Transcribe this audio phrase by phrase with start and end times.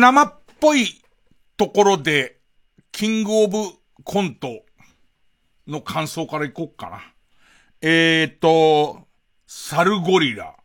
[0.00, 1.02] 生っぽい
[1.58, 2.38] ところで、
[2.90, 3.58] キングオブ
[4.02, 4.62] コント
[5.66, 7.02] の感想からいこっかな。
[7.82, 9.06] えーと、
[9.46, 10.56] サルゴリラ。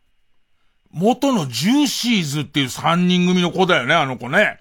[0.90, 4.56] 元のジューシーズっていう三人組の子だよね、あの子ね。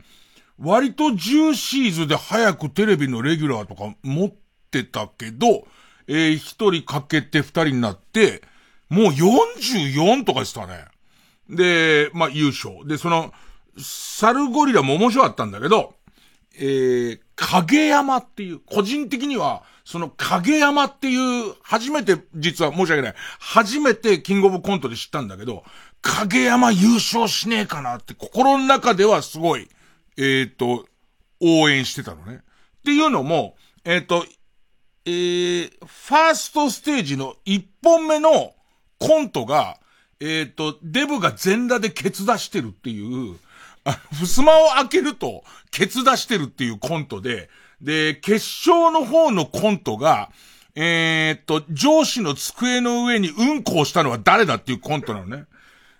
[0.59, 4.33] 割とジューシーズで早くテレビのレギュラーとか持っ
[4.71, 5.65] てたけど、
[6.07, 8.41] えー、一人かけて二人になって、
[8.89, 10.85] もう44とかでしたね。
[11.49, 12.85] で、まあ優勝。
[12.85, 13.33] で、その、
[13.77, 15.95] サルゴリラも面白かったんだけど、
[16.57, 23.15] えー、影山っていう、個人的には、その影山っていう、初めて、実は申し訳ない。
[23.39, 25.63] 初めてキングオブコントで知ったんだけど、
[26.01, 29.67] 影山優勝しねえかなって心の中ではすごい、
[30.17, 30.85] えっ、ー、と、
[31.41, 32.37] 応援してたのね。
[32.37, 34.25] っていうのも、えっ、ー、と、
[35.05, 38.53] えー、ファーストステージの一本目の
[38.99, 39.77] コントが、
[40.19, 43.37] えっ、ー、と、デブが全裸でケツ出してるっていう、
[43.85, 47.49] あ、襖を開けると、ケツ出してるっていうコントで、
[47.81, 50.31] で、決勝の方のコントが、
[50.75, 55.45] えー、っと、上司の机の上にうんこをしたのは誰だっていうコントなのね。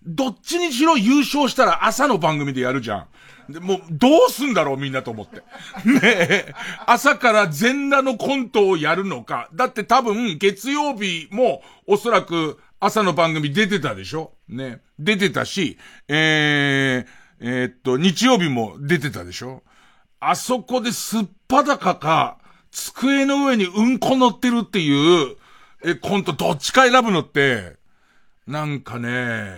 [0.06, 3.08] どっちにしろ優勝したら朝の番組でやるじゃ
[3.50, 3.54] ん。
[3.54, 5.38] で、もう、どうすんだろうみんなと思って。
[5.86, 6.54] ねえ。
[6.86, 9.50] 朝から全裸のコントをやるのか。
[9.54, 14.82] だって多分、月曜日も、おそらく、朝の番組出てたでしょね。
[15.00, 19.62] 出てたし、えー、えー、っと、日曜日も出てたでしょ？
[20.20, 22.40] あそこですっぱだかか、
[22.72, 25.36] 机の上にうんこ乗ってるっていう、
[25.84, 27.76] え、コントどっちか選ぶのって、
[28.48, 29.54] なんかね、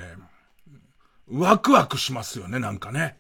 [1.32, 3.18] ワクワクしますよね、なんかね。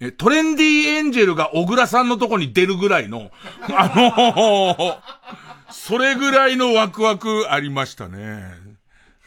[0.00, 3.30] え、トレンディエンジェルが小倉さんのとこに出るぐらいの、
[3.68, 4.98] あの
[5.70, 8.42] それぐらいのワクワクありましたね。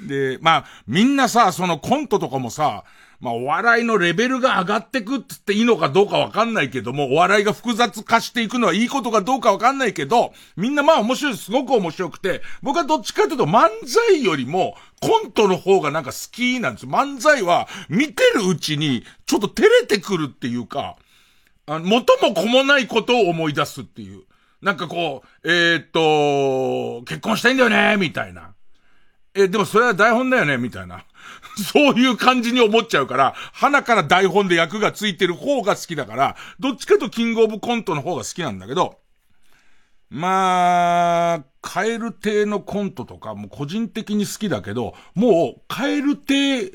[0.01, 2.83] で、まあ、みんなさ、そのコントとかもさ、
[3.23, 16.89] まあ、お笑いのレベルが上がってくってっていいのかどうかわかんないけども、お笑いが複雑化していくのはいいことかどうかわかんないけど、みんなまあ面白い、すごく面白くて、僕はどっちかというと漫才よりも、コントの方がなんか好きなんですよ。
[16.91, 20.97] 漫才は、見てるうちに、ちょっと照れてくるっていうか、
[21.65, 24.23] あの元も子もないことを思い出すっていう。
[24.61, 28.53] なんかこう、えー、っと、結婚したいんだよね、みたいな。
[29.33, 31.05] え、でもそれは台本だよねみたいな。
[31.61, 38.99] そういう感じに思っちゃうから、花から台本で役がついてる方が好きだから、どっちかとキングオブコントの方が好きなんだけど、
[40.09, 46.71] まあ、カエル亭のコントとかも個人的に好きだけど、もう、カエル亭、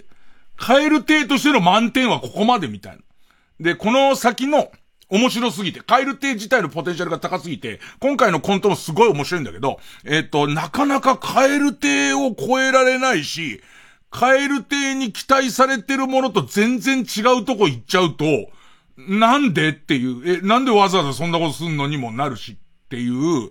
[0.57, 3.03] カエル亭としての満点はここまでみたいな。
[3.61, 4.73] で、この先の、
[5.11, 13.63] 面白すぎて、カエル亭自体のポテンシャルが高すぎて、今回のコントもすごい面白いんだけど、えっ、と、なかなかカエル亭を超えられないし、
[14.11, 18.25] カエル亭に期待されてるものと全然違うとこ行っちゃうと、
[18.97, 22.57] なんでっていう、え、なんでわざわざそんなことすんのにもなるしっ
[22.89, 23.51] ていう、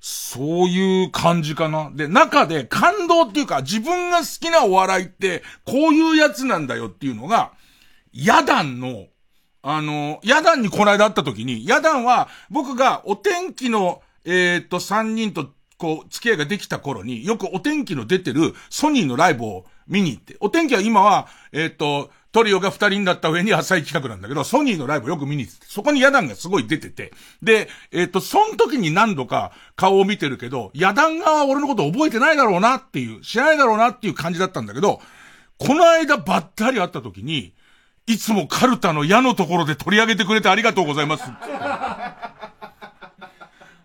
[0.00, 1.90] そういう感じかな。
[1.94, 7.52] で、中で感動っていうか、自分が好きなお笑いって、こういうやつなんだよっていうのが、
[8.12, 9.06] ヤダンの
[9.68, 35.00] あの、ヤダンにこの間会った時に、ヤダンは僕がお天気の、えっ、と、三人とこう、付き合いができた頃に、よくお天気の出てるソニーのライブを見に行って、お天気は今は、えっ、ー、と、トリオが二人になった上に浅い企画なんだけど、ソニーのライブをよく見に行って、そこにヤダンがすごい出てて、で、えっ、ー、と、その時に何度か顔を見てるけど、ヤダンが俺のこと覚えてないだろうなっていう、知らないだろうなっていう感じだったんだけど、
[35.58, 37.54] この間ばったり会った時に、
[38.06, 41.24] いつもカルタの矢のところで取り上げてくれてありがとうございます。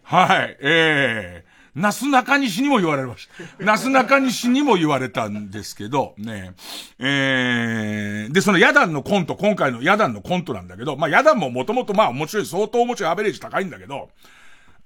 [0.03, 3.63] はい、ええー、なすなかにしにも言われました。
[3.63, 6.53] なすなかにしにも言われたんですけど、ね
[7.00, 14.09] ええー、で、そのヤダンのコント、今回のヤダンのコントなんだけど、まあヤダンももともとまあ面白い、相当面白いアベレージ高いんだけど、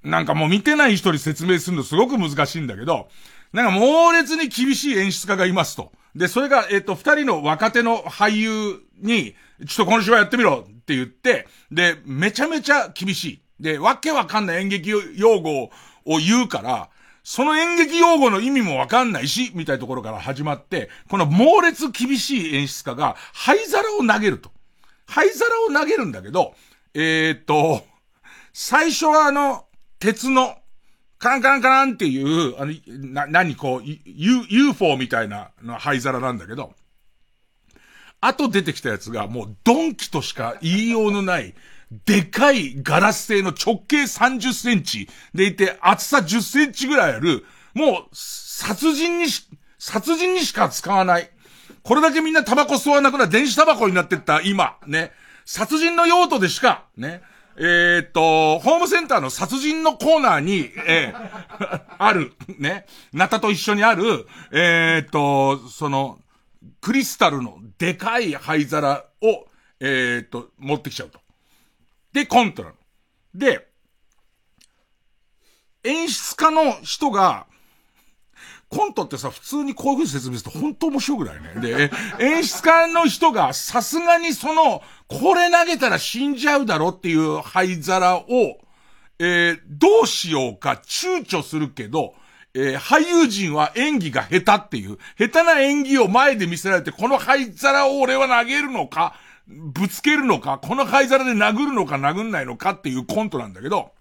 [0.04, 3.08] なんかもう見てない人に説明するのすごく難しいんだけど、
[3.52, 5.92] なんか猛烈に厳しい演出家がいますと。
[6.16, 9.36] で、それが、えっ、と、二人の若手の俳優に、
[9.68, 13.42] ちょっとこの芝居やってみろって言って、で、めちゃめちゃ厳しい。
[13.60, 15.72] で、わけわかんない演劇用語を
[16.06, 16.90] を言うから、
[17.24, 24.52] その演劇用語の意味もわかんないし、みたいなところから始まって、この猛烈厳しい演出家が、灰皿を投げると。
[25.08, 26.54] 灰皿を投げるんだけど、
[26.94, 27.84] えー、っと、
[28.54, 29.66] 最初はあの、
[30.00, 30.56] 鉄の、
[31.18, 32.74] カランカランカランっていう、あの、
[33.12, 36.76] な、何こう、U、UFO みたいなの灰皿なんだけど、
[38.22, 41.56] 後出てきたやつがもうドンキとしか言いようのない、
[42.06, 45.08] でかいガラス製の直径30センチ。
[45.34, 49.48] でいて厚さ10センチぐらいある、もう殺人にし、
[49.80, 51.30] 殺人にしか使わない。
[51.84, 54.42] これだけみんなタバコ吸わなくな電子タバコになってった。
[54.42, 55.12] 今、ね。
[55.46, 57.22] 殺人の用途でしか、ね、
[57.58, 66.20] えー、っと、ホームセンターの殺人のコーナーに、えー、 ある、ね、ナタと一緒にある、えー、っと、その、
[66.82, 69.46] クリスタルのでかい灰皿を、
[69.80, 71.20] えー、っと、持ってきちゃうと。
[72.16, 72.76] で、コントなの。
[73.36, 73.68] で、
[75.84, 77.46] 演出家の人が、
[78.70, 81.62] コントってさ、普通にこういう風に説明すると本当面白くないね。
[81.62, 88.24] で、演出家の人がさすがにその、これ投げたら死んじゃうだろっていう灰皿を、
[89.20, 92.16] えー、どうしようか躊躇するけど、
[92.54, 99.16] えー、俳優陣は演技が下手っていう、下手な演技を前で見せられて、この灰皿を俺は投げるのか、
[99.48, 103.92] ぶつけるのか、この灰皿で殴るのか殴んないのかっていうコントなんだけど、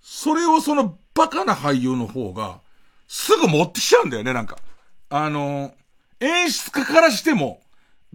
[0.00, 2.60] それをそのバカな俳優の方が、
[3.06, 4.58] すぐ持ってきちゃうんだよね、なんか。
[5.10, 5.74] あの、
[6.20, 7.62] 演出家からしても、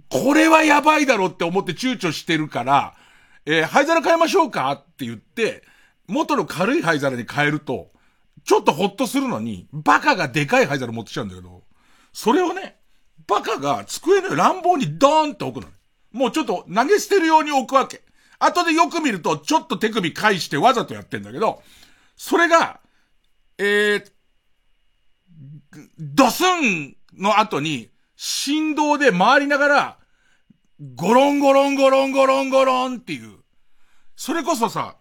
[0.10, 2.96] これはやばいだろって思って躊躇してるから、
[3.46, 5.64] えー、灰皿変えましょうかって言って、
[6.08, 7.92] 元の軽い灰皿に変えると、
[8.46, 11.64] ちょっとほっとするのに、バカがでかい灰皿持ってきちゃうんだけど、
[12.12, 12.78] それをね、
[13.28, 15.70] バカが机の乱暴にドーンって置くの。
[16.12, 18.02] もうちょっと投げ捨てるように置くわけ。
[18.40, 21.62] 後でよく見ると、ちょっと手首返してわざとやってんだけど、
[22.16, 22.80] それが、
[23.58, 24.12] えー、
[25.98, 29.98] ドスンの後に、振動で回りながら、
[30.96, 33.38] ゴロンゴロンゴロンゴロンゴロンっていう。
[34.16, 34.98] それこそさ、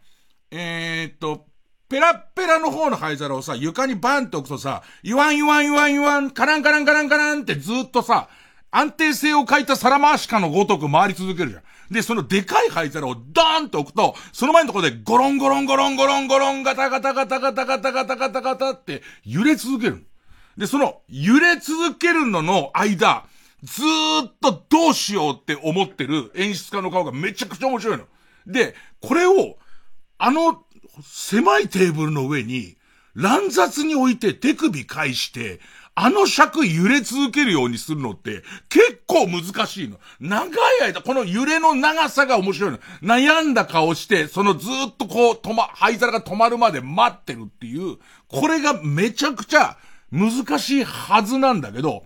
[0.50, 1.46] えー、っと、
[1.92, 8.30] ペラッペラの方の灰皿をさ、床にバンって置くとさ、言わん言わん言わん言わん、カランカランカランカランってずっとさ、
[8.70, 11.62] 安定性を欠いた皿回しかのごとく回り続けるじゃん。
[11.92, 20.06] で、そのでかい灰皿をドーンと置くと、その前のところでゴロンゴロンゴロンゴロンゴロンガタガタガタガタガタガタガタガタって揺れ続ける。
[20.56, 23.24] で、その揺れ続けるのの間、
[23.62, 28.04] ずーっとどうしようって思ってる演出家の顔がめちゃくちゃ面白いの。
[28.46, 29.58] で、これを、
[30.16, 30.64] あの
[31.02, 32.76] 狭いテーブルの上に、
[33.14, 35.60] 乱雑に置いて手首返して、
[35.94, 39.98] あの尺揺れ続けるようにするのって結構難しいの。
[40.20, 40.50] 長い
[40.82, 42.78] 間、この揺れの長さが面白いの。
[43.02, 47.98] 悩んだ顔して、そのずっとこう、止ま、灰皿が止まるまで待ってるっていう、
[48.28, 49.76] これがめちゃくちゃ
[50.10, 52.04] 難しいはずなんだけど、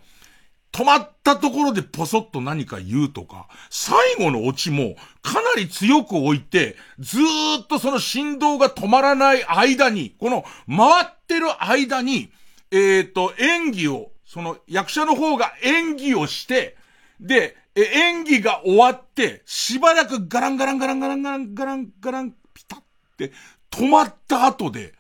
[0.76, 12.30] 止まったところでポソッと何か言うとか、最後のオチもかなり強く置いて、ずーっとその振動が止まらない間に、この回ってる間に、
[12.70, 16.76] えっ、ー、と、演技を、その役者の方が演技をして、
[17.20, 22.82] で、演技が終わって、しばらくガランガランガランガランガランガランガランピタっ
[23.16, 23.32] て
[23.70, 24.92] 止まった後で、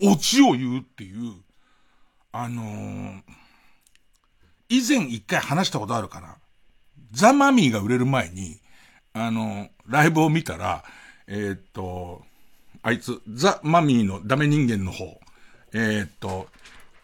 [0.00, 1.34] オチを言うっていう、
[2.30, 3.22] あのー
[4.68, 6.36] 以前一回話したことあるかな。
[7.12, 8.60] ザ・マミーが売れる前に、
[9.12, 10.84] あの、ライブを見たら、
[11.26, 12.22] えー、っと、
[12.82, 15.18] あいつ、ザ・マミーのダメ人間の方、
[15.72, 16.48] えー、っと、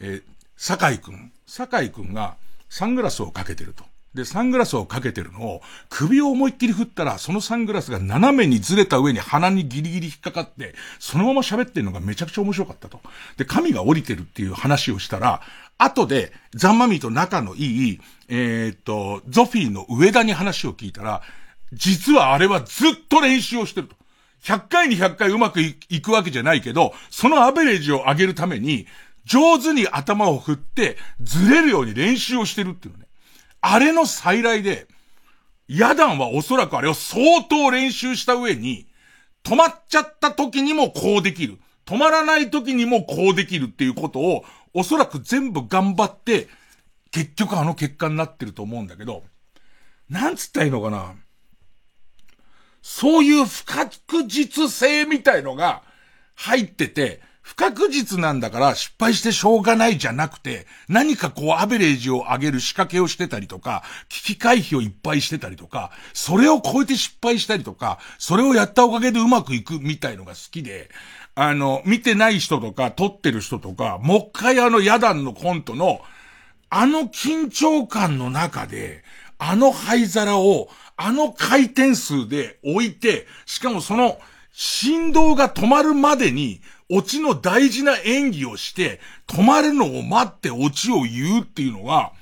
[0.00, 0.22] えー、
[0.56, 1.32] 酒井くん。
[1.46, 2.36] 酒井くんが
[2.68, 3.84] サングラスをかけてると。
[4.14, 13.00] で、サングラスをかけてるのを、首を思いっきり振ったら、そのサングラスが斜めにずれた上に鼻にギリギリ引っかかって、そのまま喋ってるのがめちゃくちゃ面白かったと。
[13.38, 15.40] で、神が降りてるっていう話をしたら、
[15.84, 21.22] 後で、ザンマミーと仲のいい、えー、っと、ゾフィーの上田に話を聞いたら、
[21.72, 23.96] 実はあれはずっと練習をしてると。
[24.42, 28.86] 100回に100回うまくいくわけじゃないけど、そのアベレージを上げるために、
[29.24, 33.06] 上手に頭を振って、ずれるように練習をしてるっていうね。
[33.60, 34.88] あれの再来で、
[35.68, 38.86] ヤダンはおそらくあれを相当練習した上に、
[39.44, 41.58] 止まっちゃった時にもこうできる。
[41.86, 46.48] 止まらない時にもこうできるっていうことを、おそらく全部頑張って、
[47.10, 49.24] 結局あの結果になってると思うんだけど、
[50.08, 51.14] なんつったらいいのかな。
[52.82, 55.82] そういう不確実性みたいのが
[56.34, 70.88] 入ってて、不確実なんだから失敗してしょうがないじゃなくて、何かこうアベレージを上げる仕掛けをしてたりとか、危機回避をいっぱいしてたりとか、それを超えて失敗したりとか、それをやったおかげでうまくいくみたいのが好きで、
[71.34, 76.00] あの、見てない人とか、撮ってる人とか、もう一回あのヤダンのコントの、
[76.68, 79.02] あの緊張感の中で、
[79.38, 84.18] あの灰皿を、あの回転数で置いて、しかもその
[84.52, 86.60] 振動が止まるまでに、
[86.90, 92.12] オチの大事な演技をして、止まるのを待ってオチを言うっていうのが、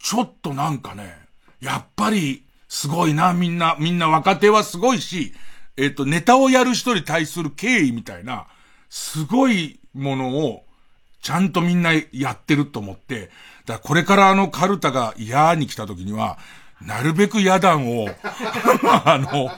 [0.00, 1.16] ちょっとなんかね、
[1.60, 5.32] やっぱり、すごいな、みんな、みんな若手はすごいし、
[5.76, 8.46] えっ、と、ネタをやる人に対する敬意みたいな、
[8.90, 10.64] すごいものを、
[11.22, 13.30] ちゃんとみんなやってると思って、
[13.64, 16.38] だからこれからあのカルタが嫌に来た時には、
[16.84, 18.08] なるべく野団を、
[19.04, 19.50] あの、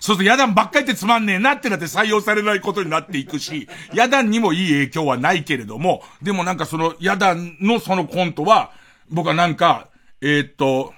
[0.00, 8.70] そうすると野団ばっかりってつまんねえなってなって採用されないことになっていくし、野団にもいい影響はないけれども、でもなんかその野団のそのコントは、
[9.10, 9.88] 僕はなんか、
[10.20, 10.94] えー、っと、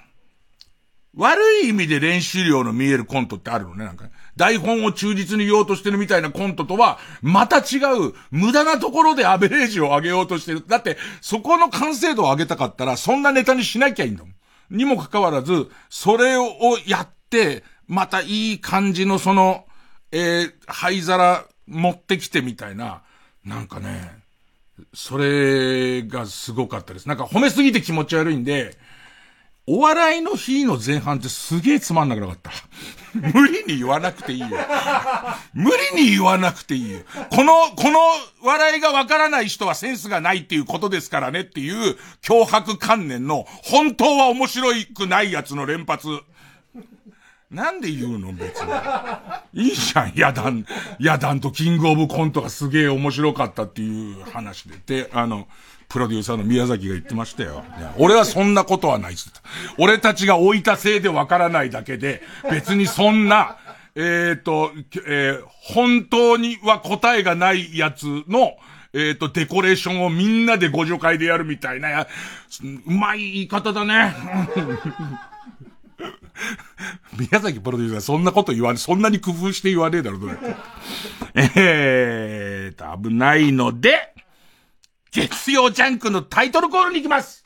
[1.15, 4.09] 悪い意味で練習量の見えるコントってあるのね、なんか。
[4.35, 7.77] 台本を忠実に言おうとしてるみたいなコントとは、また違
[8.09, 10.63] う、無駄なところでアベレージを上げようとしてる。
[10.67, 14.33] だって、そこの完成度を上げたかったら、そんなネタにしなきゃいいんだもん。
[14.71, 16.49] にもかかわらず、それを
[16.87, 19.65] やって、またいい感じのその、
[20.11, 23.03] えー、灰皿持ってきてみたいな、
[23.45, 24.23] なんかね、
[24.93, 27.07] それがすごかったです。
[27.07, 28.75] なんか褒めすぎて気持ち悪いんで、
[29.65, 32.51] お笑いの日の前半ってすげえつまんなくなかった。
[33.13, 34.47] 無理に言わなくていいよ。
[35.53, 36.99] 無理に言わなくていいよ。
[37.31, 37.99] この、この
[38.43, 46.07] 笑いがわからない人はセンスがないっていうことですからねっていう脅迫観念の本当は面白くないやつの連発。
[47.49, 48.73] なんで言うの別に。
[49.53, 50.65] いいじゃん、ヤダン。
[50.99, 55.03] ヤダンとキングオブコントがすげえ面白かったっていう話で。
[55.03, 55.47] で、あの、
[55.89, 57.63] プロデューサーの宮崎が言ってましたよ。
[57.97, 59.41] 俺はそんなことはないっつった。
[59.77, 63.57] 俺たちが置いたせいでわからないだけで、別にそんな、
[63.95, 64.71] えっ、ー、と、
[65.07, 68.55] えー、本当には答えがないやつの、
[68.93, 72.07] えっ、ー、と、デコレーションをみんなでご助会でやるみたいな、う
[72.91, 74.15] まい言い方だね。
[77.17, 80.33] 宮崎プロデューサーそんなこと言わね、そんなに工夫して言わねえだろ、どれ。
[81.35, 84.12] えーと、危ないので、
[85.13, 87.45] 月曜ジャンクのタイトルコールに行きます。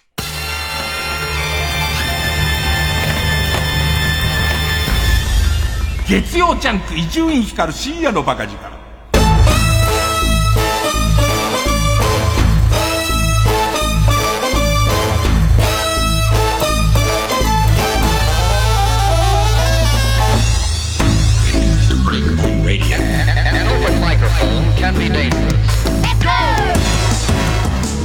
[6.07, 8.77] 月曜ジャンク伊集院光深夜のバカ力。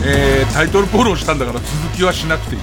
[0.05, 2.61] えー、タイトルコールをしたんだから続きはしなくていい。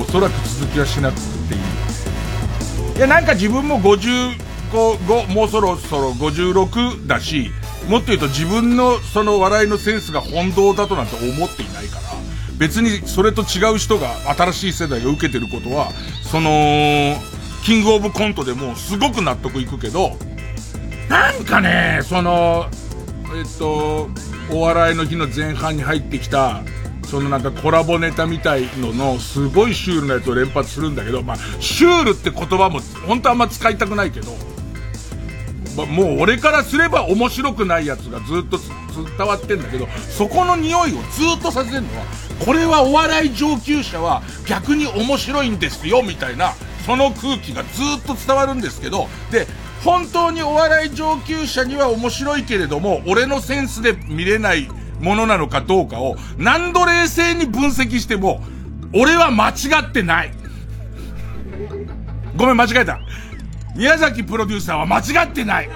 [0.00, 2.96] おそらく続きはしなくていい。
[2.96, 7.50] いやなんか自分も55もうそろそろ56だし
[7.88, 12.02] もっと言うと自分のその笑いのセンスが本当だとなんて思っていないから
[12.58, 15.90] 別にそれと違う人が新しい世代が受けてることは
[16.22, 17.16] その
[17.64, 20.16] キングオブコントでもすごく納得いくけど
[21.10, 22.66] なんかねその
[23.34, 24.08] えっと
[24.50, 26.62] お笑いの日の前半に入ってきた、
[27.06, 34.36] そのなんかコラボネタみたいのの、すごいシュールなやつを連発するんだけど、まあ、シュールって言葉も、本当あんま使いたくないけど、
[35.76, 38.58] ま、もう俺からすれば面白くないやつがずっと
[39.16, 42.04] 伝わってんだけど、そこの匂いをずっとさせるのは、
[42.44, 46.54] これはお笑い上級者は逆に面白いんですよ、みたいな、
[46.86, 49.46] その空気がずっと伝わるんですけど、で、
[49.86, 54.68] 本当にお笑い上級者には面白いけれども、俺のセンスで見れない
[55.00, 58.42] ものなのかどうかを何度冷静に分析しても、
[58.92, 59.52] 俺は間違
[59.88, 60.32] ってない。
[62.36, 62.98] ごめん、間違えた。
[63.76, 65.70] 宮崎プロデューサーは間違ってない。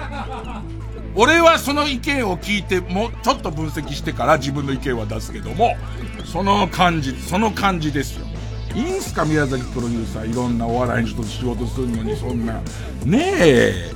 [1.15, 5.77] 俺はその意見を聞いて、もうちょっと分析してから自分の意見は出すけども、
[6.25, 8.25] その感じ、その感じですよ。
[8.75, 10.31] いいんすか宮崎プロデューサー。
[10.31, 12.61] いろんなお笑いの人と仕事するのにそんな。
[13.05, 13.91] ねえ。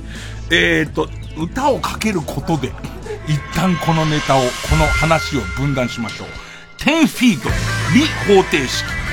[0.50, 2.72] えー、っと歌をかけることで
[3.26, 4.46] 一旦このネタをこ
[4.78, 6.28] の話を分断しましょう。
[6.78, 7.50] 10フィート
[7.92, 9.05] 未方程式。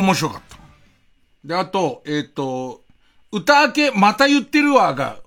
[0.00, 0.56] も面白かった。
[1.44, 2.82] で、あと、えっ、ー、と、
[3.32, 5.18] 歌明け、また言ってるわが、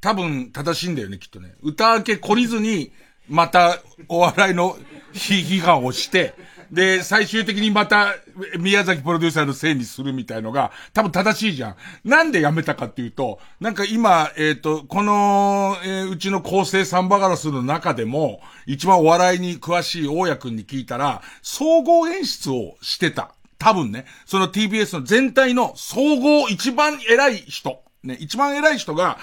[0.00, 1.54] 多分正しいんだよね、きっとね。
[1.62, 2.92] 歌明け懲りずに、
[3.28, 4.76] またお笑いの
[5.12, 6.34] 批判をして、
[6.70, 8.14] で、最終的にまた、
[8.58, 11.76] 宮崎プロデューサーのせいにするみたいのが、多分正しいじゃん。
[12.04, 23.34] なんでやめたかっていうと、なんか今、えっ、ー、と、この、えー、うちの構成サンバガラスの中でも、一番お笑いに詳しい大家くんに聞いたら、総合演出をしてた。
[23.58, 29.18] 多分ね、その TBS の全体の総合一番偉い人、ね、一番偉い人が、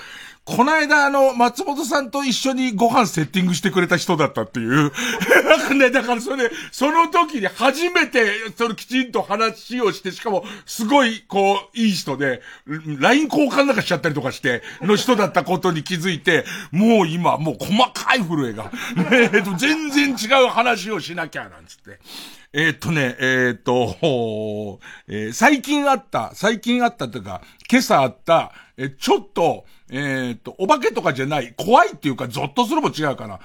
[0.45, 4.91] この間あの、松本さんと一緒にご飯セッティングしてくれた人だったっていう。
[5.50, 18.65] なんかね、だからそれ、その時に初めて、そのきちんと話をして、しかも、すごい、こう、いい人で、LINE 交換なんかしちゃったりとかして、の人だったことに気づいて、もう今、もう細かい震えが、
[19.10, 22.00] ね、 全然違う話をしなきゃ、なんつって。
[22.58, 33.41] えー、っとね、えー、っと、えー、最近あった、最近あったというか、今朝あった、えちょっと、えっと、お化けとかじゃない、怖いっていうか、ゾッとするも違うかな。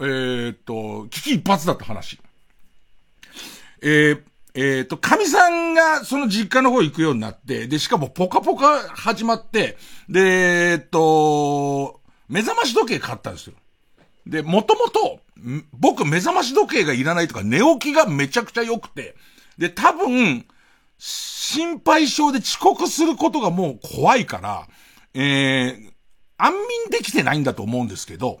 [0.00, 2.18] えっと、危機一髪だった話。
[3.80, 4.20] え、
[4.54, 9.76] えっ、と、神さんがその実家の方行くようになって、で、しかもポカポカ始まって、
[10.08, 13.54] で、えっと、目覚まし時計買ったんですよ。
[14.26, 15.20] で、もともと、
[15.72, 19.16] 僕目覚まし時計がいらないとか寝起きがめちゃくちゃ良くて、
[19.58, 20.46] で、多分、
[20.98, 24.68] 心配性で遅刻することがもう怖いから、
[25.14, 25.92] えー、
[26.36, 28.40] 安眠できてないんだと思うんですけど、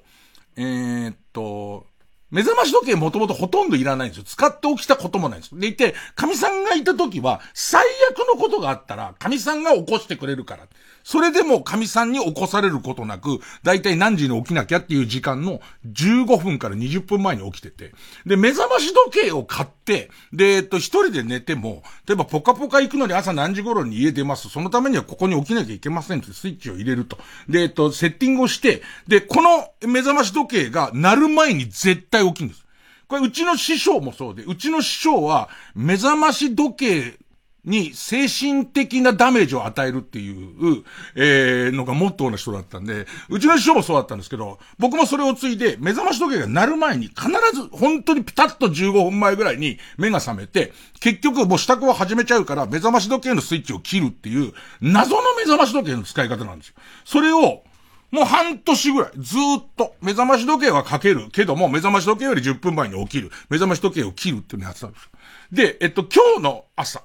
[0.56, 1.86] えー、っと、
[2.30, 4.24] 目覚まし時計もともとほとんどいらないんですよ。
[4.24, 5.58] 使って起きたこともないんです。
[5.58, 10.68] でいて、神さんがいた時は、最悪のことがあったら、神さんが起こしてくれるから。
[11.10, 17.92] それでも神さんに起こされることなく、だいたい何時に起きなきゃっていう時間の15分から20分前に起きてて。
[18.26, 24.48] で、目覚まし時計を買って、で、えっと、一人で寝ても、例えばポカポカ行くのに朝何時頃に家出ます。
[24.50, 27.18] そのためにはここに起きなきゃいけませんってスイッチを入れると。
[27.48, 32.64] で、えっと、セッティングをして、で、この目覚まし時計が鳴る前に絶対起きるんです。
[33.08, 37.18] これうちの師匠もそうで、うちの師匠は目覚まし時計
[37.64, 56.74] に精神的なダメージを与えるっていう、えー、のがモットーの人だったんで、うちの師匠もそうだったんですけど、僕もそれをついで、目覚まし時計が鳴る前に必ず、本当にピタッと15分前ぐらいに目が覚めて、結局もう支度を始めちゃうから、目覚まし時計のスイッチを切るっていう、謎の目覚まし時計の使い方なんですよ。
[57.04, 57.62] それを、
[58.10, 63.30] もう半年ぐらい、ずっと、目覚まし時計はかけるけども、目覚まし時計より10分前に起きる。
[63.48, 65.10] 目覚まし時計を切るっていうのやってたんですよ。
[65.52, 67.02] で、えっと、今日の朝、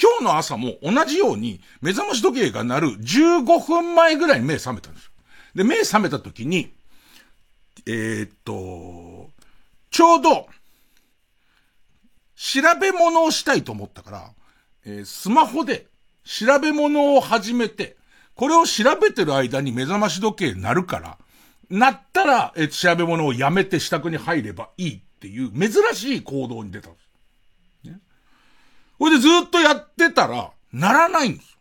[0.00, 5.10] 今日の朝も同じように目覚まし時計が鳴る15分前ぐらいに目覚めたんですよ。
[5.54, 6.74] で、目覚めた時に、
[7.86, 9.30] えー、っと、
[9.90, 10.48] ちょうど、
[12.34, 14.30] 調べ物をしたいと思ったから、
[14.84, 15.86] えー、スマホで
[16.24, 17.96] 調べ物を始めて、
[18.34, 21.18] これを調べてる間に目覚まし時計鳴るから、
[21.70, 27.05] 鳴ったら、えー、調べ物をやめて支度に入ればいいっていう珍しい行動に出たんです。
[28.98, 31.58] ほいでずっとやってたら、ならないんですよ。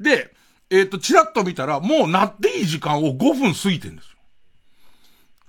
[0.00, 0.34] で、
[0.70, 4.18] えっ、ー、と、チラッと見たら、もう鳴っていい時間を5分過ぎてんですよ。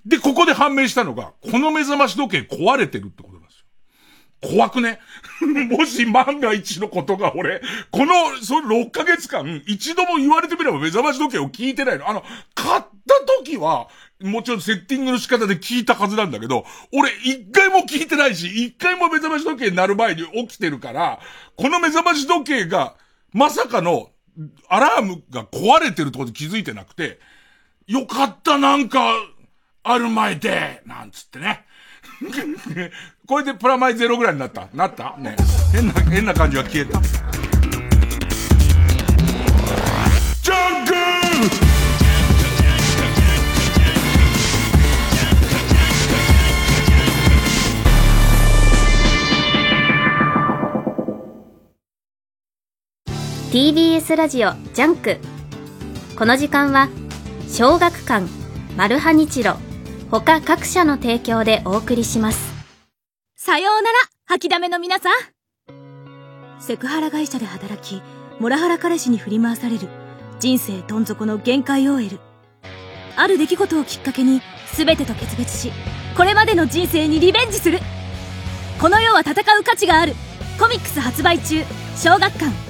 [0.05, 4.55] で、ここで判明したのが、この目覚まし時計壊れてるってことなんですよ。
[4.55, 4.99] 怖くね？
[5.69, 12.09] もし万が一のことが俺、この、その6ヶ月間、一度も言われてみれば目覚まし時計を聞いてないの。
[12.09, 12.23] あの、
[12.55, 12.89] 買った
[13.43, 13.89] 時は、
[14.21, 21.19] もちろんセッティングの仕方で聞いたはずなんだけど、俺一回も聞いてないし、一回も目覚まし時計になる前に起きてるから、
[21.55, 22.95] この目覚まし時計が、
[23.31, 24.09] まさかの、
[24.67, 27.19] アラームが壊れてるってこと気づいてなくて、
[27.87, 29.13] よかったなんか、
[29.83, 31.65] ある前で、なんつってね。
[33.25, 35.15] これでプラマイゼロぐらいになったなった？
[35.17, 35.37] ね。
[35.71, 36.99] 変な、変な感じは消えた。
[40.41, 41.78] ジャンク
[53.51, 55.17] TBS ラジオジャンク。
[56.15, 56.87] この時間は
[57.47, 58.27] 小学館
[58.77, 59.55] マルハニチロ
[60.11, 62.53] 他各社の提供でお送りします。
[63.35, 66.61] さようなら掃きだめの皆さん。
[66.61, 68.03] セクハラ会社で働き
[68.39, 69.87] モラハラ彼氏に振り回される
[70.39, 72.19] 人生どん底の限界 OL
[73.15, 74.43] ある出来事をきっかけに
[74.75, 75.71] 全てと決別し
[76.15, 77.79] これまでの人生にリベンジする。
[78.79, 80.13] この世は戦う価値がある。
[80.59, 81.63] コミックス発売中
[81.95, 82.68] 小学館。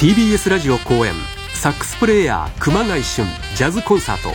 [0.00, 1.14] TBS ラジオ公演
[1.54, 4.30] サックスプレーヤー熊谷俊ジャズコンサート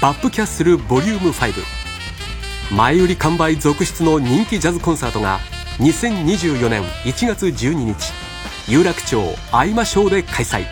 [0.00, 1.52] バップキャッスルボリューム5
[2.74, 5.38] 前売り完売続出の人気ジャズコンサートが
[5.78, 8.26] 2024年1月12日
[8.68, 10.66] 有楽町相馬ショーで開催。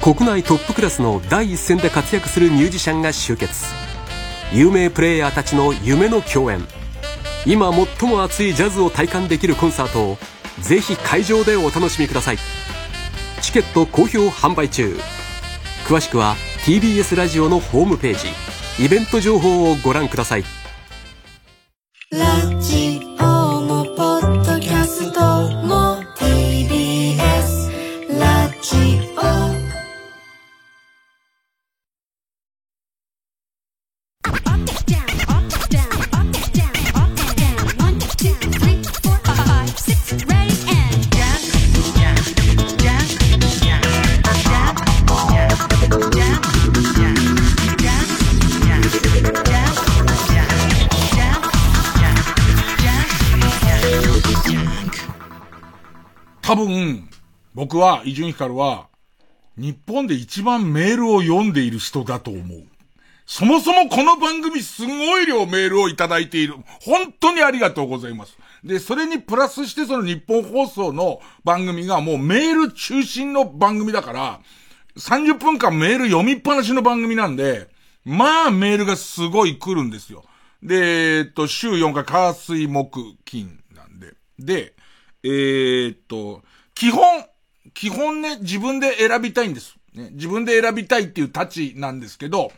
[0.00, 3.66] 国内トップクラスの第一線で活躍するミュージシャンが集結。
[4.52, 6.64] 有名プレイヤーたちの夢の共演。
[7.46, 10.18] 今最も熱いジャズを体感できるコンサートを
[10.62, 12.38] ぜひ会場でお楽しみください。
[13.40, 14.98] チケット好評販売中。
[15.86, 18.84] 詳しくは TBS ラジオのホームページ。
[18.84, 20.44] イベント情報をご覧ください。
[57.68, 58.88] 僕は、伊集院光は、
[59.58, 62.64] 日本で一番メールを読んでいる人だと思う。
[63.26, 66.54] そもそもこの番組すごい量メールをいただいている。
[66.80, 68.38] 本当にありがとうございます。
[68.64, 74.40] で、それにプラスしてその日本放送の番組がもうメール中心の番組だから、
[74.96, 77.68] 30分間メール読みっぱなしの番組なんで、
[78.02, 80.24] まあメールがすごい来るんですよ。
[80.62, 84.14] で、えっと、週4回、火水木金なんで。
[84.38, 84.74] で、
[85.22, 86.42] えーっと、
[86.74, 87.02] 基本、
[87.78, 89.76] 基本ね、自分で選びたいんです。
[89.94, 92.50] ね、自分で選びたいっていうタチなんですけど、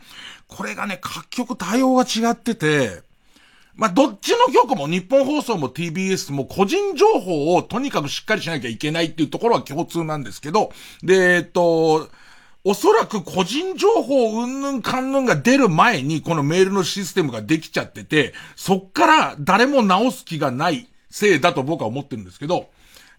[0.47, 3.03] これがね、各局対応が違ってて、
[3.75, 10.71] まあ、どっちの局も日本放送も TBS も個人情報をとにかくしっかりしなきゃいけないっていうところは共通なんですけど、
[11.03, 12.09] で、えっと、
[12.63, 22.71] おそらく個人情報うんぬんかんぬんが出る前にこのメールのシステムができちゃってて、そっから誰も直す気がないせいだと僕は思ってるんですけど、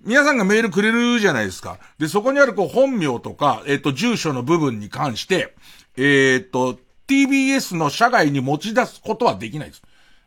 [0.04, 1.78] 皆さんがメールくれるじゃないですか。
[1.98, 5.54] で、そこにあるこう本名とか、えっ、と、住所の部分に関して、
[5.96, 9.82] えっ、と、TBS の社外に持ち出すことはできないです。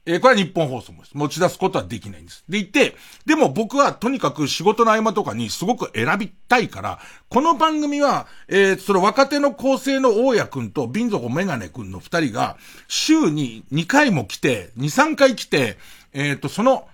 [0.06, 1.12] えーこれは日本放送もです。
[1.16, 2.44] 持ち出すことはできないんです。
[2.48, 12.58] でいて、でも僕はとにかく仕事の合間とかにすごく選びたいから、この番組は、えーその若手の構成の大家くんと瓶底メガネくんの二人が、
[12.88, 15.78] 週に2回も来て、2、3回来て、
[16.14, 16.88] えっ、と、その、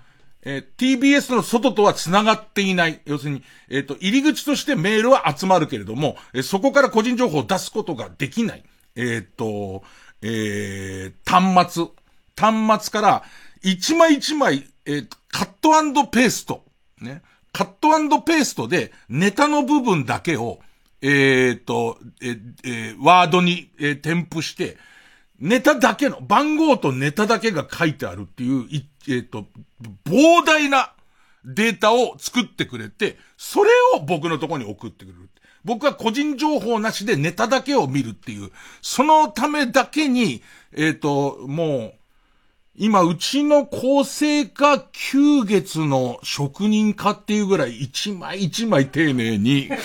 [0.44, 3.02] えー TBS の外とは繋がっていない。
[3.06, 8.64] 要するに、えっ、と、入り口としてメールは集まるけれども、えーそこから個人情報を出すことができない。
[8.96, 9.84] えっ、と、
[10.22, 11.86] えー端末。
[12.36, 13.24] 端末から、
[13.62, 16.66] 一枚一枚、えーカットペースト。
[17.00, 17.22] ね。
[17.54, 20.60] カットペーストで、ネタの部分だけを、
[21.02, 24.78] えっ、と、えーえワードに、え添付して、
[25.40, 29.48] ネタだけの、番号とネタだけが書いてあるっていう、いえっ、と、
[30.06, 30.94] 膨大な
[31.46, 35.30] データを作ってくれて、それを僕のとこに送ってくれる。
[35.64, 40.42] 僕は個人情報なしでネタだけを見るっていう、そのためだけに、
[40.74, 41.94] えっ、と、もう、
[42.78, 49.76] 今、うちの構成化9月の職人化っていうぐらい一枚一枚丁寧に、 ね、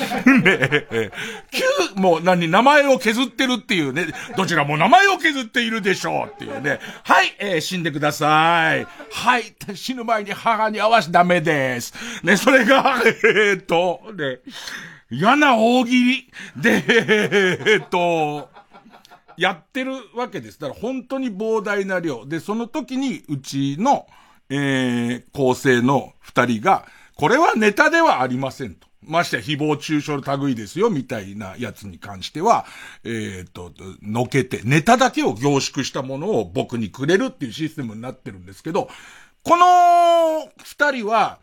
[1.97, 6.79] 9、もう何、名前を削ってるっていうね、どちらも名前を削っているでしょうっていうね。
[7.03, 8.87] はい、えー死んでください。
[9.11, 11.93] はい、死ぬ前に母に会わしダメです。
[12.23, 14.39] ね、それが、 えーっと、ね、
[15.11, 18.49] 嫌な大喜利で、えーっと、
[19.37, 20.61] やってるわけです。
[20.61, 22.27] だから本当に膨大な量。
[22.27, 24.07] で、その時にうちの、
[24.49, 28.87] えー、構成の二人が、これはネタではありませんと。
[29.03, 32.67] まして誹謗中傷の類ですよ、みたいなやつに関しては、
[33.05, 33.73] えっ、と、
[34.03, 38.89] のけて、ネタだけを凝縮したものを僕にくれるっていうシステムになってるんですけど、
[39.45, 41.39] この二人は、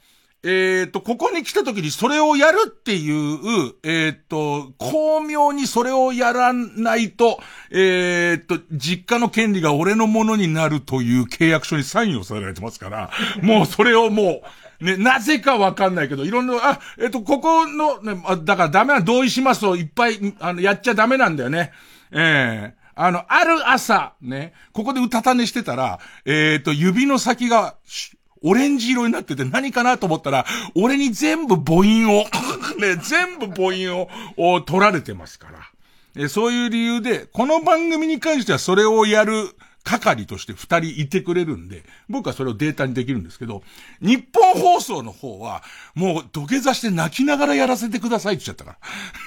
[0.45, 7.39] えっ、と、ここに来た時にそれをやるっていう、えっ、と、巧妙にそれをやらないと、
[7.71, 13.09] えっ、と、実家の権利が俺のものになるという契約書にサインをされてますから、
[13.41, 14.41] もうそれをも
[14.81, 21.71] う、ね、なぜかわかんないけど、いろんな、あ、えっ、と、ここの、ね、だからダメな同意しますをいっぱい、あの、やっちゃダメなんだよね。
[22.11, 27.75] ええーあの、ある朝、ね、ここでうたた寝してたら、えっ、と、指の先が、
[28.43, 32.25] オレンジ色になってて何かなと思ったら、俺に全部母音を
[32.79, 35.47] ね、全部母音を、取られてますか
[36.15, 36.29] ら。
[36.29, 43.63] そういう理由で、この番組に関してはそれをやる係として二人いてくれるんで、僕はそれをデータにできるんですけど、
[44.01, 45.63] 日本放送の方は、
[45.95, 48.77] もう土下座して泣きながらやらせてくださいって言っちゃったか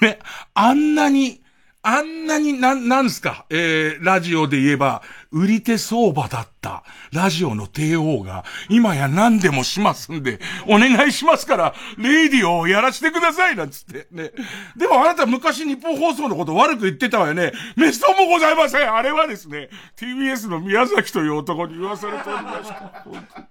[0.00, 0.08] ら。
[0.08, 0.18] ね、
[0.54, 1.42] あんなに、
[1.88, 14.32] あんなに、なん、なんすか、えー、ラジオで言えば、売り手相場だった、ラジオの帝王が、今や何でもしますんで、お願いしますから、レイディオをやらせてください、なんつって、ね。
[14.76, 17.52] でもあなた昔日本放送のこと悪く言ってたわよね。
[17.76, 18.92] めっそうもございません。
[18.92, 23.48] あれはですね、TBS の宮崎という男に言わされておりました。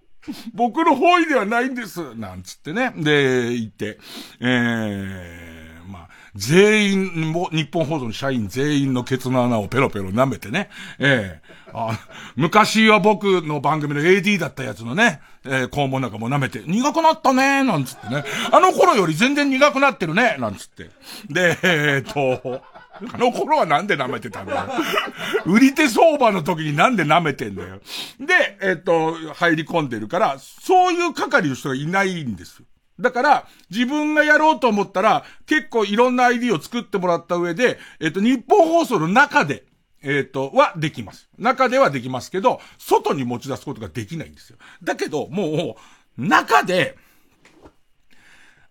[0.54, 2.15] 僕の方位ではないんです。
[2.15, 2.91] なんつってね。
[2.98, 3.98] で、言って、
[4.41, 5.55] えー、
[6.36, 10.69] 全員も、日本放送の社員全員のケツの穴をペロペロ舐めてね。
[11.00, 11.98] ええー、
[12.36, 18.26] 昔は僕の番組の AD だったやつのね、えー、肛門なんかも舐めて、苦くなったねなんつってね。
[18.52, 20.89] あの頃より全然苦くなってるねなんつって。
[21.30, 22.62] で、えっ、と、
[23.13, 24.63] あの頃はなんで舐めてたんだよ。
[25.45, 27.80] 売り手相場の時になんで舐めてんだよ。
[28.19, 32.62] で、えっ、と、入り込んでるから、そういう係の人がいないんです。
[32.99, 39.65] だから、自分がやろうと思ったら、結構いろんな ID を作ってもらった上で、えっ、と、日本放送の中で、
[40.01, 41.29] えっ、と、はできます。
[41.38, 44.58] 中ではできますけど、外に持ち出すことができないんですよ。
[44.84, 45.77] だけど、も
[46.17, 46.97] う、中で、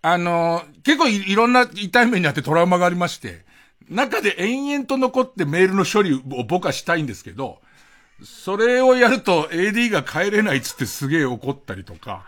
[0.00, 3.44] あのー、結構いろんな痛い目にあってトラウマがありまして、
[3.88, 7.60] 中で延々と残ってメールの処理を僕はしたいんですけど、
[8.22, 12.24] それをやると AD が帰れないっつってすげえ怒ったりとか、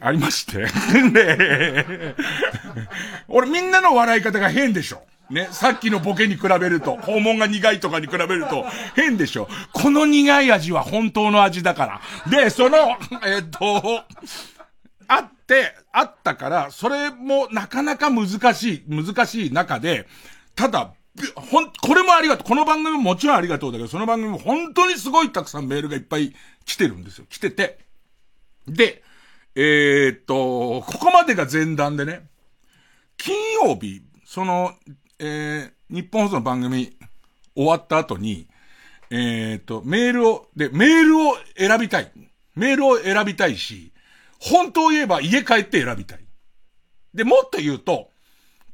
[0.00, 0.66] ありまして。
[1.12, 2.14] で、
[3.28, 5.02] 俺みんなの笑い方が変でしょ。
[5.30, 8.64] ね、さっきのボケに比べると、訪問が苦いとかに比べると、
[8.96, 9.48] 変でしょ。
[9.72, 12.40] この苦い味は本当の味だから。
[12.44, 14.04] で、その、えっと、
[15.06, 20.06] あって、あったから、それもなかなか難しい、難しい中で、
[20.54, 20.92] ただ、
[21.34, 22.48] ほん、これもありがとう。
[22.48, 27.26] この番組ももちろんありがとうだけど、その番組も本当にすごいたくさんメールがいっぱい来てるんですよ。
[27.28, 27.78] 来てて。
[28.66, 29.02] で、
[29.54, 32.28] えー、っと、ここまでが前段でね、
[33.16, 34.72] 金曜日、その、
[35.18, 36.96] えー、日本放送の番組
[37.54, 38.46] 終わった後に、
[39.10, 42.12] えー、っと、メールを、で、メールを選びたい。
[42.54, 43.92] メールを選びたいし、
[44.38, 46.24] 本当を言えば家帰って選びたい。
[47.14, 48.10] で、もっと言うと、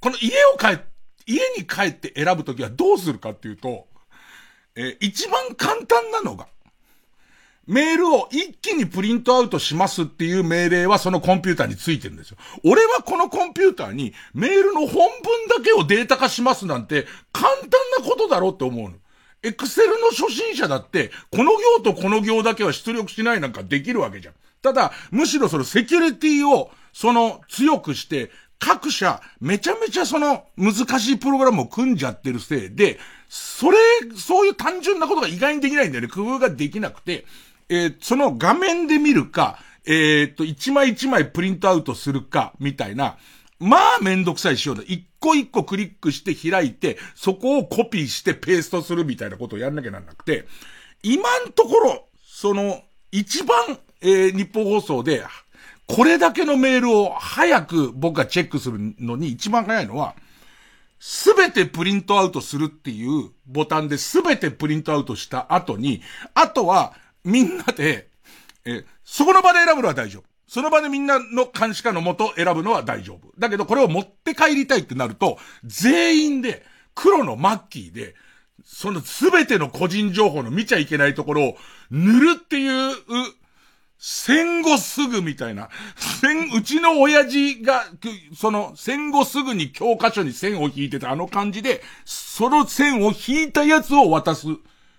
[0.01, 0.94] この家を帰って、
[1.27, 3.87] 家に帰って選ぶときはどうするかっていうと、
[4.77, 6.49] えー、一番簡単なのが、
[7.67, 12.37] メールを一気にプリントアウトしますっていう命令はそのコンピューターについてるんですよ。
[12.63, 15.09] 俺はこのコンピューターにメールの本文
[15.49, 18.97] だけをデータ化しますなんて簡単なことだろうって思うの。
[19.43, 24.35] エクセルの初心者だって、この行とこの行だけは出力しないなんかできるわけじゃん。
[24.63, 28.31] ただ、むしろそのセキュリティを、その強くして、
[28.65, 32.99] 各社、めちゃめちゃその難しいプログラムを組んじゃってるせいで、
[33.29, 33.77] それ、
[34.17, 36.09] そういう単純なことが意外にできないんだよね。
[36.09, 37.27] 工夫ができなくて、
[37.69, 43.19] えー、その画面で見るか、えー、っと、一枚一枚プリントアウトするか、みたいな、
[43.59, 44.83] まあめんどくさい仕様だ。
[44.87, 50.47] 一個一個クリックして開いて、そこをコピーしてペーストするみたいなことをやんなきゃなんなくて、
[51.03, 55.23] 今んところ、その、一番、えー、日本放送で
[55.87, 60.15] これだけのメールを早く僕がチェックするのに一番早いのは、
[60.99, 66.95] すべてプリントアウトするっていうボタンですべてプリントアウトした後に、あとは
[67.25, 68.09] みんなで、
[68.65, 70.23] え、そこの場で選ぶのは大丈夫。
[70.47, 73.33] その場でみんなの監視下のもと選ぶのは大丈夫。
[73.39, 78.15] だけどこれを持って帰りたいってなると、全員で黒のマッキーで、
[78.65, 81.57] そのすべての個人情報の見ちゃいけないところを
[81.91, 82.97] 塗るっていう
[84.07, 85.71] 戦後すぐみたいな。
[85.97, 87.87] 戦、うちの親父が、
[88.37, 94.47] その戦後すぐに教科書に線を引いてたあの感じで、その線を引いたやつを渡す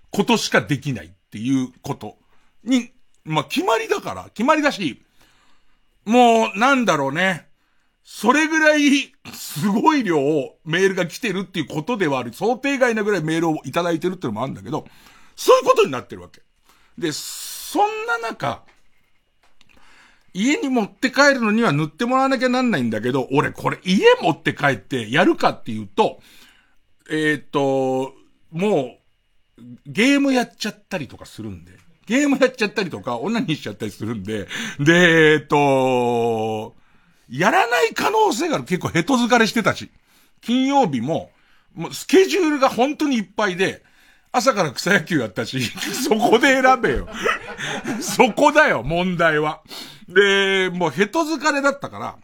[0.09, 2.17] ことしかできないっていうこと
[2.63, 2.93] に、
[3.25, 5.03] まあ、決まりだから、決まりだし、
[6.05, 7.47] もう、なんだろうね。
[8.03, 12.33] それぐらい、すごい量をメールが来てるっていうことではある。
[12.33, 14.87] 想定外なぐらいメールをいただいてるっていうのもあるんだけど、
[15.35, 16.41] そういうことになってるわけ。
[16.97, 18.63] で、そんな中、
[20.35, 26.19] 家に持って帰るのには塗ってもらわなきゃなんないんだけど、俺これ家持って帰ってやるかっていうと、
[27.09, 28.13] えっ、と、
[28.51, 28.97] も
[29.57, 31.71] う、ゲームやっちゃったりとかするんで、
[32.05, 36.75] ゲームやっちゃったりとか、女にしちゃったりするんで、で、えっ、と、
[37.29, 38.65] やらない可能性がある。
[38.65, 39.89] 結構ヘト疲れしてたし。
[40.41, 41.31] 金曜日も、
[41.73, 43.83] もうスケジュールが本当にいっぱいで、
[44.33, 45.61] 朝から草野球やったし、
[46.03, 47.07] そこで選べよ。
[48.01, 49.61] そこだよ、問題は。
[50.07, 52.17] で、もうヘト疲れだったから、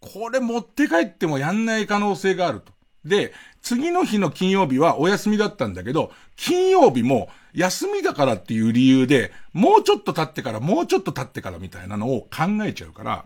[0.00, 2.72] これ持って帰ってもやんない可能性があると。
[3.04, 13.24] で、次の日の金曜日はお休みだったんだけど、金曜日も休みだからっていう理由で、もうちょっと経ってから、もうちょっと経ってからみたいなのを考えちゃうから、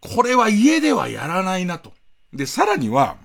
[0.00, 1.92] これは家ではやらないなと。
[2.32, 3.16] で、さらには、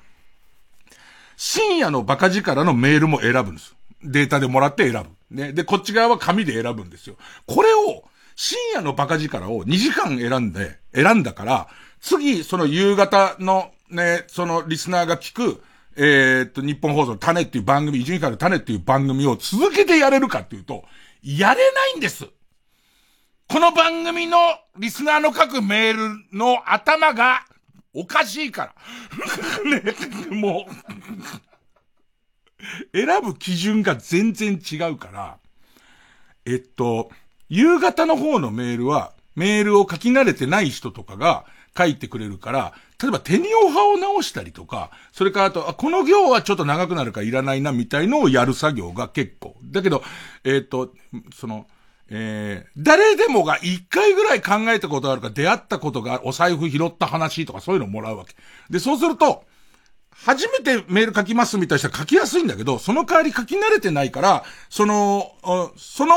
[1.37, 3.75] 深夜のバカ力のメールも選ぶんです。
[4.03, 5.35] データでもらって選ぶ。
[5.35, 5.53] ね。
[5.53, 7.15] で、こっち側は紙で選ぶんですよ。
[7.45, 8.03] これを、
[8.35, 11.67] 深夜のバカ力を2時間選んで、選んだから、
[12.01, 15.63] 次、その夕方のね、そのリスナーが聞く、
[15.95, 20.83] えー、っと、日本放送の種っていう番組、伊集院から種っていう番組を続けてやれるかっていうと、
[21.23, 22.27] やれないんです。
[23.47, 24.37] この番組の
[24.77, 27.45] リスナーの書くメールの頭が
[27.93, 28.73] おかしいか
[29.63, 29.63] ら。
[29.69, 29.81] ね、
[30.35, 30.71] もう
[32.93, 35.37] 選ぶ基準が全然違うから、
[36.45, 37.11] えっと、
[37.49, 41.45] 夕方の方のメールは、メールを書き慣れてない人とかが
[41.77, 49.55] 書いてくれるから、例えば手におはを直したりとか、それからあと、あこの行はちょっと長くなるからいらないなみたいのをやる作業が結構。
[49.63, 50.03] だけど、
[50.43, 50.93] えっ、と、
[51.33, 51.67] その、
[52.07, 58.35] えー、誰でもが一回ぐらい考えたことがあるか、出会ったことが、お財布拾った話とかそういうのをもらうわけ。
[58.69, 59.43] で、そうすると、
[60.11, 65.33] 初めてメール書きますみたいな人は書きやすいんだけど、その代わり書き慣れてないから、その、
[65.75, 66.15] その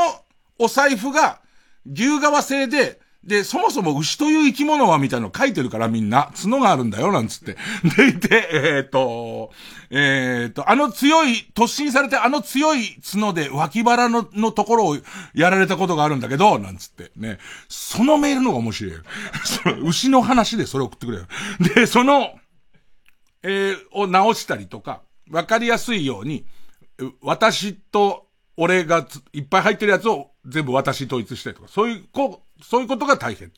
[0.59, 1.41] お財布が
[1.85, 7.57] 牛革製で、で、そもそも牛という生き物はみたいなの書いてるからみんな、角があるんだよ、なんつって。
[7.97, 9.51] で、で、えっ、と、
[9.89, 14.97] えっ、と、あの強い、突進されてあの強い角で脇腹の、のところを
[15.33, 17.11] やられたことがあるんだけど、なんつって。
[17.17, 17.39] ね。
[17.67, 18.93] そのメールの方が面白い。
[19.43, 21.25] その牛の話でそれ送ってくれよ。
[21.75, 22.39] で、その、
[23.43, 26.45] えー、を直したりとか、わかりやすいように、
[27.21, 28.28] 私と
[28.61, 33.53] 俺がいっぱい入ってるやつを全部私統一したりとか、そういう、こう、そういうことが大変。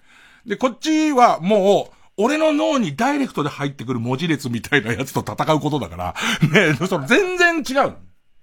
[0.45, 6.15] で、こっちはもう、俺の脳にダイレクトで入ってくる文字列みたいなやつと戦うことだから、
[6.53, 7.95] ね、その全然違う。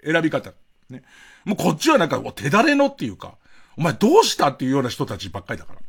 [0.05, 0.53] 選び方。
[0.91, 1.05] ね。
[1.45, 3.37] もうこっちはなんか、手だれのっていうか、
[3.77, 5.81] お前どうしたっていうような人たちばっかりだから。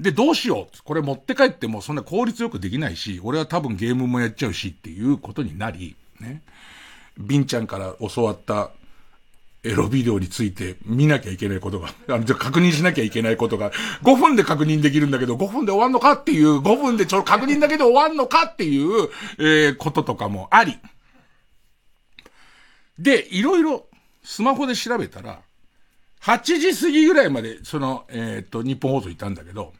[0.00, 0.82] で、どうしよう。
[0.82, 6.42] これ持って帰ってもそんな効率よくできないし、俺は多分ゲームもやっちゃうしっていうことになり、ね。
[7.18, 8.70] ビンちゃんから教わった
[9.62, 13.70] エロビデオについて見なきゃいけないことが、 あの、じゃ確認しなきゃいけないことが、
[14.02, 20.78] 5分で確認できるんだけど、5分で終わんのかっていう、5分でちょ確認だけで終わんのかっていう、えー、こととかもあり。
[22.98, 23.86] で、いろいろ
[24.24, 25.40] スマホで調べたら、
[26.22, 29.72] 8時過ぎぐらいまで、その、えっ、と、日本放送いたんだけど、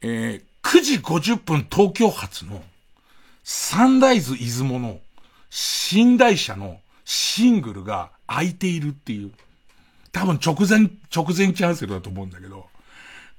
[0.00, 2.62] えー、9時50分東京発の、
[3.44, 5.00] サンライズ出雲の、
[5.92, 9.30] 寝台車のシングルが空いているっていう。
[10.12, 12.66] 多分直前、直前キャンセルだと思うんだけど、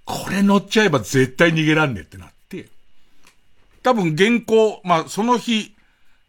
[0.05, 2.67] これ乗っちゃえば絶対逃げらんねえってなって、
[3.83, 5.72] 多分原稿、まあその日、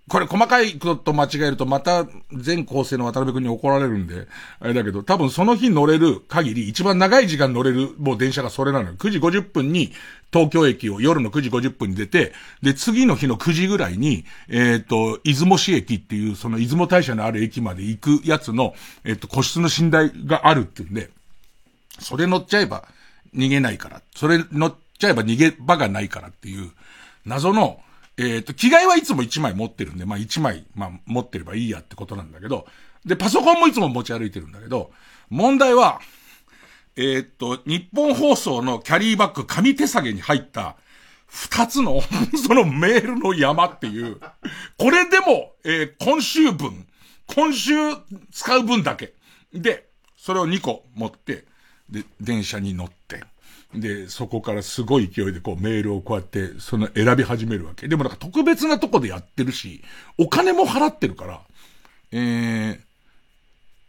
[0.07, 4.29] これ細かいこと間違えるとまた全構成の渡辺君に怒られるんで、
[4.61, 8.97] あれだけど、多分その日乗れる限り、一番長い時間乗れるもう電車がそれなのよ。
[8.99, 9.93] 9時50分に
[10.31, 12.33] 東京駅を夜の9時50分に出て、
[12.63, 18.75] で、次の日の9時ぐらいに、えっ、と、出雲市駅っていう、その出雲大社のある駅まで行くやつの、
[19.05, 21.09] えっ、と、個室の寝台があるっていうんで、
[21.99, 22.85] それ乗っちゃえば
[23.35, 26.71] 逃げないから、それ乗っちゃえば逃げ場がないからっていう、
[27.25, 27.81] 謎の、
[28.17, 32.67] えっ、ー、と、着替えはいつも1枚持ってるんで、まあ1枚、まあ持ってればいいやってことなんだけど、
[33.05, 34.93] で、パソコンもいつも持ち歩いてるんだけど、
[35.31, 36.01] 問題は、
[36.97, 40.77] えっ、ー、と、日本放送のキャリーバッグ紙手提げに入った、
[41.27, 42.01] 二つの
[42.47, 44.21] そのメールの山っていう、
[44.79, 46.87] これでも、えー、今週分、
[47.27, 47.73] 今週
[48.31, 49.15] 使う分だけ。
[49.53, 51.45] で、それを2個持って、
[51.91, 53.25] で、電車に乗って、
[53.75, 57.89] で、そこからすごい勢いでこうメールをこうやって、その選び始めるわけ。
[57.89, 59.83] でもなんか特別なとこでやってるし、
[60.19, 61.41] お金も払ってるから、
[62.13, 62.79] えー、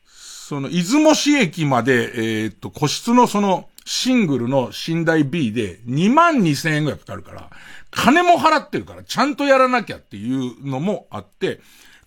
[0.08, 7.50] その、出雲市駅まで、えー、っと、個室のその、シングルの寝台 B で2万2千円ぐらいかかるから、
[7.92, 11.62] 金も払ってるから、ちゃんとやらなきゃっていうのもあって、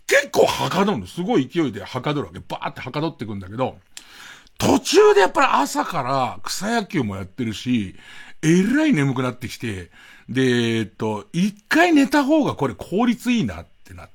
[0.08, 1.06] 結構はかどるの。
[1.06, 2.40] すごい勢いではかどるわけ。
[2.40, 3.78] バーってはかどってくんだけど、
[4.58, 7.94] 途中でやっぱり朝から草野球もやってるし、
[8.42, 9.90] えらい眠くなってきて、
[10.28, 10.42] で、
[10.78, 14.12] えっと、一回寝た方がこれ効率いいなってなって。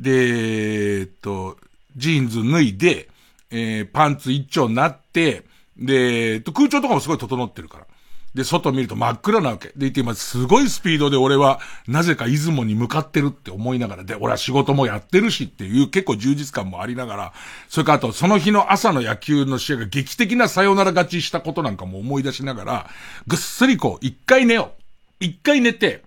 [0.00, 1.58] で、えっと、
[1.96, 3.08] ジーンズ脱いで、
[3.50, 5.44] えー、パンツ一丁になって、
[5.76, 7.86] で、えっと、空調とかもすごい整ってるから。
[8.34, 9.72] で、外見ると真っ暗なわけ。
[9.76, 17.32] で、いて今すごいスピードで俺は、なぜか出雲に向かってるって思いながら、で、俺は仕事もやってるしっていう結構充実感もありながら、
[17.68, 22.90] それからあと、その日の朝の野球の試合が劇的なサヨナラ勝ちしたことなんかも思い出しながら、
[23.26, 25.24] ぐっすりこう、一回寝よう。
[25.24, 26.02] 一回寝て、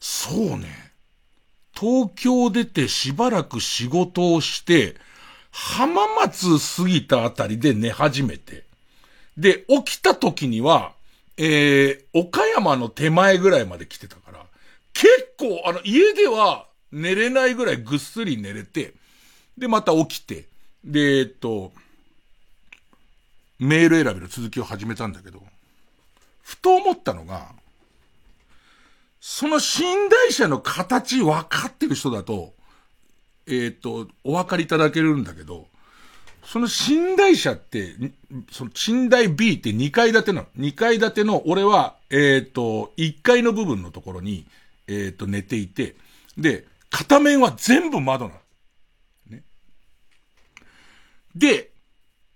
[0.00, 0.92] そうね。
[1.78, 4.96] 東京出てしばらく仕事をして、
[5.50, 8.64] 浜松過ぎたあたりで寝始めて、
[9.36, 10.92] で、起きた時には、
[11.36, 14.46] えー、岡山の手前ぐらいまで来てたから、
[14.92, 18.94] 結構、あの、家では寝れないぐらいぐっすり寝れて、
[19.58, 20.46] で、また起きて、
[20.84, 21.72] で、えっと、
[23.58, 25.42] メール選びの続きを始めたんだけど、
[26.42, 27.52] ふと思ったのが、
[29.20, 32.52] その寝台車の形分かってる人だと、
[33.46, 35.66] えっ、ー、と、お分かりいただけるんだけど、
[36.46, 37.94] その寝台車って、
[38.50, 40.46] その寝台 B って2階建ての。
[40.58, 44.46] 2階建ての俺は、えっ、ー、と、1階の部分のところに、
[44.86, 45.96] えっ、ー、と、寝ていて、
[46.36, 48.40] で、片面は全部窓なの。
[49.30, 49.42] ね。
[51.34, 51.70] で、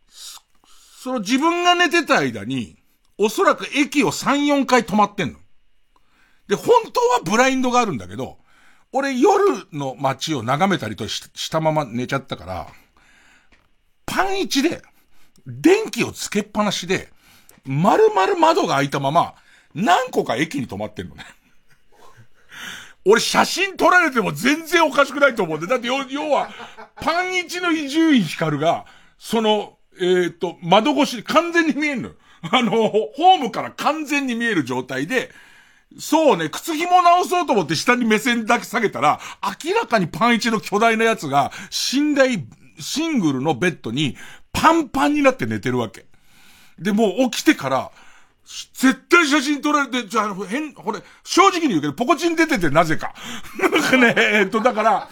[0.08, 2.76] その自分が寝てた間に、
[3.18, 5.38] おそらく駅を3、4回止まってんの。
[6.48, 8.38] で、本当はブラインドがあるんだけど、
[8.92, 12.68] 俺夜の街を眺めたりとしたまま寝ちゃったから、
[14.18, 14.82] パン一で、
[15.46, 17.08] 電気をつけっぱなしで、
[17.64, 19.34] 丸々窓が開いたまま、
[19.76, 21.24] 何個か駅に止まってんのね。
[23.06, 25.68] 俺写真撮られても全然おかしくないと思うんで。
[25.68, 26.50] だって要は、
[26.96, 28.86] パン一の伊集院光が、
[29.20, 32.14] その、えっ、ー、と、窓越しに完全に見えんのよ。
[32.50, 35.30] あの、ホームから完全に見える状態で、
[35.96, 39.20] そうね、靴紐直そうと思って下に目線だけ下げたら、
[39.64, 41.52] 明らかにパン一の巨大なやつが、
[41.94, 42.44] 寝台、
[42.78, 44.16] シングルのベッドに
[44.52, 46.06] パンパンになって寝てるわけ。
[46.78, 47.90] で、もう起きてから、
[48.72, 53.14] 絶対写真撮られて、じゃあ、変、これ、正直に言うけど、ポコチン出ててなぜか。
[53.60, 55.08] なんかね、えっと、だから、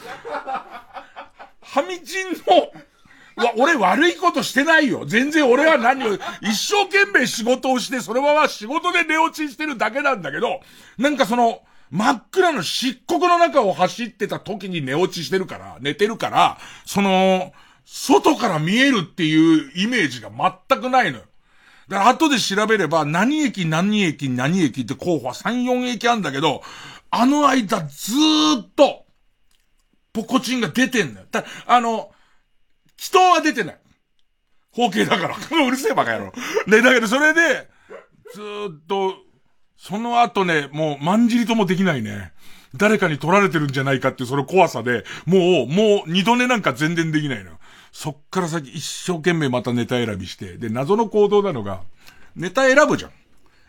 [1.61, 5.05] ハミチンの、わ、俺悪いことしてないよ。
[5.05, 10.61] 全然俺は何を、一生懸命仕事をして、そのまま仕事で寝落ちしてるだけなんだけど、
[10.97, 11.61] なんかその、
[11.91, 17.53] 真っ暗の漆黒の中を走ってた時に寝落ちしてるから、寝てるから、その、
[17.84, 21.24] 外から見えるっていうイメージが全くないのよ。
[21.89, 26.62] だから後で調べれば、何駅何駅何駅って候補は3、4駅あんだけど、
[27.11, 29.07] あの間ずーっと、
[30.12, 31.26] ポコチンが出てんのよ。
[31.30, 32.11] だあの、
[32.97, 33.78] 人は出てない。
[34.72, 35.37] 方形だから。
[35.66, 36.32] うるせえバカ野郎。
[36.66, 37.68] ね、だけどそれで、
[38.34, 39.14] ずーっと、
[39.77, 42.33] その後ね、もう、まんじりともできないね。
[42.74, 47.53] 誰かに取られてるんじゃないかっていうその怖さで、もう、もう二度寝なんか全然できないの。
[47.93, 51.83] そっから先一生懸命またネタ選びして、で、謎の行動なのが、
[52.35, 53.11] ネタ選ぶじゃん。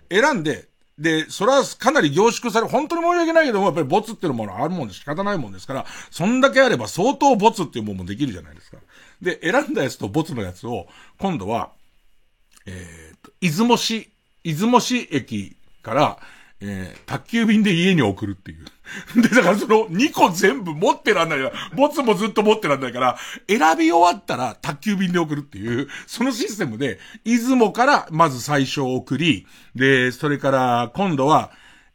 [0.09, 8.77] 選んで、で、それはかなり凝縮され、本当に申し訳ないけども、やっぱりボツっていうものあるもんで仕方ないもんですから、そんだけあれば相当ボツっていうものもできるじゃないですか。
[9.21, 10.87] で、選んだやつとボツのやつを、
[11.19, 11.71] 今度は、
[12.65, 14.09] えー、と、出雲市、
[14.43, 15.56] 出雲市駅
[15.87, 16.17] から、
[16.59, 18.65] えー、宅急便で家に送るっていう。
[19.21, 23.17] で、だからその2個全部持ってらんないから、ボツもずっと持ってらんないから、
[23.47, 31.51] 選び終わったら宅急便で送るっていう、そのシステムで、出雲からまず最初送り、で、それから今度は、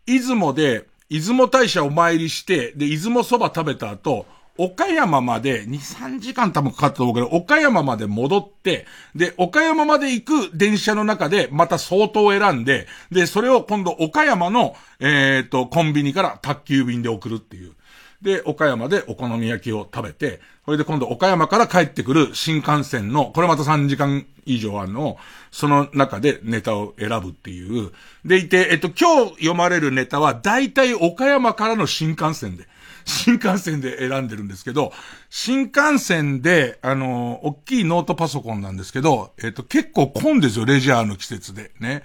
[0.06, 4.26] 出雲で、出雲大社お参りして、で、出雲そば食べた後、
[4.58, 17.72] 岡山まで、2、3時間多分かかったと思うけど、岡山まで戻って、で、岡山まで行く電車の中で、また相当選んで、で、それを今度岡山の、えっ、ー、と、コンビニから宅急便で送るっていう。
[18.20, 25.18] で、岡山でお好み焼きを食べて、それで今度岡山から帰ってくる新幹線の、これまた3時間以上あるのを、
[25.50, 27.90] その中でネタを選ぶっていう。
[28.24, 32.68] でいて、えっと、今日読まれるネタは、大体岡山からの新幹線で。
[33.04, 34.92] 新幹線で選んでるんですけど、
[35.30, 41.72] 新幹線で、あの、大きいノートパソコンなんですけど、えっ、と、結構混んですよ、レジャーの季節で。
[41.80, 42.02] ね。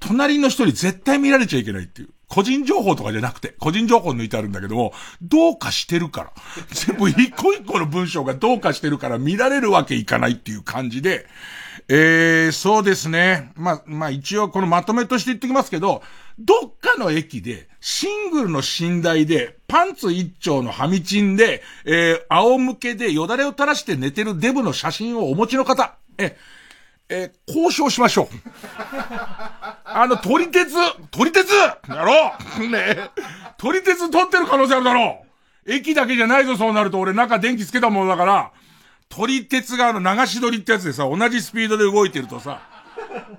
[0.00, 2.08] 隣の人に絶対見られちゃいけないっていう。
[2.28, 6.32] 個人情報とかじゃなくて、個人情報抜いてあるんだけども、どうかしてるから。
[6.70, 11.26] 全部一個一個の文章がどうかしてるから見られるわけいかないっていう感じで、
[11.88, 13.52] えー、そうですね。
[13.54, 16.02] まあ、まあ一応このまとめとして言ってきますけど、
[16.38, 26.36] どっかの駅で、シングルの寝台で、パンツ一丁のハミチンで、えー、仰向けでよだれを垂らして寝てるデブの写真をお持ちの方、え、
[27.08, 28.26] え、交渉しましょう。
[29.98, 30.74] あの、撮り鉄、
[31.10, 32.68] 撮り鉄やろう。
[32.68, 33.08] ね。
[33.56, 35.24] 撮り鉄撮ってる可能性あるだろ
[35.66, 35.72] う。
[35.72, 37.00] 駅だけじゃないぞ、そうなると。
[37.00, 38.52] 俺中電気つけたものだから、
[39.08, 42.60] 撮り鉄があの流し撮りってやつでさ、同じスピードで動いてるとさ、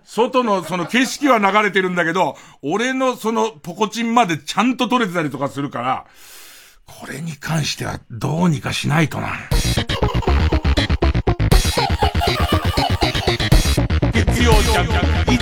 [0.03, 6.05] 外のその景色は流れてるんだけど、俺のそのポコチンまでちゃんと撮れてたりとかするから、
[6.87, 9.27] これに関してはどうにかしないとな。
[14.47, 15.37] 曜ジャン伊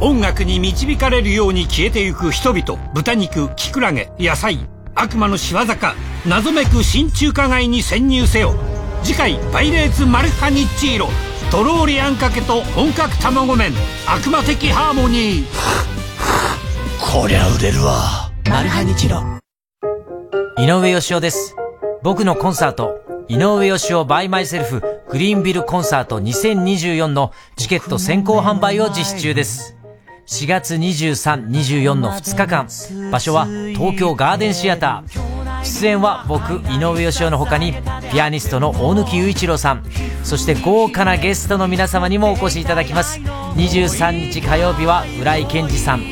[0.00, 4.58] 音楽に導かれるように消えてゆく人々豚肉キクラゲ野菜
[4.94, 5.94] 悪魔の仕業か
[6.26, 8.54] 謎めく新中華街に潜入せよ
[9.02, 11.08] 次回「パイレーツマルハニッチーロ」
[11.50, 13.72] とろーりあんかけと本格卵麺
[14.06, 15.94] 悪魔的ハーモニー
[17.00, 18.32] こりゃ売れるわ。
[18.50, 19.22] マルハニチロ。
[20.58, 21.54] 井上芳雄です。
[22.02, 29.76] 僕のコンサート、井上芳雄 by myselfグリーンビルコンサート2024のチケット先行販売を実施中です。
[30.26, 32.68] 4月23、24の2日間。
[33.10, 35.64] 場所は東京ガーデンシアター。
[35.64, 37.74] 出演は僕、井上義雄の他に、
[38.12, 39.84] ピアニストの大貫雄一郎さん、
[40.22, 43.18] そして豪華なゲストの皆様にもお越しいただきます。
[43.20, 46.02] 23日火曜日は浦井健二さん、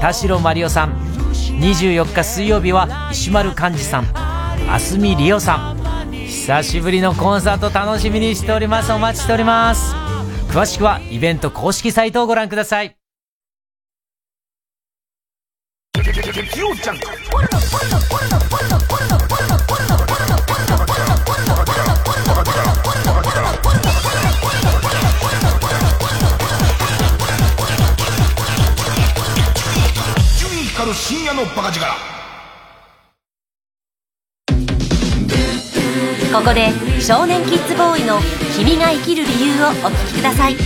[0.00, 1.14] 田代真理夫さん
[1.60, 4.04] 24日水曜日は石丸幹二さん
[4.66, 9.94] 蓮見理央さん久しぶりのコンサート楽しみにしておりますお待ちしております
[10.48, 13.03] 詳しくはイベント公式サイトをご覧ください
[16.34, 16.42] 深
[31.24, 31.86] 夜のバカ力
[36.32, 38.18] ここで少年キッズボーイの
[38.56, 40.56] 「君が生きる理由」をお聴きください。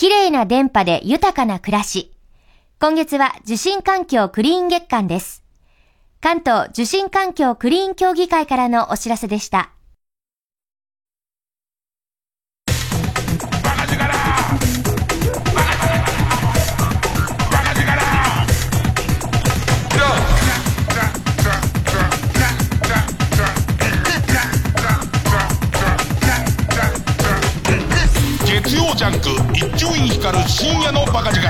[0.00, 2.10] 綺麗な電波で豊かな暮らし。
[2.78, 5.44] 今月は受信環境クリーン月間です。
[6.22, 9.72] 関東受信環境クリーン協議会からのお知らせでした。
[28.94, 31.46] ジャンク一丁院光る深夜のバカ力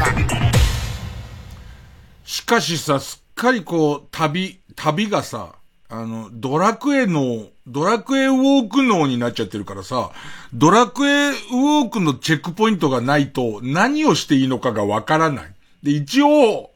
[2.24, 5.55] しかしさ、すっかりこう、旅、旅がさ、
[5.88, 10.11] あの、ドラクエの、ドラクエウォーク脳になっちゃってるからさ、
[10.53, 15.55] ドラクエウォークのチェックポイントがないと何をしていいのかがわからない。
[15.82, 16.70] で、一応、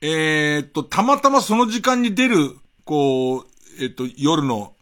[0.00, 3.46] えー、っと、たまたまその時間に出る、こう、
[3.78, 4.72] えー、っと、夜の、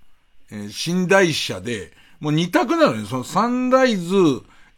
[0.51, 3.05] えー、寝台車で、もう二択なのよ。
[3.07, 4.15] そのサンライズ、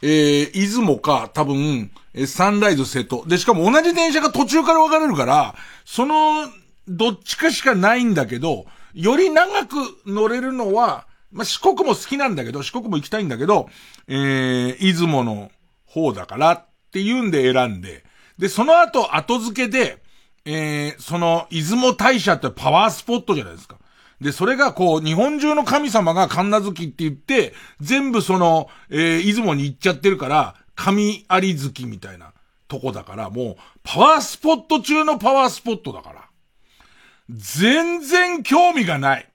[0.03, 3.24] えー、出雲か、多分、えー、サンライズ瀬戸。
[3.26, 6.49] で、しかも同じ電車が途中から分かれるから、その、
[6.86, 9.76] どっちかしかないんだけど、より長く
[10.07, 13.68] 乗れるのは、まあ、四国も好きなんだけど、四国も行きたいんだけど、
[14.07, 15.51] えー、出雲の
[15.86, 18.05] 方だからっていうんで選んで、
[18.38, 20.03] で、その後、後付けで、
[20.44, 23.76] えー、その、出雲大社ってパワースポットじゃないですか。
[24.21, 32.33] で、それがこう、日本中の神様が神奈月って言って、全部その、えー、出雲に行っちゃってるから、神有月みたいな
[32.66, 36.25] とこだから、もう、パワースポット中のパワースポットだから。
[37.31, 39.29] 全然興味がない。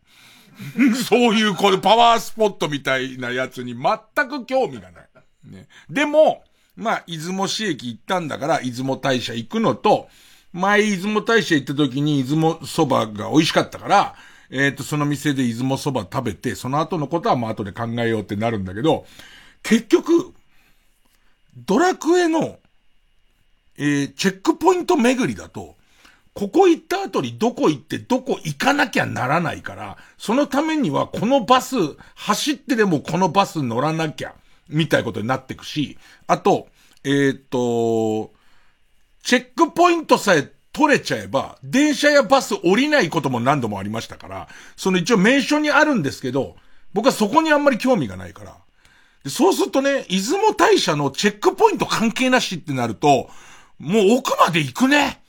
[1.08, 5.04] そういうこれパワースポットみたいなやつに全く興味がない。
[5.46, 5.68] ね。
[5.90, 6.44] でも、
[6.76, 10.10] まあ、出雲市駅行ったんだから、出雲大社行くのと、
[10.52, 14.16] 前出雲大社行った時に出雲そばが美味しかったから、
[14.56, 19.06] えっ、と、その店で出雲そば食べて、その後のことはまあ後で考えようってなるんだけど、
[19.64, 20.32] 結局、
[21.58, 22.60] ドラクエの、
[23.78, 25.76] えー、チェックポイント巡りだと、
[26.36, 31.76] ここ行った後にどこ行ってどこ行かなきゃならないから、そのためにはこのバス、
[32.14, 34.36] 走ってでもこのバス乗らなきゃ、
[34.70, 35.98] みたいなことになってくし、
[36.28, 36.68] あと、
[37.04, 38.32] えっ、と、
[39.24, 46.56] チェックポイントさえ取れちゃえば、電車やバス降りないことも何度もありましたから、その一応名所にあるんですけど、
[46.94, 48.58] 僕はそこにあんまり興味がないから。
[49.24, 53.30] でそうするとね、出雲大社のチェックポイント関係なしってなると、
[53.80, 55.22] もう奥まで行くね。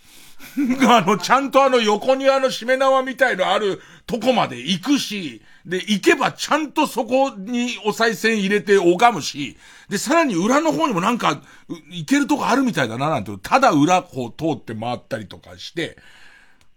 [0.88, 9.56] あの、ちゃんとあの横にあのしめ縄みたいのあるとこまで行くし、で、行けばちゃんとそこにお賽銭入れて拝むし、
[9.88, 11.42] で、さらに裏の方にもなんか、
[11.90, 15.96] 行けるとこあるみたいだななんて、ただ裏こう通って回ったりとかして、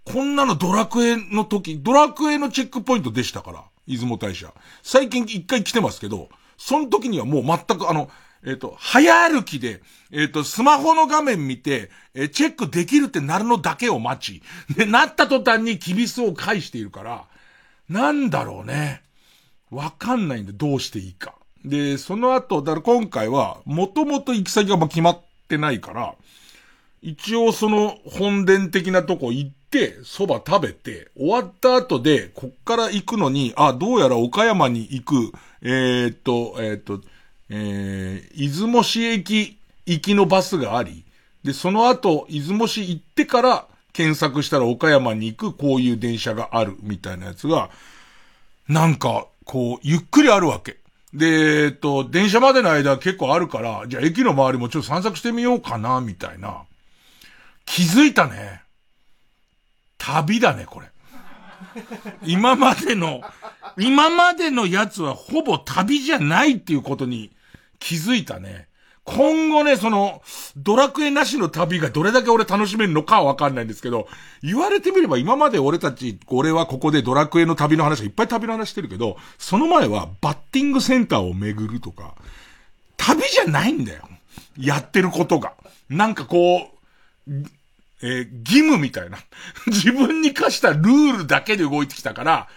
[0.06, 4.54] こんなのドラクエの時、ドラクエのチェックポイントでしたから、出雲大社。
[4.84, 8.10] 最近一回来てますけど、その時にはもう全くあの、
[8.46, 9.82] えっ、ー、と、早歩きで、
[10.12, 17.26] えっ、ー、と、スマホの画面見て、えー、チェックできるってなるのだけを待ち、で、なった途端にキビスを返しているから、
[17.90, 19.02] なんだろうね。
[19.72, 21.36] わかんないんで、どうしていいか。
[21.66, 26.16] で、その後、だから今回は、もともと行き先がま決まってないから、
[27.02, 35.32] 一応その本殿的なとこ行って、蕎麦食べて、終わった後で、こっから行くのに、あ、どうやら岡山に行く、
[35.62, 37.02] えー、っと、えー、っと、
[37.50, 41.06] えー、出雲市駅行きのバスがあり、
[41.44, 43.68] で、その後、出雲市行ってから
[43.98, 47.72] 検索したら岡山に行くこういう電車があるみたいなやつが、
[48.70, 50.78] なんか、こう、ゆっくりあるわけ。
[51.16, 56.62] で、えっと、電車までの間結構あるから、じゃあ駅の周りもちょっと散策してみようかな、みたいな。
[57.66, 58.62] 気づいたね。
[59.98, 60.92] 旅だね、これ。
[62.24, 63.22] 今までの、
[63.80, 67.32] 今までのやつはほぼ旅じゃないっていうことに
[67.80, 68.67] 気づいたね。
[69.08, 70.22] 今後ね、その、
[70.58, 74.10] ドラクエなしの旅がどれだけ俺楽しめるのかはわかんないんですけど、
[74.44, 82.16] 言われてみれば今まで俺たち、俺はここでドラクエの旅の話、いっぱい旅の話してるけど、その前はバッティングセンターを巡るとか、
[82.98, 84.10] 旅じゃないんだよ。
[84.60, 85.54] やってることが。
[85.90, 86.70] なんかこ
[87.28, 87.32] う、
[88.02, 89.20] えー、義務みたいな。
[89.68, 92.50] 自分に課したルールだけで動いてきたから、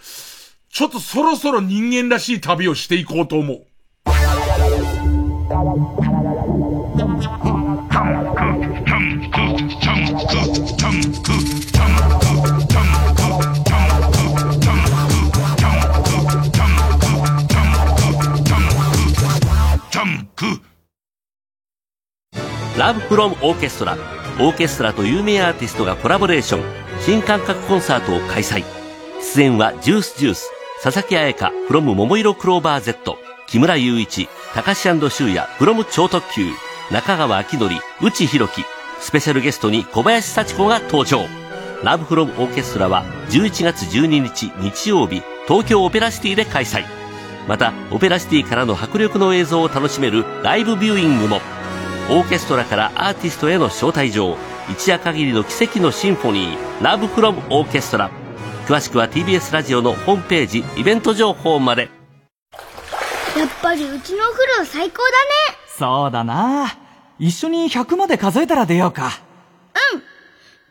[0.69, 3.67] ちょっとそろそろ人間らしい旅をしていこうと思う。
[22.81, 23.99] ラブフロムオーケストラ
[24.39, 26.63] オーケストラと有名アーティストがコラボレーション。
[27.03, 28.65] 新感覚コンサートを開催。
[29.21, 30.51] 出演はジュースジュース
[30.83, 33.19] 佐々木彩香 from 桃色クローバー Z
[33.49, 36.49] 木村雄一高橋修也 from 超特急
[36.91, 37.71] 中川明則
[38.01, 38.65] 内弘樹。
[38.99, 41.27] スペシャルゲストに小林幸子が登場。
[41.85, 46.85] ラブフロムオーケストラは11月12日日曜日東京オペラシティで開催。
[47.47, 51.43] またオペラシティからの迫力の映像を楽しめるライブビューイングも。
[52.13, 54.37] オーケストラからアーティストへの招待状。
[54.69, 58.11] 一夜限りの奇跡のシンフォニーラブフロムオーケストラ。
[58.67, 61.89] 詳しくは TBS ラジオのホームページイベント情報まで。
[63.39, 65.15] やっぱりうちのお風呂最高だね。
[65.79, 66.77] そうだな。
[67.21, 69.21] 一緒に100まで数えたら出ようか。
[69.95, 70.03] うん。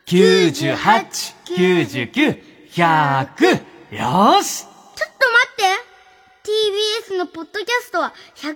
[0.07, 3.61] 9899 100
[3.91, 4.65] よし。
[4.65, 4.71] ちょ
[5.07, 5.59] っと待って。
[7.13, 8.55] TBS のポッドキャストは100以上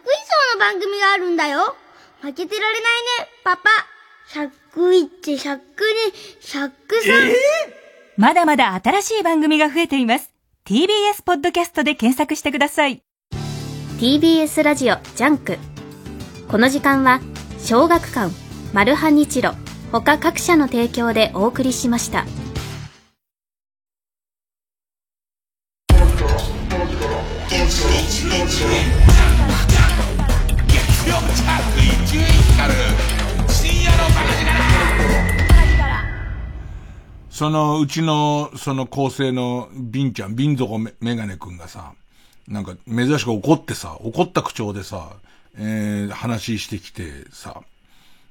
[0.55, 1.77] の番組があるんだよ
[2.23, 2.81] 負けてられない
[3.19, 3.69] ね、パパ。
[4.29, 5.59] 101、102、
[7.05, 7.33] えー、
[8.15, 10.31] まだまだ新しい番組が増えています。
[10.65, 13.03] TBS ポッドキャストで検索してください。
[13.99, 15.57] TBS ラジオジャンク。
[16.47, 17.19] この時間は、
[17.59, 18.33] 小学館、
[18.71, 19.51] マルハニチロ、
[19.91, 22.25] 他各社の提供でお送りしました。
[27.51, 29.22] NHK.
[32.67, 32.73] る
[33.49, 34.03] 深夜の
[37.29, 41.93] そのうちの、その構成のビンちゃん、ビン底メメガネくんがさ、
[42.47, 45.13] なんか珍しく怒ってさ、怒った口調でさ、
[45.57, 47.63] えー、話してきてさ、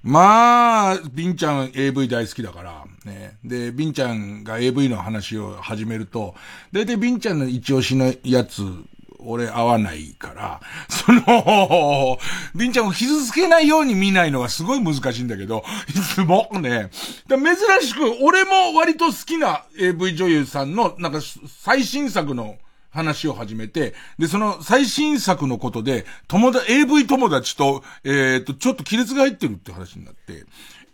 [0.02, 3.36] まあ、ビンちゃん AV 大好きだから、ね。
[3.44, 6.34] で、ビンちゃんが AV の話を始めると、
[6.72, 8.62] だいたいビンちゃんの一押しのやつ
[9.24, 12.18] 俺合わないから、 その、
[12.54, 16.90] ビンちゃんを傷つけないように見ないのがすごい難しいんだけど、いつもね、
[17.28, 17.40] 珍
[17.86, 21.20] しく俺も割と好きな AV 女優さんの、なんか
[21.62, 22.56] 最新作の
[22.90, 30.44] 話を始めて、で、その最新作のことで、友達、AV 友達と、えっ、と、ちょっと亀裂が入ってるって話になって、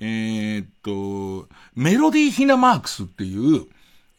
[0.01, 3.67] えっ、と、メロディーヒナマークスっていう、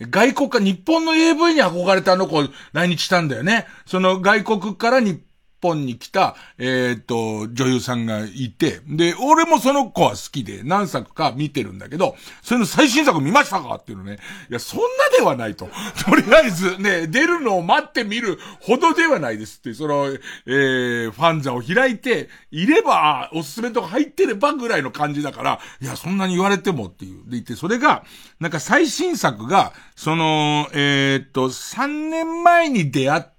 [0.01, 2.41] 外国か、日本の AV に憧れたあの子
[2.71, 3.67] 来日したんだよね。
[3.85, 5.19] その外国から日
[5.61, 14.19] 本に来た、えっ、ー、と、女優さんがいて、で、俺もその子は好きで何作か見てるんだけど、それの最新作見ましたかっていうのね。
[14.49, 14.85] いや、そんな
[15.17, 15.69] ではないと。
[16.05, 20.07] とりあえずね、出るのを待ってみるほどではないですって、その、
[20.45, 27.23] えー、ファンザを開いて、いれば、おすすめとか入ってればぐらいの感じだから、いや、そんなに言われてもっていう。
[27.25, 28.03] で言って、それが、
[28.39, 33.29] なんか最新作が、その、えー、っと、3年前に出会った、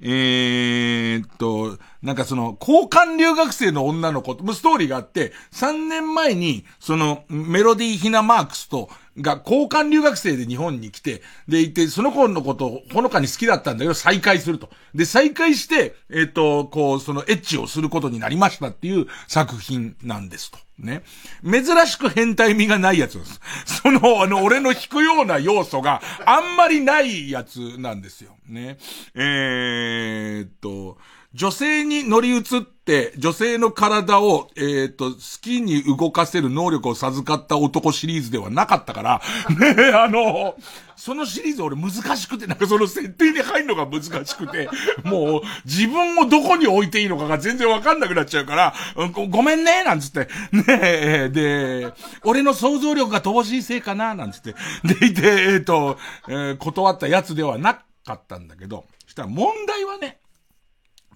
[0.00, 14.70] えー、っと、なんかその、交換留学生の女の子と、ストーリーがあって、3年前に、その、メロディーヒナマークスと、が交換留学生で日本に来て、でいて、その子のことをほのかに好きだったんだけど、再会すると。
[14.94, 20.58] で、再会して、えっ、と、こう、そのエッチをすることになりましたっていう作品なんですと。
[20.80, 21.02] ね。
[21.44, 23.40] 珍しく変態味がないやつです。
[23.82, 28.36] その、あの、俺の引くような要素があんまりないやつなんですよ。
[28.48, 28.78] ね。
[29.14, 30.98] えー、っと、
[31.32, 40.56] 女性に乗り移って、女性の体を、えっ、ー、と、好きに動かせる能力を授かった男シリーズではなかったから、ね、 あの、
[40.96, 44.68] そのシリーズ俺難しくて、なんかその設定に入るのが難しくて、
[45.08, 48.74] もう自分をどこに置いていいのかが全然わかんなくなっちゃうから、
[49.12, 50.28] ごごめんね、なんつって。
[50.50, 51.92] ねえ、で、
[52.24, 54.56] 俺の想像力が乏しいせいかな、なんつって。
[54.82, 57.74] でいて、えっ、ー、と、えー、断ったやつではな
[58.04, 60.19] かったんだけど、したら問題はね、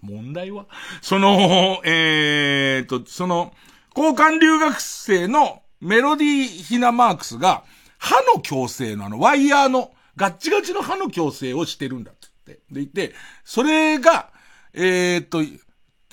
[0.04, 0.66] 問題は？
[1.02, 3.54] その、えー、と、その、
[3.96, 7.64] 交換留学生のメロディーヒナマークスが、
[7.98, 12.60] 歯の矯正のあの、ワイヤーの、ガッチガチの歯の矯正をしてるんだって。
[12.70, 14.30] でいて、それが、
[14.74, 15.42] えー、と、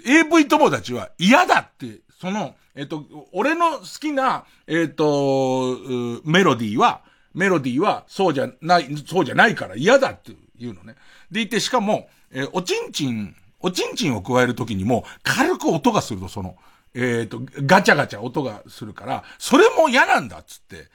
[0.05, 5.77] AV 友達は嫌だって、その、えっ、と、俺の好きな、えっ、と、
[6.23, 7.01] メロディーは、
[7.33, 10.95] メロディーはそうじゃない、そうじゃないから嫌だっていうのね。
[11.29, 16.55] でいて、しかも、えー、おちんちんおちんちんを加えるときにも、軽く音がすると、その、
[16.93, 20.89] えっ、ー、と、ガチャガチャ音がするから、それも嫌なんだっつって、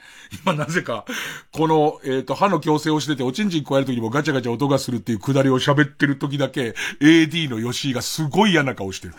[0.44, 1.06] 今なぜか、
[1.52, 9.14] この、えっ、ー、と、歯の矯正をしてて、おちんちん加えるときにもガチャガチャ音がするっていうくだりを喋ってるときだけ、AD の吉井がすごい嫌な顔してる。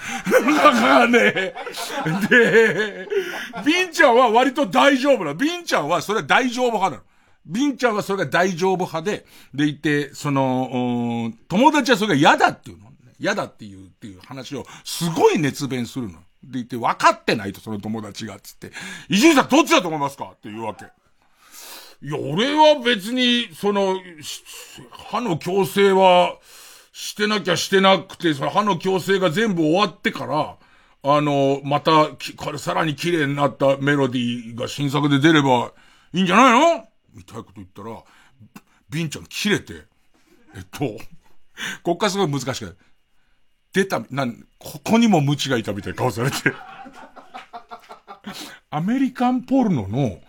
[0.55, 1.55] だからね、
[2.29, 3.07] で、
[3.65, 7.03] ビンちゃんは割と大丈夫なビンちゃんはそれは大丈夫派なの。
[7.47, 12.86] ビンちゃんはそれが大丈夫派で、でいて、その、友達はそれが嫌だっていうの。
[13.19, 16.13] 嫌だっていう、っていう話を、すごい熱弁するの。
[16.43, 18.71] で言って、分かってないと、その友達が、つって。
[19.09, 20.31] 伊集院さんどっちだと思いますか？
[20.35, 20.85] っていうわけ。
[22.05, 23.97] いや、俺は別に、その、
[24.91, 26.37] 歯の矯正は、
[26.91, 30.57] してなきゃしてなくて、その歯の矯正が全部終わってから、
[31.03, 32.09] あの、また、
[32.57, 35.73] さらに綺麗になったメロディーが新作で出れば
[36.13, 36.87] いいんじゃないの？
[37.13, 38.03] みたいなこと言ったら、
[38.89, 39.85] ビンちゃん切れて、
[40.55, 40.97] えっと、
[41.83, 42.77] こっからすごい難しく
[43.77, 46.37] 出た、なん、ここにも無知がいたみたいな顔されて。
[48.71, 50.19] アメリカンポルノの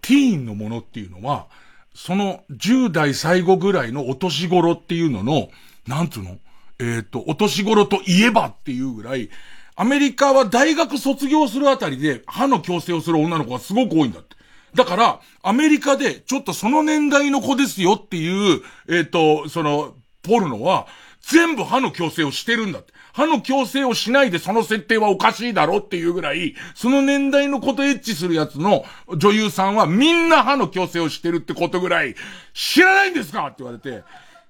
[0.00, 1.48] ティーンのものっていうのは、
[1.94, 5.48] その10代最後ぐらいのお年頃っていうのの、
[5.88, 6.38] なんつうの？
[6.78, 9.28] えっ、ー、と、お年頃といえばっていうぐらい、
[9.74, 14.36] アメリカは大学卒業するあたりで歯の矯正をする女の子がすごく多いんだって。
[14.74, 20.86] だから、アメリカでちょっとその年代の子ですよっていう、えっ、ー、と、その、ポルノは、
[21.22, 22.92] 全部歯の矯正をしてるんだって。
[23.12, 28.84] 歯の矯正をしないでその設定はおかしいだろっていうぐらい、その年代のことエッチするやつの
[29.16, 32.14] 女優さんはみんな歯の矯正をしてるってことぐらい、
[32.54, 34.02] 知らないんですかって言われて、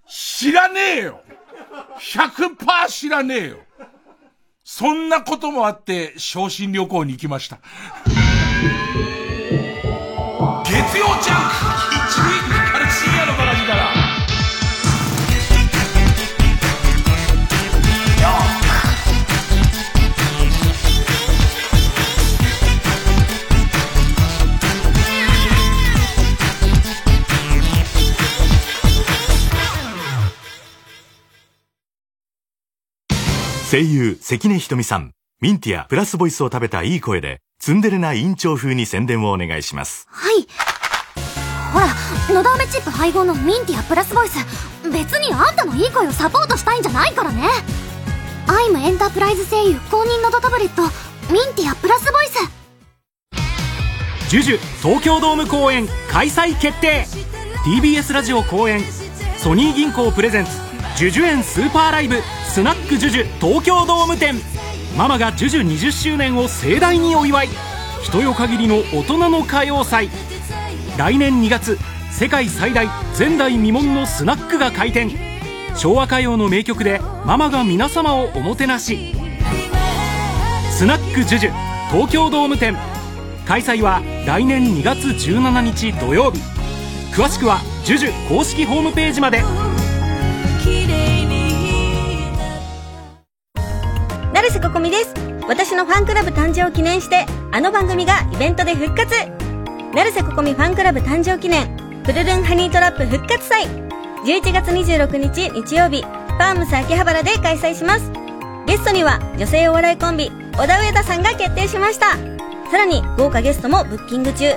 [0.08, 1.20] 知らねえよ
[1.98, 3.58] !100% 知らねえよ
[4.64, 7.58] そんなこともあって、昇進旅行に行きました。
[10.64, 11.51] 月曜ジャンク
[33.72, 35.12] 声優関根ひとみさん。
[35.40, 40.06] ミンティアプラスボイスを食べたいい声でツンデレな委員長風に宣伝をお願いします。
[40.10, 40.46] はい。
[41.72, 41.86] ほら
[42.34, 44.36] のだめチップ配合のミンティアプラスボイス。
[44.92, 47.48] 別にあんたのいい声をサポートしたいんじゃないからね。
[48.46, 50.82] アイムエンタープライズ声優公認のドタブレット
[51.32, 52.34] ミンティアプラスボイス。
[54.28, 57.06] ジュジュ東京ドーム公演開催決定。
[57.64, 58.82] TBS ラジオ公演
[59.38, 62.16] ソニー銀行プレゼンツジュジュ園スーパーライブ
[62.46, 64.34] スナックジュジュ東京ドーム店。
[64.96, 67.48] ママがジュジュ20周年を盛大にお祝い。
[68.02, 70.10] 人よ限りの大人の歌謡祭。
[70.98, 71.78] 来年2月
[72.10, 72.86] 世界最大
[73.18, 75.10] 前代未聞のスナックが開店。
[75.76, 79.14] 昭和歌謡の名曲でママが皆様をおもてなし。
[80.70, 81.52] スナックジュジュ
[81.90, 82.76] 東京ドーム店。
[83.46, 86.38] 開催は来年2月17日土曜日。
[87.14, 89.42] 詳しくはジュジュ公式ホームページまで。
[94.62, 95.12] ここみです。
[95.48, 99.12] 私のファンクラブ誕生を記念してあの番組がイベントで復活。
[99.92, 103.66] 成瀬ここみファンクラブ誕生記念プルルンハニートラップ復活祭。
[104.24, 106.02] 11月26日日曜日
[106.38, 108.12] パームス秋葉原で開催します。
[108.64, 112.16] ゲストには女性お笑いコンビ小田上田さんが決定しました。
[112.70, 114.54] さらに豪華ゲストもブッキング中。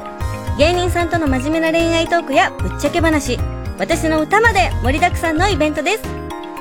[0.60, 3.40] 芸人さんとの真面目な恋愛トークやぶっちゃけ話。
[3.80, 6.04] 私の歌まで盛りだくさんのイベントです。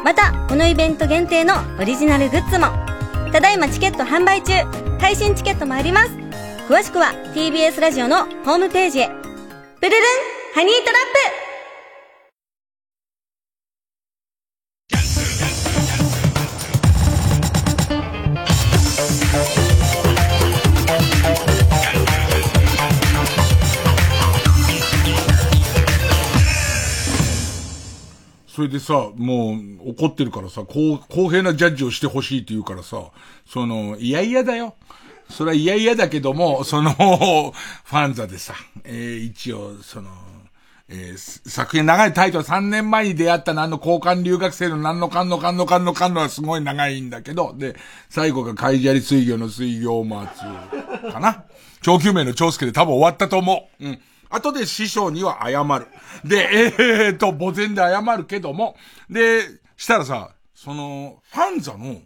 [0.02, 2.93] またこのイベント限定のオリジナルグッズも。
[3.34, 4.52] ただいまチケット販売中。
[5.00, 6.10] 配信チケットもあります。
[6.68, 9.08] 詳しくは TBS ラジオのホームページへ。
[9.08, 9.12] ブ
[9.88, 10.00] ルルン
[10.54, 11.02] ハニートラッ
[11.40, 11.43] プ
[28.64, 33.10] それでさ、もう怒ってるからさ、公平なジャッジをしてほしいって言うからさ、
[33.46, 34.76] その、いやいやだよ。
[35.28, 38.54] それはいやいやだけども、その、 ファンザでさ、
[38.84, 40.08] えー、一応、その、
[40.88, 47.76] えー、作品長いタイトル3年前に出会った何の交換留学生の何のかんのかんのかんのかんのはすごい長いんだけど、で、
[48.08, 50.40] 最後が海砂利水魚の水魚松
[51.12, 51.44] かな
[51.82, 53.84] 長久名の長介で多分終わったと思う。
[53.84, 54.00] うん。
[54.30, 55.86] 後で師匠には謝る。
[56.28, 58.76] で、えー、と、墓前で謝るけども、
[59.08, 59.42] で、
[59.76, 62.00] したらさ、その、ファンザの、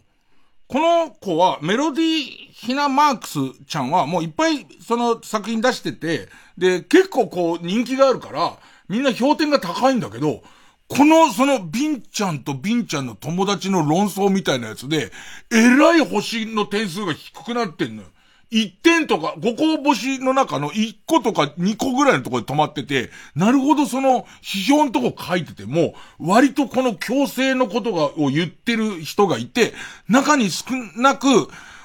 [0.67, 8.57] この子は、メロディーヒナマークスちゃんはもういっぱいその作品出してて、で、結構こう人気があるから、
[8.87, 10.43] みんな評点が高いんだけど、
[10.89, 15.11] この、その、ビンちゃんとビンちゃんの友達の論争みたいなやつで、
[15.51, 18.09] えらい星の点数が低くなってんのよ。
[18.51, 29.73] 1点とか、5個星の中の1個とか2個ぐらいのところで止まってて、なるほどその、批評のとこ書いてても、割とこの強制のことが、を言ってる人がいて、
[30.07, 31.27] 中に少なく、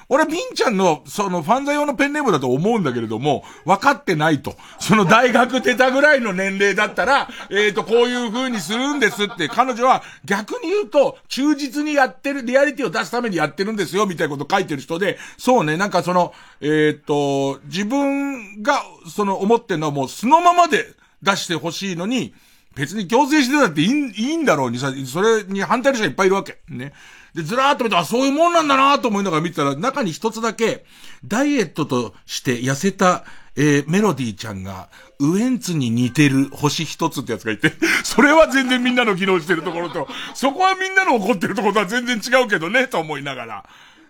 [0.07, 4.55] 俺、ビンちゃんの、その、ファンザ用のペンネームだと思うんだけれども、分かってないと。
[4.79, 20.93] その大学出たぐらいの年齢だったら、 えっ、ー、と、こういう風にするんですって、彼女は逆に言うと、忠実にやってる、リアリティを出すためにやってるんですよ、みたいなこと書いてる人で、そうね、なんかその、えっ、ー、と、自分が、その、思ってるのはもう素のままで
[21.23, 22.33] 出してほしいのに、
[22.75, 26.59] 別に強制してたっていいいいんだろうにさ、それに反対の人がいっぱいいるわけ。
[26.69, 26.93] ね。
[27.35, 30.85] で、ずらーっと見て、あ、そういうもんなんだなと思いながら見てたら、中に一つだけ、
[31.25, 33.25] ダイエットとして痩せた、
[33.57, 34.87] えー、メロディーちゃんが、
[35.19, 37.73] ウエンツに似てる星一つってやつがいて、
[38.03, 43.65] それは全然みんなの議論してるところと、そこはみんなの怒ってるところとは全然違うけどね、と思いながら。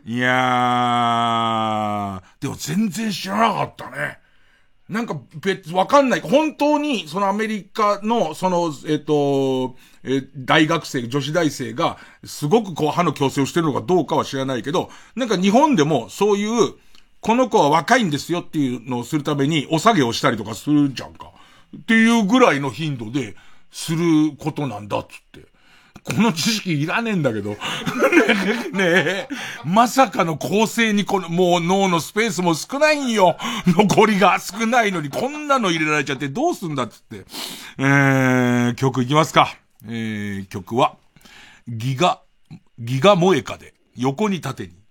[0.05, 4.19] いやー、でも全然知らなかったね。
[4.87, 6.21] なんか別、わかんない。
[6.21, 16.73] 本当に、そのアメリカの、その、えっ、と、え大学生、女子大生が、すごくこう歯の矯正をしてるのかどうかは知らないけど、なんか日本でもそういう、
[17.19, 21.31] この子は若いんですよっていうのをするために、お下げをしたりとかするじゃんか。
[21.75, 23.35] っていうぐらいの頻度で、
[23.75, 25.54] することなんだっつって。
[26.05, 27.57] この知識いらねえんだけど。
[28.73, 29.27] ねえ、
[29.65, 33.37] まさかの構成にこの、もう脳のスペースも少ないんよ。
[33.65, 37.25] 残りが少ないのにこんなの入れられちゃってどうすんだっつって。
[37.79, 39.55] えー、曲いきますか。
[39.87, 40.95] えー、曲は、
[41.67, 42.21] ギガ、
[42.77, 44.84] ギガ萌えかで、横に縦に。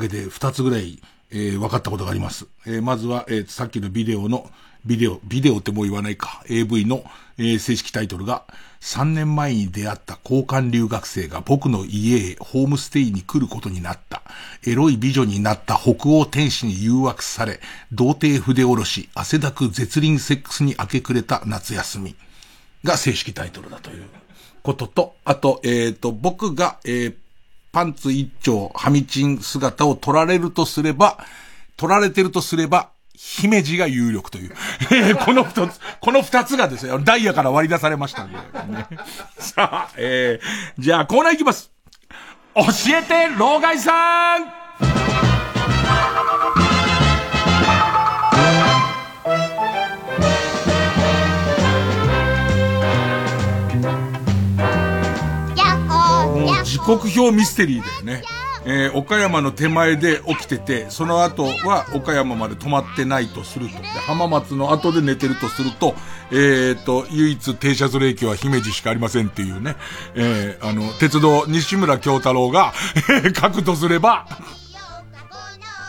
[0.00, 0.98] かげで二つぐらい、
[1.30, 2.46] えー、分かったことがあります。
[2.66, 4.50] えー、まずは、えー、さっきのビデオの、
[4.86, 7.04] ビデオ、ビデオってもう言わないか、AV の、
[7.36, 8.44] えー、正式タイトルが、
[8.80, 14.22] 3年前に出会った交換留学生が僕の家へホームステイに来ることになった。
[14.66, 17.60] エロい美女になった北欧天使に誘惑され、
[17.92, 22.16] 童貞筆下ろし、汗だく絶倫セックスに明け暮れた夏休み
[22.82, 24.04] が正式タイトルだという
[24.62, 27.14] ことと、あと、えっ、ー、と、僕が、えー、
[27.72, 31.18] パンツ一丁、ハミチン姿を取られるとすれば、
[31.76, 34.54] 取られてるとすれば、姫路が有力という。
[35.24, 38.86] この二つ、この二つがですね、ダイヤから割り出されましたんで、ね。
[39.38, 41.70] さあ、えー、じゃあコーナーいきます。
[42.54, 42.62] 教
[42.96, 44.44] えて、老害さん
[56.70, 58.22] 時刻表ミステリーだよね。
[58.64, 63.78] えー、岡山の手前で起きてて、その後は岡山まで止まってないとすると。
[63.78, 65.96] で、浜松の後で寝てるとすると、
[66.30, 69.74] えー、と、唯一停車する駅は姫路しかありませんっていうね。
[70.14, 72.72] えー、あの、鉄道、西村京太郎が、
[73.34, 74.26] 書くとすれば、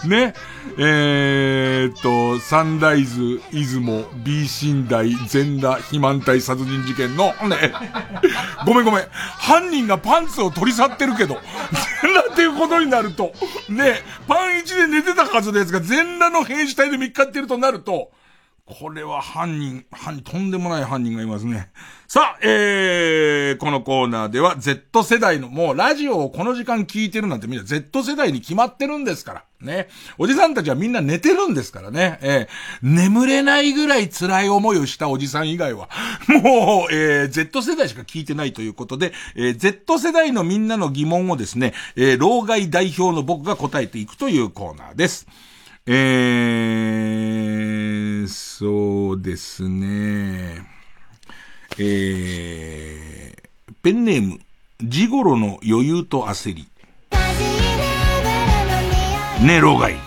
[0.07, 0.33] ね。
[0.77, 7.73] えー、っと、サンライズ、出雲、B 寝台、全裸、肥満体殺人事件の、ね。
[8.65, 9.05] ごめんごめん。
[9.11, 11.37] 犯人がパンツを取り去ってるけど、
[12.01, 13.33] 全裸っていうことになると、
[13.69, 18.11] ね、パン1で寝てたはずのやつが全裸の兵士隊で見っかってるとなると、
[18.71, 21.71] これは犯人、犯人、とんでもない犯人がいますね。
[22.07, 29.43] さあ、えー、このコーナーでは Z 世代の、もうラジオをこの時間聞いてるなんてみんな Z 世代に決まってるんですから。
[29.61, 29.89] ね。
[30.17, 32.19] おじさんたちはみんな寝てるんですからね。
[32.21, 35.89] えー、眠れないぐらい辛い思いをしたおじさん以外は、
[36.27, 45.27] もう、えー、Z 世代しか聞いてないということで、えー、Z 世代のみんなの疑問をですね、えー、老害代表の僕が答えていくというコーナーです。
[45.93, 50.65] えー、そうですね。
[51.77, 54.39] えー、ペンネーム、
[54.81, 56.69] ジゴロの余裕と焦り。
[59.45, 59.97] ねえ、老害。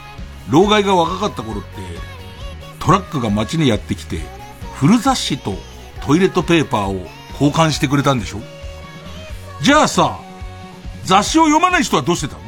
[0.49, 1.69] 老害が若かった頃って、
[2.79, 4.21] トラックが街にやってきて、
[4.77, 5.55] 古雑誌と
[6.07, 8.41] トイレットペーパーを交換してくれたんでしょ？
[9.61, 10.19] じゃあさ、
[11.05, 12.41] 雑誌を読まない人はどうしてたの？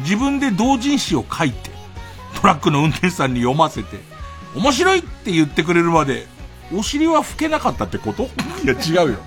[0.00, 1.71] 自分で同人誌を書いて、
[2.40, 3.98] トラックの運転手さんに読ませて、
[4.54, 6.26] 面白いって言ってくれるまで、
[6.74, 8.24] お尻は拭けなかったってこと？
[8.64, 9.18] いや、違うよ。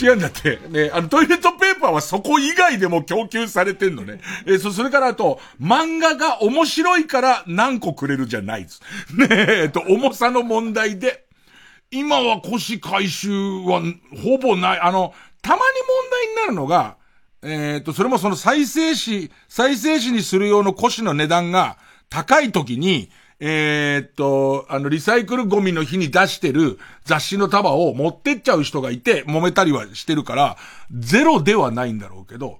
[0.00, 0.60] 違うんだって。
[0.68, 4.20] ね、あの、トイレットペーパーはそこ以外でも供給されてんのね。
[4.46, 8.80] えそ、それからあと、漫画が面白いから何個くれるじゃないです。
[9.16, 11.24] ねえ、っと、重さの問題で。
[11.90, 13.82] 今は腰回収は
[14.22, 14.80] ほぼない。
[14.80, 15.12] あの、
[15.42, 16.98] たまに問題になるのが、
[17.42, 21.78] えっ、と、それもその再生紙、再生紙にする用の腰の値段が、
[22.10, 30.58] 高い時に、えー、っと、あの、リサイクルゴミの日に出してる雑誌の束を持ってっちゃう人がいて、揉めたりはしてるから、
[30.92, 32.58] ゼロではないんだろうけど、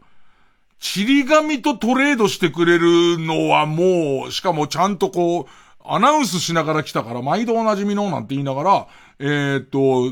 [0.78, 5.46] ちり紙とトレードしてくれるのはもう、しかもちゃんとこう、
[5.84, 8.86] アナウンスしながら来たから、毎度おなじみのなんて言いながら、
[9.18, 10.10] えー、っと、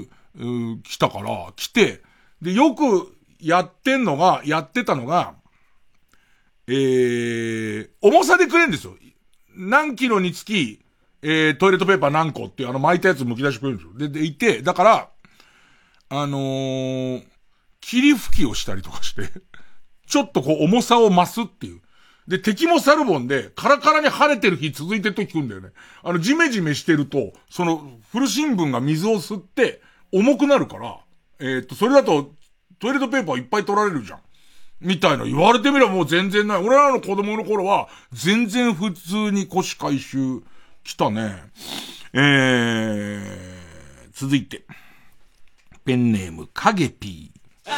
[0.82, 2.02] 来たから、来て、
[2.42, 5.34] で、よくやってんのが、やってたのが、
[6.66, 8.94] えー、重さでくれんですよ。
[9.58, 10.80] 何キロにつき、
[11.20, 14.08] えー、トイレットペーパー何個っていうあの巻いたやつ剥き出してくれるんですよ。
[14.08, 15.08] で、で、いて、だから、
[16.10, 17.24] あのー、
[17.80, 19.30] 霧吹きをしたりとかして、
[20.06, 21.80] ちょっとこう重さを増すっていう。
[22.28, 25.70] で、敵もサルボンで、カラカラに晴れてる日続いてると聞くんだよね。
[26.02, 29.80] あの、ジメジメしてると、その、古新聞が水を吸って、
[30.12, 30.98] 重くなるから、
[31.40, 32.34] えー、っと、それだと、
[32.78, 34.20] トイレットペーパーいっぱい取られるじゃん。
[34.80, 36.60] みたいな言われてみればもう全然ない。
[36.64, 40.42] 俺らの子供の頃は、全然普通に腰回収
[40.84, 41.42] 来たね。
[42.12, 44.64] えー、続いて。
[45.84, 47.70] ペンネーム、影ピー。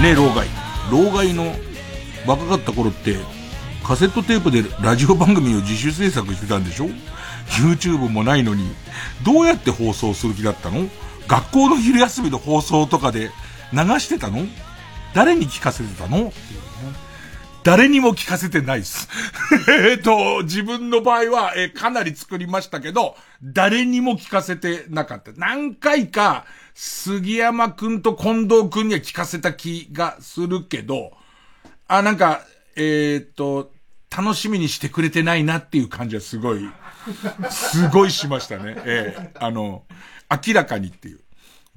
[0.00, 0.46] ねえ、老害。
[0.90, 1.54] 老害の
[2.26, 3.16] 若かった頃って、
[3.82, 6.88] カセットテープでラジオ番組を自主制作してたんでしょ
[7.60, 8.70] ?YouTube もないのに、
[9.24, 10.88] どうやって放送する気だったの？
[11.26, 13.30] 学校の昼休みの放送とかで、
[13.72, 14.46] 流してたの？
[15.14, 16.32] 誰に聞かせてたの？
[17.64, 19.08] 誰にも聞かせてないです。
[19.68, 25.32] えっと、自分の場合は、えかなり作りましたけど、誰にも聞かせてなかった。
[25.36, 31.12] 何回か、杉山くんと近藤くんには聞かせた気がするけど、
[31.88, 32.42] あ、なんか、
[32.76, 33.72] えっ、と、
[34.16, 36.70] 楽しみにしてくれてないなっていう感じはすごい、
[37.50, 38.76] すごいしましたね。
[38.84, 39.84] えー、あの、
[40.30, 41.20] 明らかにっていう。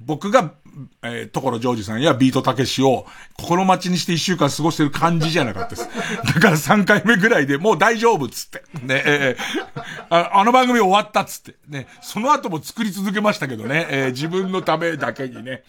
[0.04, 0.54] 僕が、
[1.02, 5.88] えー、所ジョージさんやビートたけしを心待ちにして一週間過ごしてる感じじゃなかったです。
[6.24, 8.62] だから3回目ぐらいでもう大丈夫っつって。
[8.82, 9.80] ね、えー、
[10.10, 11.54] ああの番組終わったっつって。
[11.68, 15.62] ね、その後も作り続けましたけどね、えー、自分のためだけにね、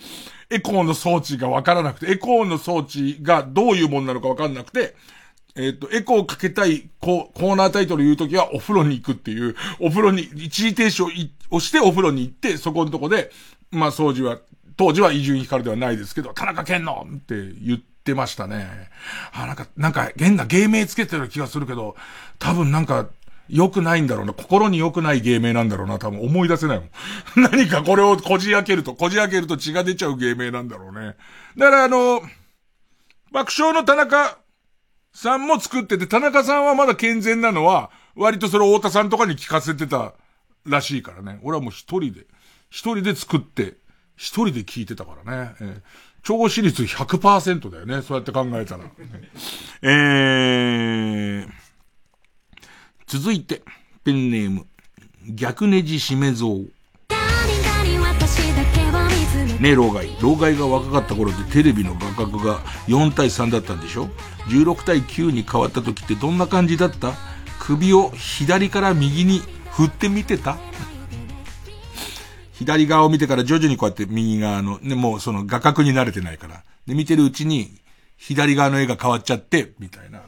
[0.49, 4.95] エコーの装置がわからなくて、エコーの装置がどういうもんなのかわかんなくて、
[5.55, 11.07] えっ、と、エコーをかけたいコーナータイトル言うときはお風呂に行くっていう、お風呂に、一時停止を
[11.51, 13.31] 押してお風呂に行って、そこのとこで、
[13.73, 14.39] まあ、掃除は、
[14.77, 18.89] 当時は伊集院光ではないですけど、田中健のって言ってましたね。
[19.33, 21.95] あ、なんか、なんか変な芸名つけてる気がするけど、
[22.39, 23.07] 多分なんか、
[23.49, 24.33] 良くないんだろうな。
[24.33, 25.99] 心に良くない芸名なんだろうな。
[25.99, 26.89] 多分思い出せないもん。
[27.51, 31.15] 何かこれをこじ開けると、こじ開けると血が出ちゃう芸名なんだろうね。
[31.57, 32.21] だからあの、
[33.31, 34.37] 爆笑の田中
[35.13, 40.13] さんも作ってて、田中さんはまだ健全なのは、割とそれを太田さんとかに聞かせてた
[40.65, 41.39] らしいからね。
[41.43, 42.25] 俺はもう一人で。
[42.73, 43.75] 一人で作って、
[44.17, 45.55] 一人で聞いてたからね。
[45.61, 45.81] えー、
[46.23, 48.01] 超視率100%だよね。
[48.01, 48.85] そうやって考えたら。
[49.83, 51.47] えー、
[53.05, 53.61] 続いて、
[54.03, 54.65] ペンネーム、
[55.29, 56.47] 逆ネジ締め像。
[59.59, 60.09] ねえ、老害。
[60.19, 64.09] 老害が若かった頃ってテレビの画角が4対3だったんでしょ
[64.47, 67.13] ?16 対9に変わった時ってどんな感じだった？
[67.59, 69.41] 首を左から右に
[69.73, 70.57] 振ってみてた？
[72.65, 76.63] 左側を見てから徐々にこうやって右側の、ね、もうその画角に慣れてないから。
[76.87, 77.79] で、見てるうちに、
[78.17, 80.21] 左側の絵が変わっちゃって、みたいな。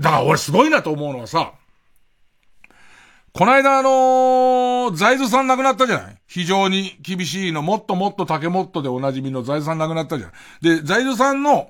[0.00, 1.52] だから俺すごいなと思うのはさ、
[3.32, 6.18] この間あのー、財津さん亡くなったじゃない？
[6.26, 10.32] 非常に厳しいの、もっともっと竹もっとでおなじみの財津さん亡くなったじゃん。
[10.62, 11.68] で、財津さんの、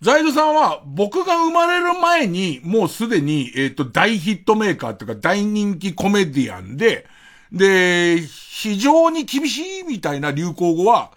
[0.00, 7.06] 財津さんは僕が生まれる前にもうすでに、えっ、ー、と、大ヒットメーカーっていうか大人気コメディアンで、
[7.54, 11.12] で、非常に厳しいみたいな流行語は、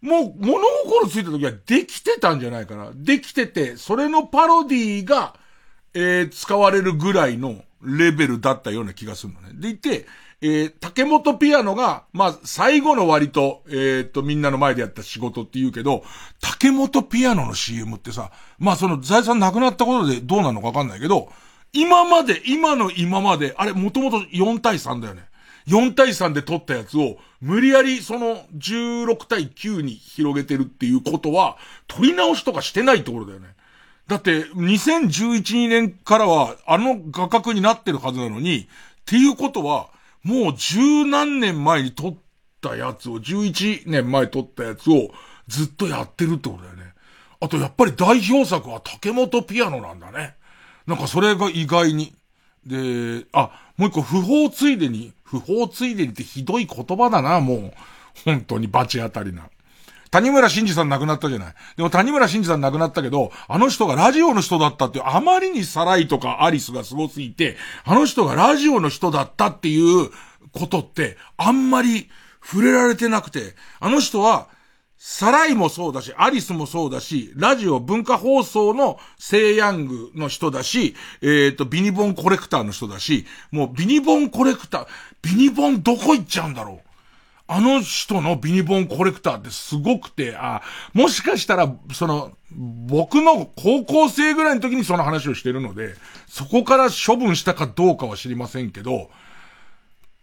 [0.00, 2.92] もう物心ついた時はできてたんじゃないかな。
[2.94, 5.34] できてて、それのパロディが、
[5.94, 9.50] えー、使われるぐらいのレベルだったような気がするのね。
[9.54, 10.06] でいて、
[10.40, 16.04] えー、竹本ピアノが、まあ、最後の割と、えー、っと、みんなの前でやった仕事って言うけど、
[16.40, 21.32] 竹本ピアノの CM ってさ、まあ、その財産なくなったことでどうなのかわかんないけど、
[21.72, 25.24] 今まで、今の今まで、あれ、もともと4対3だよね。
[25.66, 33.54] 4対3で取ったやつを、無理やりその16対9に広げてるっていうことは、取り直しとかしてないところだよね。
[34.06, 38.66] だって、2011年からは、あの画角になってるはずなのに、っ
[39.06, 39.88] ていうことは、
[40.22, 42.16] もう十何年前に撮っ
[42.60, 45.10] たやつを、11年前撮ったやつを、
[45.48, 46.94] ずっとやってるってことだよね。
[47.40, 50.34] あと、やっぱり代表作は竹本ピアノなんだね。
[50.86, 52.14] なんかそれが意外に。
[52.66, 57.72] で、あ、もう一個、不法ついでに、不法ついでにってひどい言葉だな、もう。
[58.24, 59.48] 本当に罰当たりな。
[60.10, 61.54] 谷村新司さん亡くなったじゃない。
[61.76, 70.10] でも谷村新司さん亡くなったけど、あの人がラジオの人だったっていう、あまりにサライとかアリスがすすぎて、あの人がラジオの人だったっていう
[70.52, 72.08] ことって、あんまり
[72.40, 74.48] 触れられてなくて、あの人は、
[75.06, 84.86] サライもそうだし、アリスもそうだし、ラジオ文化放送のセイヤングの人だし、えっ、ー、と、ビニボンコレクターの人だし、もうビニボンコレクター、
[85.24, 86.90] ビニボンどこ行っちゃうんだろう
[87.46, 90.62] あの人のビニボンコレクターってすごくて、あ、
[90.94, 95.94] もしかしたら、その、僕の高校生ぐらいの時にその話をしてるので、
[96.26, 99.10] そこから処分したかどうかは知りませんけど、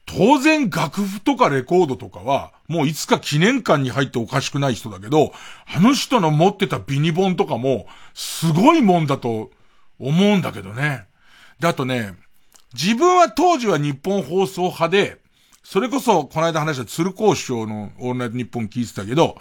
[0.08, 5.32] 当然楽譜とかレコードとかは、もういつか記念館に入っておかしくない人だけど、
[5.68, 9.52] あの人の持ってたビニボンとかも、すごいもんだと
[10.00, 11.06] 思うんだけどね。
[11.60, 12.16] で、あとね、
[12.74, 15.22] 自分は当時は日本放送派で、
[15.64, 19.38] それこそ、この間話した鶴光師匠のオールナイト日本聞いてたけど、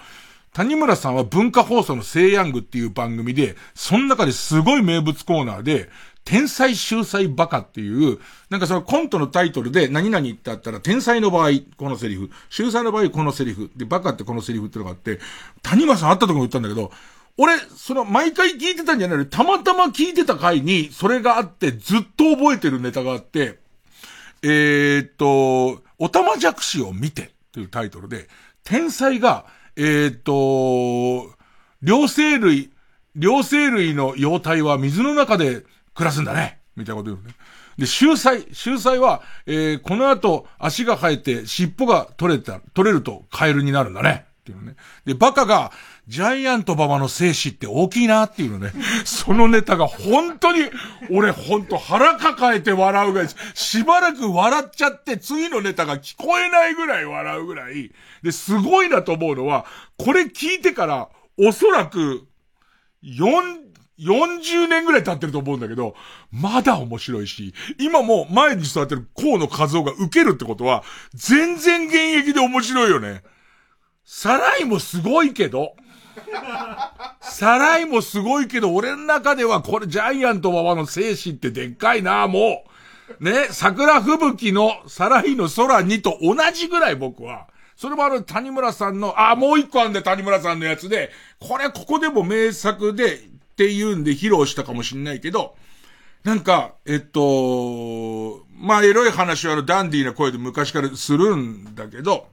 [0.53, 5.89] 谷村さんは文化放送のセイヤングっていう番組で、その中ですごい名物コーナーで、
[6.25, 8.19] 天才秀才バカっていう、
[8.51, 15.21] なんかそのコントのタイトルで何々ってあったら、天才の場合、このセリフ、秀才の場合、このセリフ、で、バカってこのセリフってのがあって、
[15.63, 16.91] 谷村さん会った時も言ったんだけど、
[17.37, 23.59] 俺、その、毎回聞いてたんじゃないのたまたま聞いてた回に、それがあって、ずっと覚えてるネタがあって、
[24.43, 28.29] えー、っと、おたまじゃくしを見てというタイトルで、
[28.65, 29.47] 天才が、
[29.77, 31.35] えー、っと、
[31.83, 32.71] 両生類、
[33.17, 36.61] 両生類の幼体は水の中で暮らすんだね。
[36.77, 37.35] みたいなこと言うね。
[37.79, 44.27] で、秀才、秀才は、えー、この後足が生えて尻尾が取れた、取れるとカエルになるんだね。
[44.41, 44.77] っていうのね。
[45.05, 45.71] で、バカが、
[46.09, 48.73] ジャイアント馬場の精子って大きいなっていうのね。
[49.05, 50.71] そのネタが本当に、
[51.11, 57.93] 俺本当腹抱えて笑うが、しばらく笑っちゃって次のネタが聞こえないぐらい笑うぐらい。
[58.23, 59.67] で、すごいなと思うのは、
[59.99, 61.09] これ聞いてから、
[61.39, 62.27] おそらく、
[63.05, 65.95] 4、40年ぐらい経ってると思うんだけど、
[66.33, 70.83] まだ面白いし、今も前に座ってる河野和夫が受けるってことは、
[71.15, 73.23] 全然現役で面白いよね。
[74.13, 75.77] サライもすごいけど、
[77.21, 82.65] サライもすごいけど、俺の中ではこれジャイアント馬場の精神ってでっかいな、も
[83.21, 83.25] う。
[83.25, 87.47] ね、桜吹雪のサライの空にと同じぐらい僕は。
[87.77, 93.19] それもあの、谷村さんの、あ、もう一個あんで谷村さんのやつで、これここでも名作で、っ
[93.57, 95.55] ていうんで披露したかもしんないけど、
[96.25, 102.27] なんか、えっと、まあ、エロい話はあの、ダンディーな声で昔からするんだけど、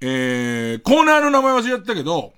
[0.00, 2.32] えー、コーナーの名前忘れちゃったけど、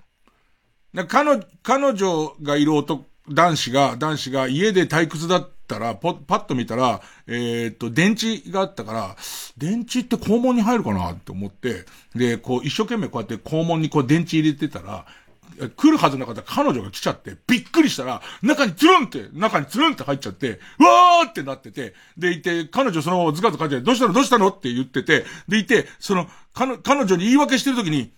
[1.09, 9.17] 彼女、彼女がいる男、男子が、男子が家で退屈だったら、ポパッと見たら、えー、っと、電池があったから、
[9.57, 11.85] 電池って肛門に入るかなって思って、
[12.15, 15.07] で、こう、一生懸命こうやって肛門にこう電池入れてたら、
[15.69, 28.13] 来るはずなかった彼女が来ちゃって、びっくりしたら、中につるんって、中につるんって入っちゃって、うわーってなってて、でいて、彼女そのままズカズカって、どうしたのどうしたのって言ってて、でいて、その、彼女に言い訳してる時に、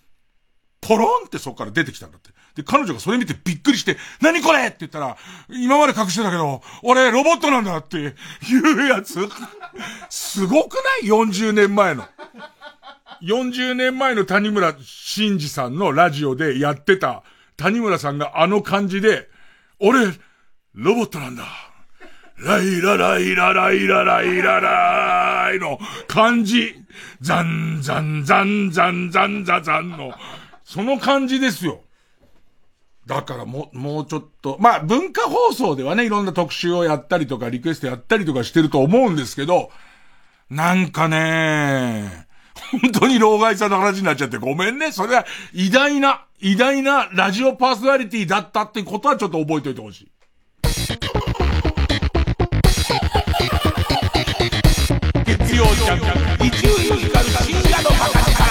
[0.80, 2.30] ポロンってそこから出てきたんだって。
[2.56, 5.16] で、彼女がそれ見てびっくりして、何これって言ったら、
[5.48, 8.14] 今まで隠してたけど、俺ロボットなんだっていう
[8.88, 9.18] やつ。
[10.10, 12.04] すごくない ?40 年前の。
[13.22, 17.22] 40年前の谷村新司さんのラジオでやってた
[17.56, 19.28] 谷村さんがあの感じで、
[19.78, 20.06] 俺、
[20.74, 21.44] ロボットなんだ。
[22.36, 25.78] ライラライラライラライラライの
[26.08, 26.74] 感じ。
[27.20, 30.12] ザンザンザンザンザンザザンの、
[30.64, 31.80] その感じですよ。
[33.06, 39.70] だからも、もうちょっと、まあ文化放送ではね、いろんな特集をやったりとか、リクエストやったりとかしてると思うんですけど、
[40.50, 42.26] なんかね、
[42.82, 44.90] 本当に老害さんの話になっちゃってごめんね。
[44.92, 50.12] それは偉大な、偉大なラジオパーソナリティだったってことはちょっと覚えておいてほしい。
[55.24, 58.44] 月曜ジャンク、一流ミュージカル深夜のバカ力。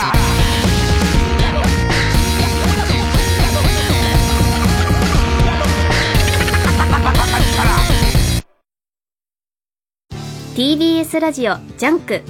[10.55, 12.23] TBS ラジオジャンク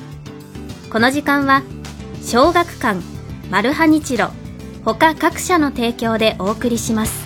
[0.91, 1.63] この時間は
[2.21, 2.99] 小学館
[3.49, 4.29] マルハニチロ
[4.85, 7.25] 他各社の提供でお送りします。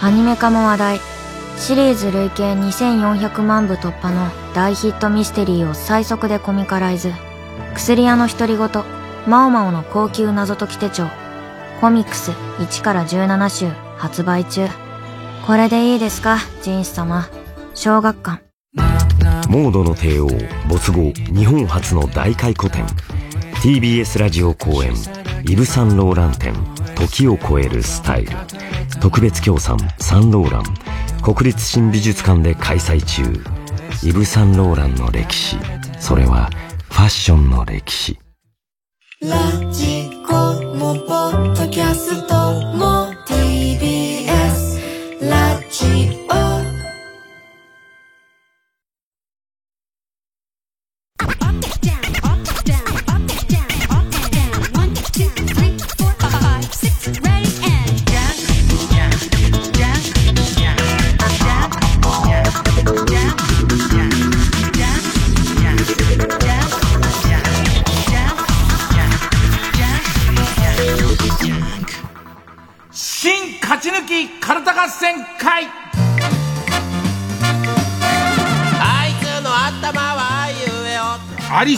[0.00, 1.00] アニメ化も話題。
[1.58, 7.12] シリーズ累計2400万部突破の大ヒットミステリーを最速でコミカライズ。
[7.74, 8.68] 薬屋のひとりごと。
[9.26, 11.06] マオマオの高級謎解き手帳。
[11.80, 13.68] コミックス1から17週
[13.98, 14.68] 発売中。
[15.46, 17.28] これでいいですかジン様。
[17.74, 18.42] 小学館。
[19.50, 20.28] モードの帝王
[20.68, 22.86] 没後日本初の大回顧展。
[23.62, 24.94] TBS ラジオ公演。
[25.48, 26.54] イブ・サンローラン展
[26.96, 28.32] 時を超えるスタイル。
[29.00, 30.64] 特別協賛サンローラン。
[31.22, 33.22] 国立新美術館で開催中。
[34.02, 35.56] イブ・サンローランの歴史。
[36.00, 36.50] それは
[36.90, 38.18] ファッションの歴史。
[39.22, 39.38] ラ
[39.72, 40.32] ジコ
[40.74, 42.35] もポッドキャスト。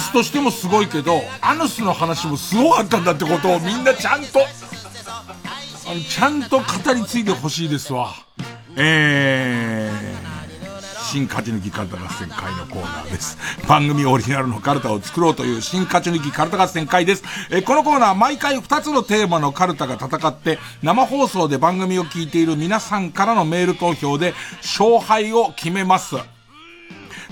[0.08, 6.64] スとしてもすごいけど、アヌスの話もすごかったんだってことをみんなちゃんと、あのちゃんと語
[6.94, 8.14] り継いでほしいですわ。
[8.76, 13.36] えー、新勝ち抜きカルタ合戦会のコーナーです。
[13.66, 17.24] 番組オリジナルのカルタを作ろうという新勝ち抜きカルタ合戦会です。
[17.50, 24.32] えーこのコーナー毎回2つのテーマのカルタが戦って、生放送で番組を聞いている皆さんからのメール投票で
[24.62, 26.16] 勝敗を決めます。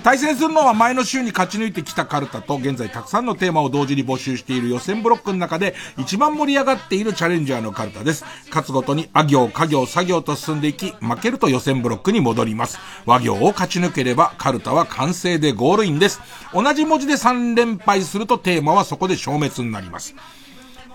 [0.03, 8.25] 対戦するのは前の週に勝ち抜いてきたカルタと、現在たくさんのテーマを同時に募集している予選ブロックの中で、一番盛り上がっているチャレンジャーのカルタです。
[8.49, 12.79] 勝つごとに、あ行、家行、作業と進んでいき、負けると予選ブロックに戻ります。
[13.05, 16.21] 和行を勝ち抜ければ、カルタは完成でゴールインです。
[16.53, 20.15] 同じ文字で3連敗するとテーマはそこで消滅になります。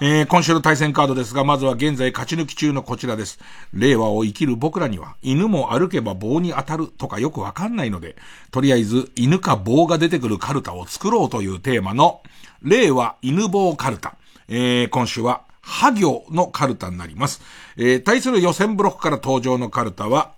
[0.05, 3.39] えー、今週の対戦カードですが、まずは現在勝ち抜き中のこちらです。
[3.73, 8.17] 令和を生きる僕らには、犬も歩けば棒に当たるとかよくわかんないので、
[8.51, 12.21] とりあえず、犬か棒が出てくるカルタを作ろうというテーマの、
[12.63, 14.17] 令和犬棒カルタ。
[14.49, 17.41] えー、今週は、ハ行のカルタになります。
[17.77, 20.33] えー、対する予選ブロックから登場のカルタは、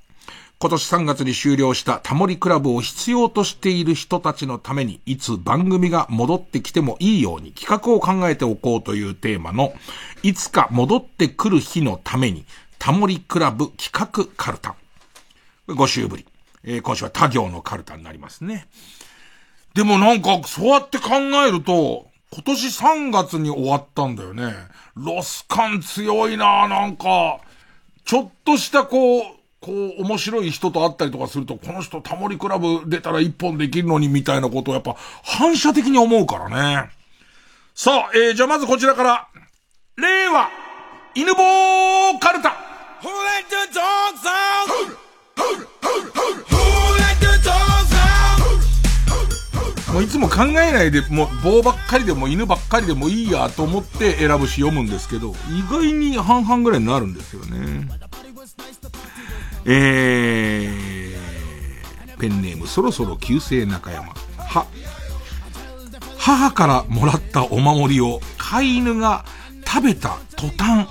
[0.64, 9.74] 今年3月に終了したタモリクラブを必要としている人たちのために、いつ番組が戻ってきてもいいように企画を考えておこうというテーマの、
[10.22, 12.46] いつか戻ってくる日のために、
[12.78, 14.74] タモリクラブ企画カルタ。
[15.68, 16.26] 5週ぶり。
[16.62, 18.66] えー、今週は他行のカルタになりますね。
[19.74, 21.10] でもなんか、そうやって考
[21.46, 24.54] えると、今年3月に終わったんだよね。
[24.94, 27.40] ロス感強いななんか、
[28.06, 36.50] ちょっとしたこう、こう、面白い人と会ったりとかすると、この人タモリクラブ出たら一本できるのにみたいなことをやっぱ反射的に思うから
[36.82, 36.90] ね。
[37.74, 39.26] さあ、えー、じゃあまずこちらから、
[39.96, 40.50] 令和、
[41.14, 42.50] 犬棒カルタ。
[43.00, 45.04] Who let the dogs out?
[49.94, 57.73] もういつも考えないで、もう棒ばっかりでも犬ばっかりでもいいやと思って選ぶし読むんですけど、意外に半々ぐらいになるんですよね。
[59.66, 64.14] えー、ペンネームそろそろ旧姓中山。
[64.38, 64.66] は、
[66.18, 69.24] 母からもらったお守りを飼い犬が
[69.66, 70.86] 食べた途端、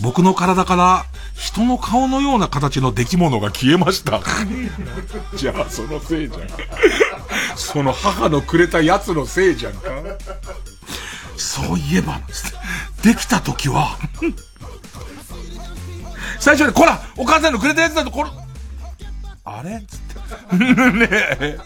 [0.00, 1.04] 僕の体から
[1.34, 4.20] 人の顔のような形の出来物が消えました。
[5.36, 6.48] じゃあそのせいじゃん。
[7.56, 9.90] その母のくれたやつのせいじゃんか。
[11.36, 12.20] そういえば、
[13.02, 13.96] できた時は
[16.40, 18.30] 最初に、こらお母さんのくれたやつだと、これ、
[19.44, 19.82] あれ？
[19.86, 20.56] つって。
[20.92, 21.58] ねえ。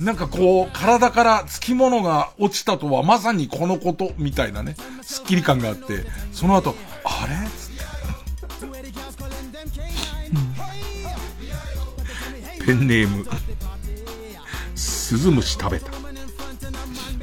[0.00, 6.74] なんかこう、体から付き物が落ちたとはまさにこのこと、みたいなね、スッキリ感があって、その後、
[7.04, 7.36] あれ？
[7.48, 7.70] つっ
[12.58, 12.66] て。
[12.66, 13.24] ペンネーム、
[14.74, 15.92] スズムシ食べた。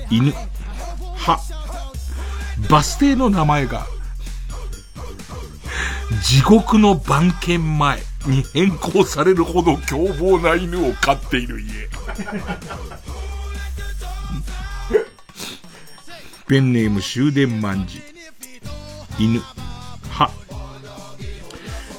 [0.09, 0.33] 犬、
[1.17, 1.39] は、
[2.69, 3.85] バス停の名前が、
[6.21, 11.89] 地獄の番犬前に変更されるほど凶暴な犬を飼っている家。
[16.47, 18.01] ペンネーム終電万事。
[19.17, 19.41] 犬。
[20.11, 20.29] は。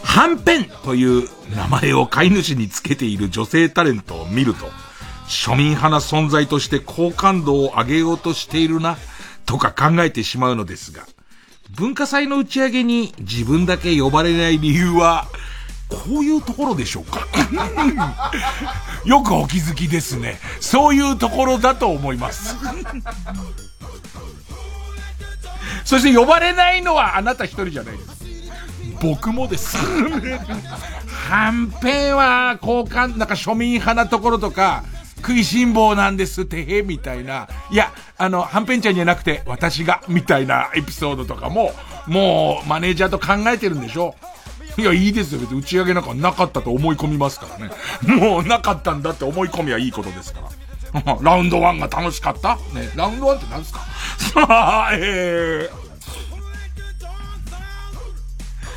[0.03, 4.71] はんぺんという名前を飼い主につけている女性タレントを見ると、
[5.27, 8.97] 庶民派な存在として好感度を上げようとしているな、
[9.47, 11.05] とか考えてしまうのですが、
[11.77, 15.27] 文化祭の打ち上げに自分だけ呼ばれない理由は、
[15.89, 17.27] こういうところでしょうか
[19.05, 20.41] よくお気づきですね。
[20.61, 22.57] そういうところだと思います。
[25.85, 28.25] そして呼ばれないのはあなた一人じゃないです。
[29.01, 29.77] 僕もです。
[29.77, 34.85] はんぺんは交換、なんか庶民派なところとか、
[35.27, 37.49] 食いしん坊なんです、てへ、みたいな。
[37.71, 41.73] いや、あの、はんぺんちゃんじゃなくて、私が、みたいなエピソードとかも、
[42.07, 44.15] もう、マネージャーと考えてるんでしょ
[44.77, 45.41] いや、いいですよ。
[45.41, 47.71] 別に打ち上げなんかなかったと思い込みますからね。
[48.21, 50.49] もう、なかったんだって思い込みはいいことですから。
[51.23, 52.57] ラウンド1が楽しかった？
[52.73, 53.81] ね、ラウンド1って何ですか？
[54.19, 55.69] さあ、え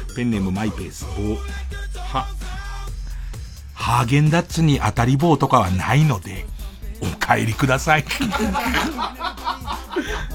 [0.09, 1.05] ー、ペンネームマイペース、
[3.77, 6.45] は、ハーゲンダッツに当たり棒とかはないので、
[7.01, 8.05] お帰りください。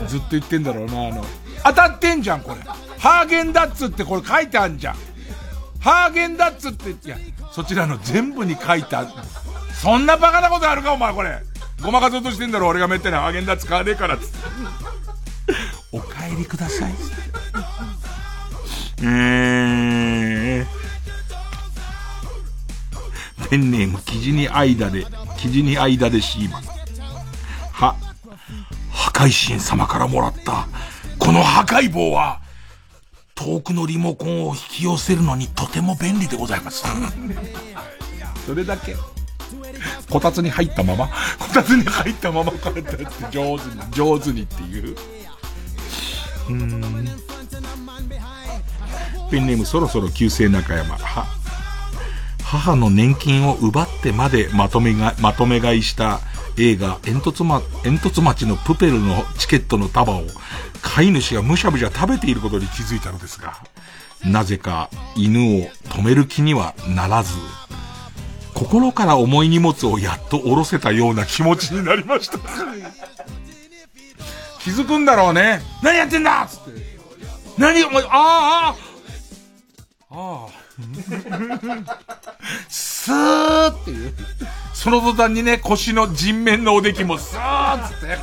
[0.07, 1.25] ずっと言ってんだろうな、あの、
[1.65, 2.57] 当たってんじゃん、これ。
[2.99, 4.97] ハーゲンダッツってこれ書いてあんじゃん。
[5.81, 7.17] ハーゲンダッツって、いや、
[7.51, 9.09] そちらの全部に書いてある。
[9.75, 11.43] そんなバカなことあるか、お前これ。
[11.83, 14.37] ごまかそうとしてんだろ、俺がめってなハーゲンダッツ買わねえからっつって。
[15.91, 16.95] お帰りください。
[19.03, 20.82] えー。
[23.49, 25.07] ペンネーム、生地に間で、
[25.39, 26.63] 生地に間でシーマン。
[27.73, 27.97] は、
[28.91, 30.67] 破壊神様からもらった、
[31.19, 32.41] この破壊棒は、
[33.35, 36.85] 遠くのリモコンを引き寄せるのにとても便利でございます。
[38.47, 38.97] それだけ。
[40.11, 41.09] こたつに入ったまま、
[41.39, 44.97] こたつに入ったままこうやって上手に、上手にっていう。
[46.49, 46.81] うん。
[49.31, 50.97] ペンネームそろそろ旧姓中山。
[50.97, 51.27] は、
[52.53, 56.21] 母の年金を奪ってまでまとめが、まとめ買いした
[56.59, 60.25] 映画、煙突ま、煙突町のプペルのチケットの束を
[60.83, 63.55] 飼い主がむしゃむしゃ食べていることに気づいたのですが、
[64.27, 67.33] なぜか犬を止める気にはならず、
[68.53, 72.39] 心から重い荷物をやっと下ろせたような気持ちになりました。
[74.59, 75.63] 気づくんだろうね。
[75.83, 76.99] 何やってんだつって。
[77.57, 78.77] 何お前、ああ、
[80.11, 80.15] ああ。
[80.15, 80.47] あ
[82.09, 82.12] あ。
[82.69, 84.15] スーっていう。
[84.75, 88.07] その途端にね、腰の人面のおできもスーッつって。
[88.07, 88.17] ね。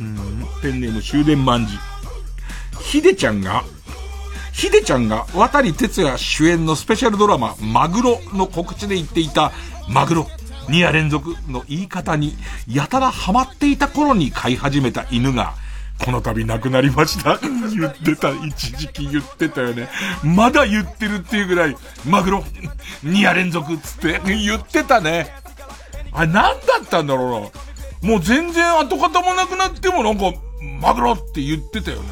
[0.00, 1.78] うん、ペンネーム終電万事。
[2.80, 3.64] ひでちゃんが、
[4.52, 9.52] ひでちゃんが渡哲也主演のスペシャルドラマ、マグロの告知で言っていた、
[9.88, 10.26] マグロ、
[10.68, 12.36] 2夜連続の言い方に、
[12.66, 15.54] やたらハマっていた頃に飼い始めた犬が、
[16.04, 17.38] この度亡くなりました。
[17.42, 19.88] 言ってた、一時期言ってたよね。
[20.22, 21.76] まだ言ってるっていうぐらい、
[22.06, 22.44] マグロ、
[23.04, 25.34] 2夜連続っつって言ってたね。
[26.12, 26.50] あれ何だ
[26.82, 27.50] ったんだろ
[28.02, 28.10] うな。
[28.10, 30.32] もう全然跡形もなくなってもなんか、
[30.80, 32.08] マグロって言ってたよね。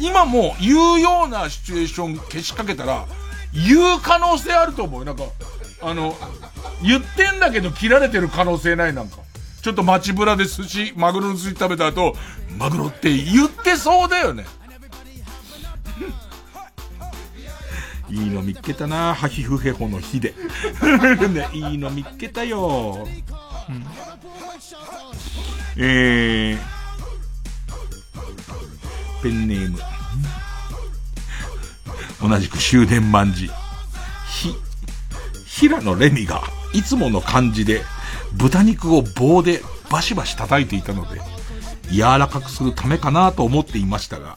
[0.00, 3.06] 今も言うようなシチュエーション消しかけたら、
[3.52, 5.06] 言う可能性あると思うよ。
[5.06, 5.24] なんか、
[5.82, 6.16] あの、
[6.82, 9.18] 言ってんだけど切られてる可能性ないなんか。
[9.62, 12.14] ちょっと街ぶらで寿司、マグロの寿司食べた後、
[12.58, 14.44] マグロって言ってそうだよね。
[18.10, 20.34] いいの見っけたなハヒフヘホの日で。
[21.28, 23.06] ね、いいの見っけたよ。
[23.68, 23.84] うん、
[25.76, 26.58] えー、
[29.22, 29.78] ペンネーム。
[32.20, 33.50] 同じく終電万事。
[34.28, 34.54] ひ、
[35.46, 37.82] 平野レミが、いつもの感じで、
[38.34, 41.20] 豚肉を棒でバシバシ叩いていたので、
[41.90, 44.36] 柔らかくするためかなと思っていましたが、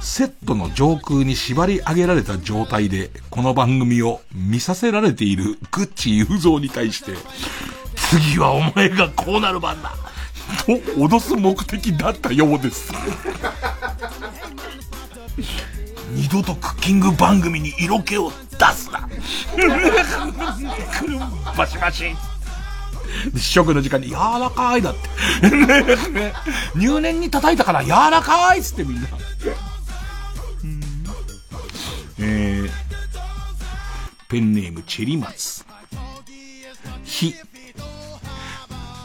[0.00, 7.12] セットの上空に縛り上げられた状態で、この番組を見させられているグッチ雄三に対して、
[8.10, 9.92] 次はお前がこうなる番だ
[10.66, 12.92] と脅す目的だったようです。
[16.12, 19.08] 二度とクッキング番組に色気を出すな
[21.56, 22.16] バシバシ
[23.36, 25.08] 試食の時間に柔らかいだって。
[26.76, 29.08] 入念に叩いたから柔らかいっつってみんな。
[32.20, 32.70] えー、
[34.28, 35.64] ペンネームチェリマツ。
[37.04, 37.34] ひ、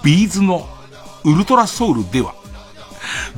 [0.04, 0.68] B'z の
[1.24, 2.34] ultra soul では、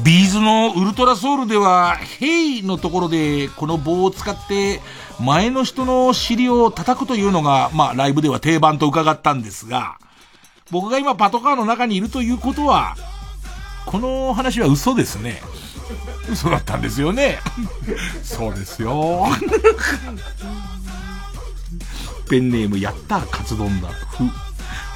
[0.03, 4.81] B'z の ultra soul では、 Hey のところでこの棒を使って
[5.19, 9.97] 前の人の尻を叩くというのが、まあライブでは定番と伺ったんですが、
[10.71, 12.95] 僕が今パトカーの中にいるということは、
[13.85, 15.41] この話は嘘ですね。
[16.31, 17.39] 嘘だったんですよね。
[18.23, 19.27] そうですよ。
[22.27, 23.89] ペンネームやったカツ丼だ。
[23.89, 24.23] ふ、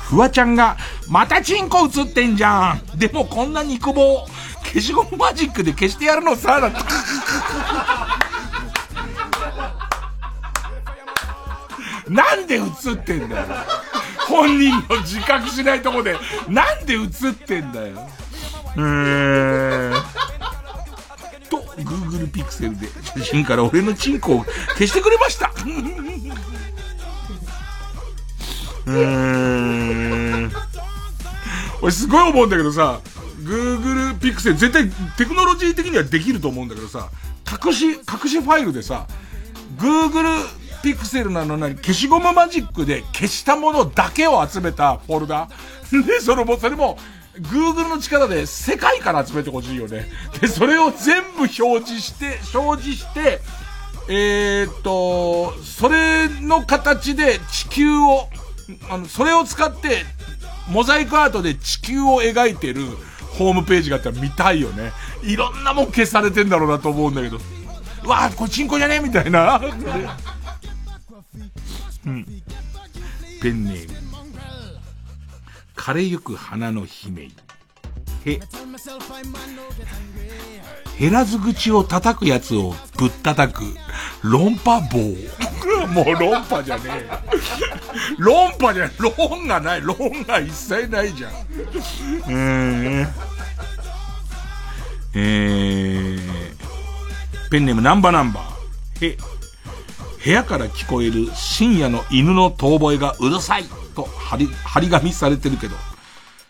[0.09, 0.75] フワちゃんが、
[1.07, 2.97] またチンコ映ってんじゃん。
[2.97, 4.25] でもこんな肉棒、
[4.63, 6.71] 消しゴムマジックで消してやるのさ、だ
[12.09, 12.61] なんで映
[12.93, 13.45] ってんだよ。
[14.29, 16.15] 本人の自覚しないとこで、
[16.47, 18.07] なんで映ってんだよ。
[18.75, 19.93] うーん。
[21.49, 24.45] と、Google Pixel で写真から俺のチンコを
[24.77, 25.51] 消してくれました。
[28.85, 28.95] うー
[30.45, 30.51] ん。
[31.81, 33.01] 俺すごい思うんだけどさ、
[33.41, 37.09] Google Pixel 絶対テクノロジー的にはできると思うんだけどさ、
[37.65, 39.07] 隠し、隠しファイルでさ、
[39.77, 40.45] Google
[40.81, 45.47] ピクセルなのに消しゴムマジックで消したものだけを集めたフォルダ。
[45.91, 46.97] で、それも、それも、
[47.41, 50.11] Google の力で世界から集めてほしいよね。
[50.41, 53.39] で、それを全部表示して、表示して、
[54.09, 58.27] えー、っと、それの形で地球を、
[58.89, 60.05] あの、それを使って、
[60.69, 62.85] モザイクアートで地球を描いてる
[63.37, 64.91] ホームページがあったら見たいよね。
[65.23, 67.37] いろんなもん消されてんだろうなと思うんだけど。
[68.05, 68.95] わあこれチンコじゃね？
[68.95, 69.61] えみたいな。
[72.05, 72.25] うん。
[73.41, 74.09] ペンネーム。
[75.75, 77.29] 枯れゆく花の姫。
[78.25, 78.39] へ。
[80.99, 83.63] 減らず口を叩くやつをぶったたく、
[84.21, 84.99] 論破棒。
[85.87, 87.09] もう論破じゃねえ。
[88.17, 89.81] 論破じゃ、論がない。
[89.81, 89.97] 論
[90.27, 91.31] が一切ないじゃん。
[92.27, 93.07] えー、
[95.13, 99.13] えー、ペンネームナンバナンバー。
[99.13, 99.38] へ。
[100.29, 103.63] 部屋から聞こえる深夜の犬の遠吠えがうるさい
[103.95, 105.75] と張り、張り紙されてるけど、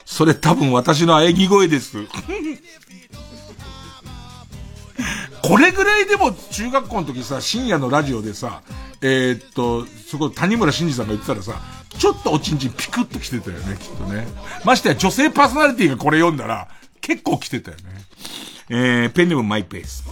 [0.04, 1.96] それ多分私の喘ぎ声です。
[5.42, 8.64] これぐらいでも中学校の時さ、深夜のラジオでさ、
[9.00, 11.62] えー、っと、そこ谷村新司さんが言ってたらさ、
[11.98, 14.28] ちょっとおちんちんピクッと来てたよね、きっとね。
[14.66, 16.68] ましてや女性パーソナリティがこれ読んだら、
[17.00, 17.84] 結構来てたよね。
[18.68, 20.04] えー、ペンネームマイペース。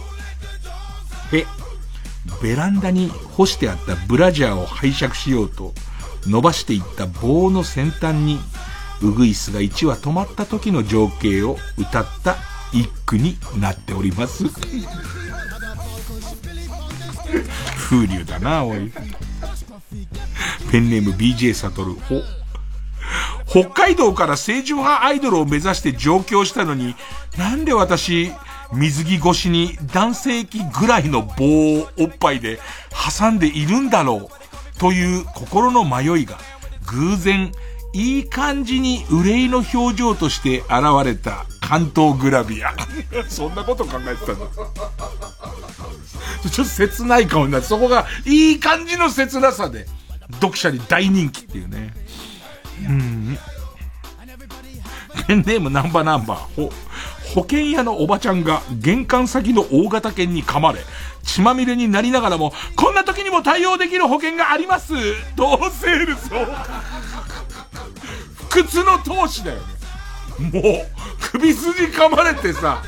[1.34, 1.44] え、
[2.42, 5.74] ベランダに干してあったブラジャーを拝借しようと、
[6.26, 8.38] 伸ばしていった棒の先端に、
[9.00, 12.36] ウグイスが1羽止まった時の情景を歌った
[12.72, 14.44] 一句になっております。
[17.76, 18.92] 風流だな、おい。
[20.70, 21.94] ペンネーム BJ サトル。
[21.94, 22.22] ほ、
[23.46, 26.94] 北海道から清純派アイドルを目指して上京したのに、
[27.38, 28.30] なんで私、
[28.72, 32.58] 水着越しに男性器ぐらいの棒をおっぱいで
[33.18, 36.38] 挟んでいるんだろう、という心の迷いが、
[36.86, 37.52] 偶然、
[37.94, 40.70] いい感じに憂いの表情として現
[41.04, 42.74] れた関東グラビア。
[43.28, 44.46] そんなこと考えてたんだ。
[46.50, 49.86] ちょっと切ない顔になって、そこがいい感じの切なさで、
[50.34, 51.94] 読者に大人気っていうね。
[52.86, 53.38] うん。
[55.26, 56.70] ペンネームナンバーナンバー。
[57.34, 60.80] 保険屋のおばちゃんが玄関先の大型犬に噛まれ、
[61.22, 64.94] 血まみれになりながらも、こんな時にも対応できる保険があります
[65.36, 66.46] どうセールスを。
[68.48, 69.62] 不屈の闘志だよね。
[70.52, 70.62] もう、
[71.32, 72.82] 首筋噛まれてさ、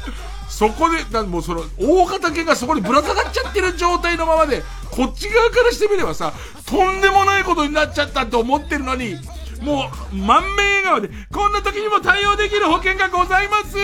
[0.49, 6.33] そこで、だもうその、大型犬がそこにぶら下がっちゃってる状態のままで、こっち側からしてみればさ、
[6.67, 9.17] とんでもないことになっちゃったと思ってるのに、
[9.61, 13.77] もう、満面笑顔で、こんな時にも対応できる保険がございます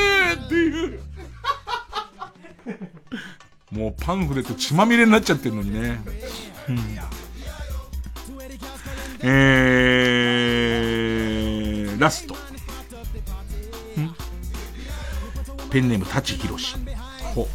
[0.46, 1.00] っていう。
[3.70, 6.00] もうパンフレット血まみれになっちゃってるのにね。
[6.68, 6.78] うん、
[9.20, 12.34] えー、ラスト。
[15.70, 16.76] ペンネーム舘ひろし。
[17.34, 17.48] ほ、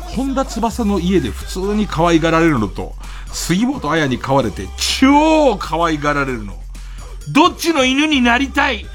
[0.00, 2.94] 本田翼の家で普通に可愛がられるのと、
[3.32, 4.68] 杉本彩に飼われて
[5.00, 6.63] 超可愛がられるの。
[7.30, 8.84] どっちの犬になりたい？
[8.84, 8.86] う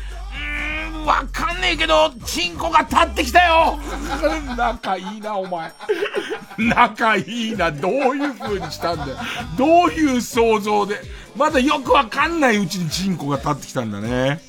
[0.93, 3.79] ーん、わかんねえけど、チンコが立ってきたよ
[4.57, 5.71] 仲いいな、お前。
[6.57, 9.17] 仲いいな、どういう風にしたんだよ。
[9.57, 11.01] どういう想像で。
[11.35, 14.41] まだよくわかんないうちにチンコが立ってきたんだね。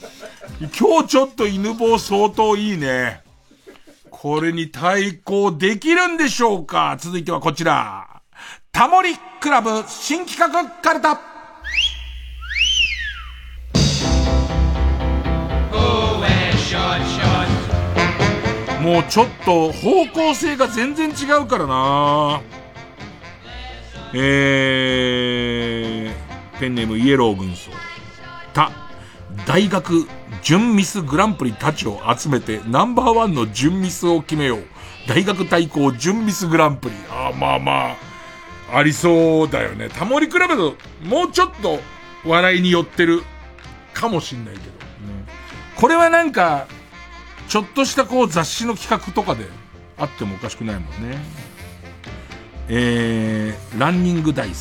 [0.79, 3.23] 今日ちょっと犬棒相当いいね。
[4.11, 6.97] これに対抗できるんでしょうか？
[6.99, 8.07] 続いてはこちら。
[8.73, 11.19] タモリクラブ新企画カルタ
[18.81, 22.41] もうちょっと方向性が全然違うからな
[24.15, 27.71] えー、ペンネームイエロー軍曹。
[28.53, 28.73] た、
[29.47, 30.09] 大学
[30.43, 34.65] 準ミスグランプリたちを集めてナンバーワンの準ミスを決めよう。
[35.07, 36.95] 大学対抗準ミスグランプリ。
[37.11, 37.97] ああ、まあま
[38.73, 39.91] あ、ありそうだよね。
[39.91, 41.79] タモリ比べと、もうちょっと
[42.25, 43.23] 笑いに寄ってる
[43.93, 44.67] かもしんないけど。
[44.67, 45.27] うん、
[45.77, 46.67] これはなんか、
[47.51, 49.45] ちょっとしたこう雑誌の企画とかで
[49.99, 51.19] あってもおかしくないもんね。
[52.69, 54.59] えー、ランニング大好き。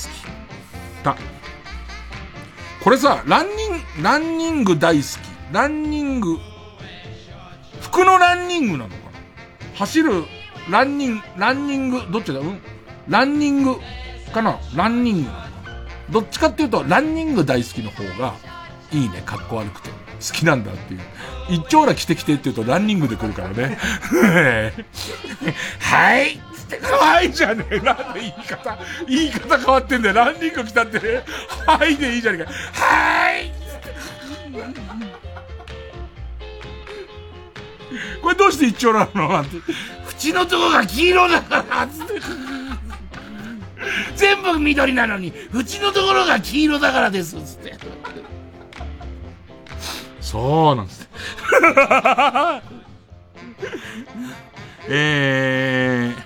[1.04, 1.16] た。
[2.84, 5.08] これさ、ランニング、ランニング大好き。
[5.54, 6.40] ランニング、
[7.80, 9.76] 服のランニングなのかな？
[9.76, 10.24] 走る、
[10.72, 12.40] ランニング、ランニング、どっちだ？
[12.40, 12.60] うん？
[13.08, 13.76] ランニング
[14.34, 14.60] かな？
[14.76, 15.52] ランニングなのかな？
[16.10, 18.34] どっちかっていうと、ランニング大好きの方が、
[18.92, 19.92] いいね、格好悪くて。
[20.20, 21.00] 好きなんだっていう。
[21.50, 23.78] 一丁ら着てきてって言うとランニングで来るからね。
[25.80, 27.80] はいつって可愛いじゃねえ。
[27.80, 28.78] なんで言い方、
[29.08, 30.16] 言い方変わってんだよ。
[30.16, 31.24] ランニング来たって、
[31.66, 32.52] はいでいいじゃねえか。
[32.52, 33.96] はいつって
[38.22, 39.58] これどうして一丁なのなんて。
[40.22, 42.22] 縁のとこが黄色だからつって。
[44.16, 47.78] 全部緑なのに、縁のところが黄色だからです、つって。
[50.30, 51.10] そうなんです。
[54.88, 56.22] えー、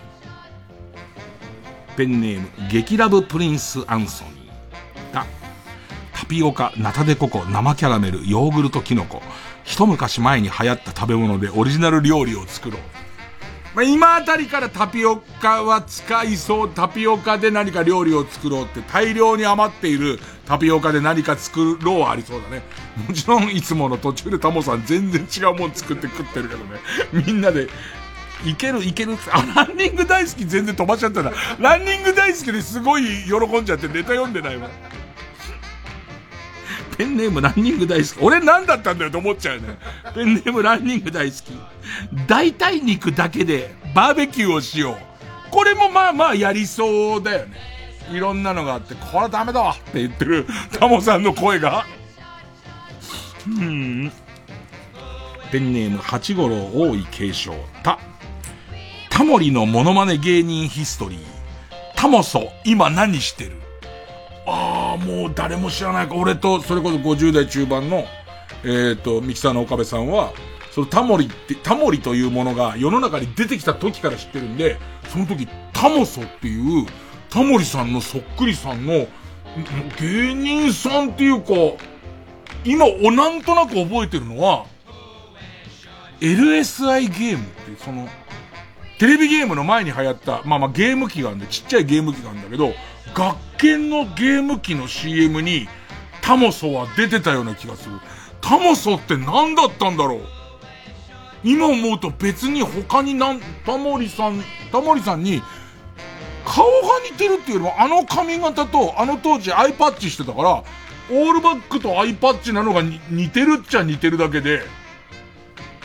[1.95, 5.13] ペンネーム、激ラブプリンスアンソニー。
[5.13, 5.25] が、
[6.13, 9.21] タピオカ、ナタデココ、生キャラメル、ヨーグルトキノコ、
[9.63, 12.81] 一昔前に流行った食べ物でオリジナル料理を作ろう。
[13.73, 22.63] まあ、今あたりからタピオカは使いそう、タピオカで何か料理を作ろうって大量に余っているタピオカで何か作ろうはありそうだね。
[23.07, 26.79] もちろんいつもの途中でタモさん全然違うもん作って食ってるけどね。
[27.13, 27.69] みんなで、
[28.45, 31.31] いけるいけるあ、ランニング大好き全然飛ばしちゃったな。
[31.59, 34.69] ランニング大好きですごい喜んじゃってネタ読んでないわ。
[36.97, 38.17] ペンネームランニング大好き。
[38.19, 39.77] 俺何だったんだよと思っちゃうね。
[40.13, 41.53] ペンネームランニング大好き。
[42.27, 44.95] 代替肉だけでバーベキューをしよう。
[45.49, 47.72] これもまあまあやりそうだよね。
[48.11, 50.45] いろんなのがあって、これはダメだわって言ってる
[50.77, 51.85] タモさんの声が。
[53.47, 54.11] うん。
[55.51, 57.53] ペンネーム八五郎大井継承。
[57.83, 57.99] た。
[59.09, 61.19] タモリのモノマネ芸人ヒストリー。
[61.95, 63.63] タモソ、今何してる？
[64.45, 66.15] ああ、もう誰も知らないか。
[66.15, 68.05] 俺と、それこそ50代中盤の、
[68.63, 70.33] えっ、ー、と、ミキサーの岡部さんは、
[70.71, 74.77] そのタモリって、タモリというものが世の中に出てきた時から知ってるんで、
[75.09, 76.85] その時、タモソっていう、
[77.33, 79.07] タモリさんのそっくりさんの、
[79.99, 81.53] 芸人さんっていうか、
[82.63, 84.67] 今、おなんとなく覚えてるのは、
[86.21, 88.07] LSI ゲームっていう、その、
[88.99, 92.71] テレビゲームの前に流行った、まあまあゲーム機があるんで、ちっちゃいゲーム機があるんだけど、
[93.15, 95.67] 学研のゲーム機の CM に、
[96.21, 97.95] タモソは出てたような気がする。
[98.41, 100.21] タモソって何だったんだろう？
[101.43, 105.41] 今思うと別に他になん、タモリさん、タモリさんに、
[106.45, 106.71] 顔が
[107.09, 114.61] 似てるっていうよりも、あの髪型と、あの当時アイパッチしてたから、オールバックとアイパッチなのが似てるっちゃ似てるだけで、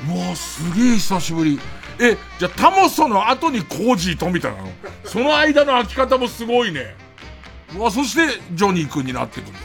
[0.09, 1.59] うわすげえ久しぶり。
[2.01, 4.69] え、じゃあタモソの後にコージー富田なの？
[5.05, 6.95] その間の開き方もすごいね。
[7.77, 9.59] うわ、そしてジョニー君になってくんだ。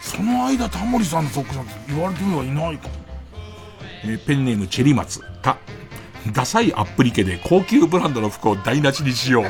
[0.00, 2.94] その間タモリさんのそっくりさんって言われてみればいないかも。
[4.04, 5.58] えペンネームチェリマツ、た、
[6.32, 9.44] ダサいアップリケで高級ブランドの服を台無しにしよう。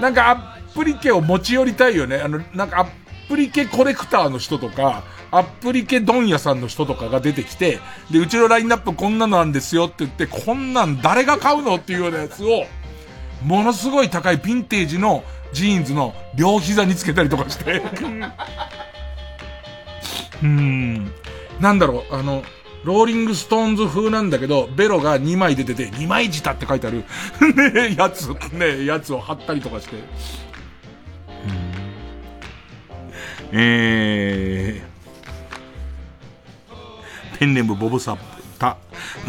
[0.00, 2.18] なんかアップリケを持ち寄りたいよね。
[2.18, 2.88] あの、なんかアッ
[3.28, 7.80] プリケコレクターの人とか、アップリケ問屋さんの人とかが出てきて、
[8.10, 12.64] で、うちのラインナップこんなのなんですよって言って、こんなん誰が買うのっていうようなやつを、
[13.42, 17.82] ものすごい高いヴィンテージのジーンズの両膝につけたりとかして。
[20.42, 21.12] うーん。
[21.60, 22.42] なんだろう、あの、
[22.84, 27.04] ローリングストーンズ風なんだけど、ベロが2枚出てて、2枚舌って書いてある、
[27.74, 29.96] ねやつ、ねやつを貼ったりとかして。
[33.52, 38.22] えー、ペンネームボブサップ、
[38.58, 38.76] た、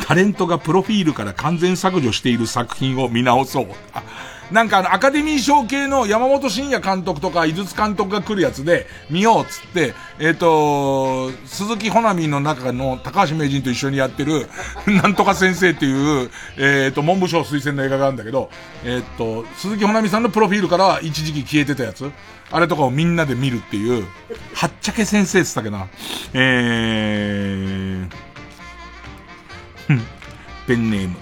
[0.05, 3.67] タレントがプロフィールから完全削除している作品を見直そう。
[4.51, 14.47] なんかあの、アカデミー賞系の山本晋也監督とか、井筒監督が来るやつで、見ようっつって、えっ、ー、と、鈴木ほなみの中の高橋名人と一緒にやってる、
[14.87, 18.49] なんとか先生っていう、えっ、ー、と、文部省推薦の映画があるんだけど、
[18.85, 22.09] えっ、ー、と、鈴木ほなみさんのプロフィールからは一時期消えてたやつ、
[22.49, 24.05] あれとかをみんなで見るっていう、
[24.53, 25.87] はっちゃけ先生って言ったっけな、
[26.33, 30.01] えー、
[30.67, 31.15] ペンネーム、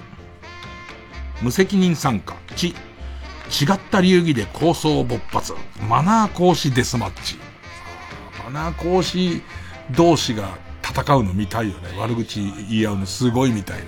[1.41, 2.75] 無責任参加、ち、
[3.49, 5.53] 違った流儀で構想勃発。
[5.87, 7.37] マナー講師デスマッチ。
[8.43, 9.41] マナー講師
[9.91, 11.89] 同士が戦うの見たいよね。
[11.97, 13.85] 悪口言い合うのすごいみたいね。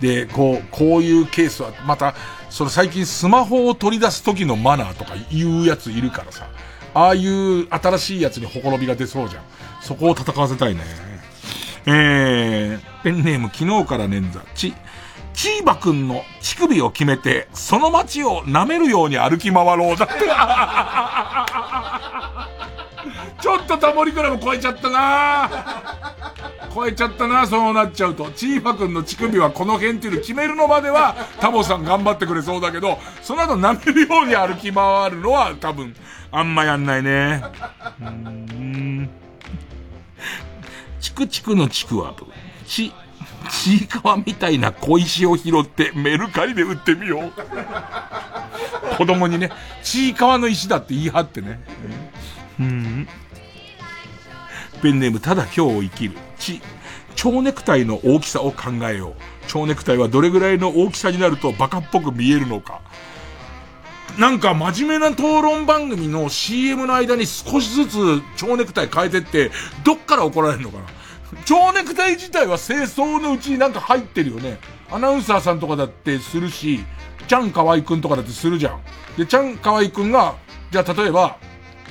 [0.00, 2.14] で、こう、こういうケースは、また、
[2.50, 6.48] その最近スマホを取り出す時のマナーとか言うやついるからさ。
[6.94, 9.42] ああいう新しいやつにほころびが出そうじゃん。
[9.80, 10.80] そこを戦わせたいね。
[11.86, 14.40] えー、ペンネーム昨日から捻挫。
[14.54, 14.74] ち、
[15.38, 20.14] チーバくんの乳首を決めて、その街を舐めるように歩き回ろうだって。
[23.40, 25.48] ちょっとタモリクラブ超えちゃったな
[26.74, 28.32] 超えちゃったなそうなっちゃうと。
[28.32, 35.94] チーバくんの乳首はこの辺っていうの決めるのまでは、タモさん頑張ってくれそうだけど、その後舐めるように歩き回るのは多分、
[36.32, 37.44] あんまやんないね。
[38.00, 39.08] うん。
[40.98, 42.26] チクチクのチクワード。
[42.66, 42.92] チ、
[43.50, 47.32] ちいかわみたいな小石を拾ってメルカリで売ってみよう。
[48.96, 49.50] 子供にね、
[49.82, 51.60] ちいかわの石だって言い張ってね。
[52.60, 53.08] うん。
[54.82, 56.16] ペンネーム、ただ今日を生きる。
[56.38, 56.60] ち、
[57.14, 59.14] 蝶ネクタイの大きさを考えよう。
[59.48, 62.80] 蝶ネクタイはどれぐらいの大きさになるとバカっぽく見えるのか。
[64.18, 69.50] なんか真面目な討論番組の CM の間に少しずつ蝶ネクタイ変えてって、
[69.84, 70.84] どっから怒られるのかな
[71.44, 74.58] 蝶ネクタイ自体は清掃のうちになんか入ってるよね。
[74.90, 76.84] アナウンサーさんとかだってするし、
[77.26, 78.80] ちゃんかわいくんとかだってするじゃん。
[79.16, 80.36] で、ちゃんかわいくんが、
[80.70, 81.36] じゃあ例えば、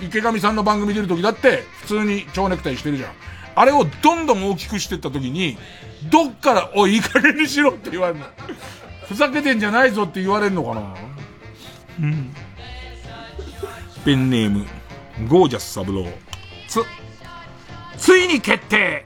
[0.02, 3.12] 池上さんの番組出るときだって、普通に蝶ネクタイしてるじゃん。
[3.56, 5.58] あれをどんどん大きくしてったときに、
[6.12, 8.26] どっから、おい、いい加減にしろって言われるの。
[9.08, 10.94] ふざけてんじゃないぞって言われるのかな
[12.02, 12.34] うん。
[14.04, 14.66] ペンネーム、
[15.28, 16.14] ゴージャスサブロー。
[16.68, 16.84] つ、
[17.98, 19.06] ついに決定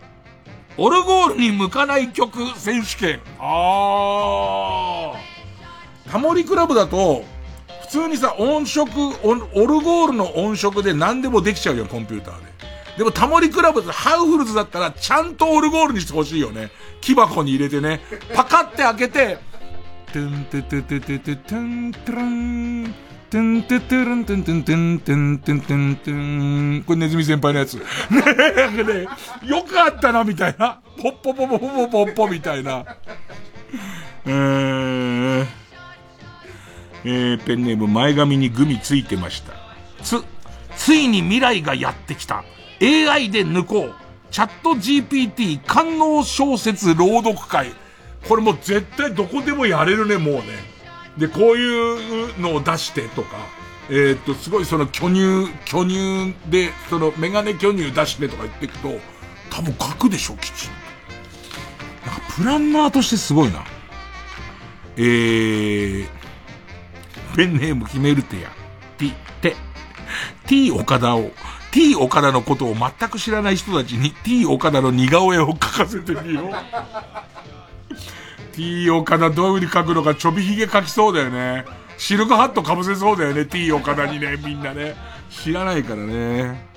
[0.83, 3.19] オルゴールに向かない曲選手権。
[3.37, 6.11] あー。
[6.11, 7.23] タモリクラブだと、
[7.83, 8.89] 普通にさ、音色、
[9.23, 9.41] オル
[9.81, 12.51] ゴールの音色で何でもできちゃうよ、コンピューターで。
[12.97, 16.71] でもタモリクラブハウフルズだったらちゃんとオルゴールにしてほしいよね。
[16.99, 18.01] 木箱に入れてね。
[18.33, 19.37] パカって開けて、
[20.11, 22.93] トゥントゥトゥトゥトゥトゥントゥ
[23.33, 26.83] ラン、トてんてってるんてんてんてんてんてんてんてん。
[26.83, 27.75] これネズミ先輩のやつ。
[28.11, 29.07] ねね、
[29.43, 30.79] よかったな、みたいな。
[31.01, 32.83] ポッポポポポポポッポみたいな。
[34.25, 35.47] えー、
[37.05, 39.53] えー、ペンネーム前髪にグミついてました。
[40.03, 40.23] つ、
[40.75, 42.43] ついに未来がやってきた。
[42.81, 43.95] AI で抜こう。
[44.31, 47.71] チャット GPT 官能小説朗読会。
[48.27, 50.70] これもう絶対どこでもやれるね、もうね。
[51.21, 53.37] で、こういうのを出してとか、
[53.89, 58.99] えー、っと、すごいその巨乳、巨乳で、そのメガネ巨乳出してとか言っていくと、
[59.51, 60.69] 多分書くでしょ、きちん
[62.03, 62.09] と。
[62.09, 63.63] なんかプランナーとしてすごいな。
[64.97, 66.07] えー、
[67.35, 68.49] ペンネーム決めるてや、
[68.97, 69.11] T、
[69.41, 69.55] て、
[70.47, 71.29] T 岡田を、
[71.71, 76.51] T 岡田のことを全く知らない人たちに T 岡田の似顔絵を描かせてみよう。
[78.53, 81.65] T 岡田どういう風に描くのかちょびひげ描きそうだよね。
[81.97, 84.95] シルクハット被せそうだよね、T 岡田にね、みんなね。
[85.29, 86.69] 知らないからね。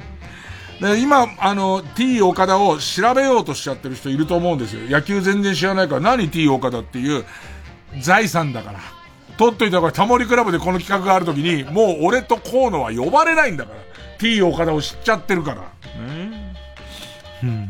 [0.81, 4.89] で今、あの、T 岡田を調べようとしちゃってる人いると思うんですよ。
[4.89, 7.25] 野球全然知らないから、何 T 岡田っていう
[8.01, 8.81] 財産だから。
[9.37, 13.79] 取っといたから、タモリクラブでこの企画があるときに、もう俺と河野は呼ばれないんだから。
[14.19, 15.63] T 岡田を知っちゃってるから。
[17.43, 17.69] うん、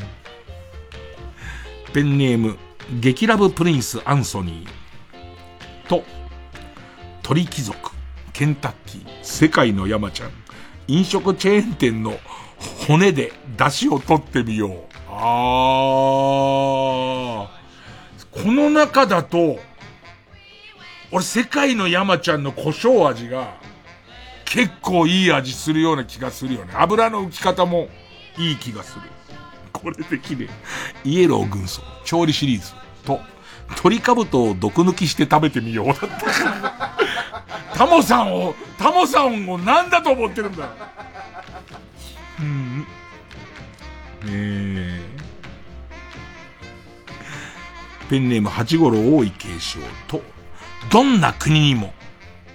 [1.93, 2.59] ペンネーム、
[3.01, 6.05] 激ラブプリンスアンソニーと、
[7.23, 7.93] 鳥貴族、
[8.33, 10.31] ケンタッキー、世界の山ちゃん、
[10.87, 12.19] 飲食チェーン店の
[12.87, 14.85] 骨で出汁を取ってみよう。
[15.09, 17.55] あー。
[18.31, 19.59] この中だと、
[21.11, 23.55] 俺世界の山ちゃんの胡椒味が
[24.45, 26.75] 結構いい味するような気がするよね。
[26.77, 27.89] 油の浮き方も
[28.37, 29.03] いい気がする。
[29.75, 30.49] これで綺麗。
[31.05, 32.73] イエロー軍曹、調理シリーズ
[33.05, 33.21] と、
[33.77, 35.87] 鳥かぶとを毒抜きして食べてみよう。
[35.89, 36.07] だって。
[37.75, 40.71] タモさんを、タモさんを何だと思ってるんだ。
[42.41, 42.87] うん。
[44.27, 50.23] えー、ペンネーム八五郎大井継承と、
[50.91, 51.93] どんな国にも、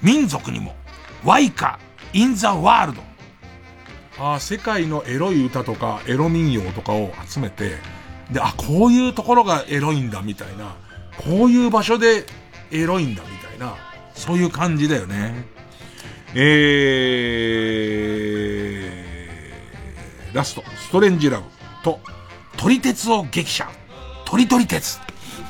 [0.01, 0.75] 民族にも、
[1.23, 1.79] ワイカ、
[2.13, 3.08] インザワールド。
[4.19, 7.77] あ、世界のエロい歌とか、エロ民謡とかを集めて、
[8.31, 10.75] で、あ、こういうところがエロいんだ、みたいな。
[11.17, 12.25] こういう場所で
[12.71, 13.75] エロいんだ、みたいな。
[14.13, 15.45] そういう感じだよね。
[16.35, 21.45] えー、ラスト、ストレンジラブ
[21.83, 21.99] と、
[22.57, 23.67] 撮り鉄を激写。
[24.25, 24.99] 撮り撮り鉄。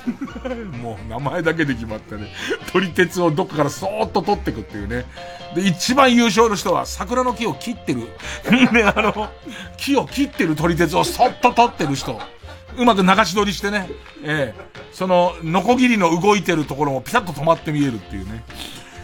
[0.81, 2.31] もう名前だけで決まったね。
[2.71, 5.05] 撮り鉄をどっかからそーっと取ってくっていうね。
[5.55, 8.01] で、一番優勝の人は桜の木を切ってる。
[8.71, 9.29] で、あの、
[9.77, 12.19] 木を切ってる撮り鉄をそっと取ってる人。
[12.77, 13.89] うまく流し撮りしてね。
[14.23, 18.43] ええー、その、ノコギリの動いてるところもピタッと止まって見えるっていうね。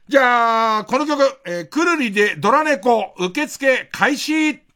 [0.08, 4.67] じゃあ、この曲、えー、くるりでドラ猫受付開始。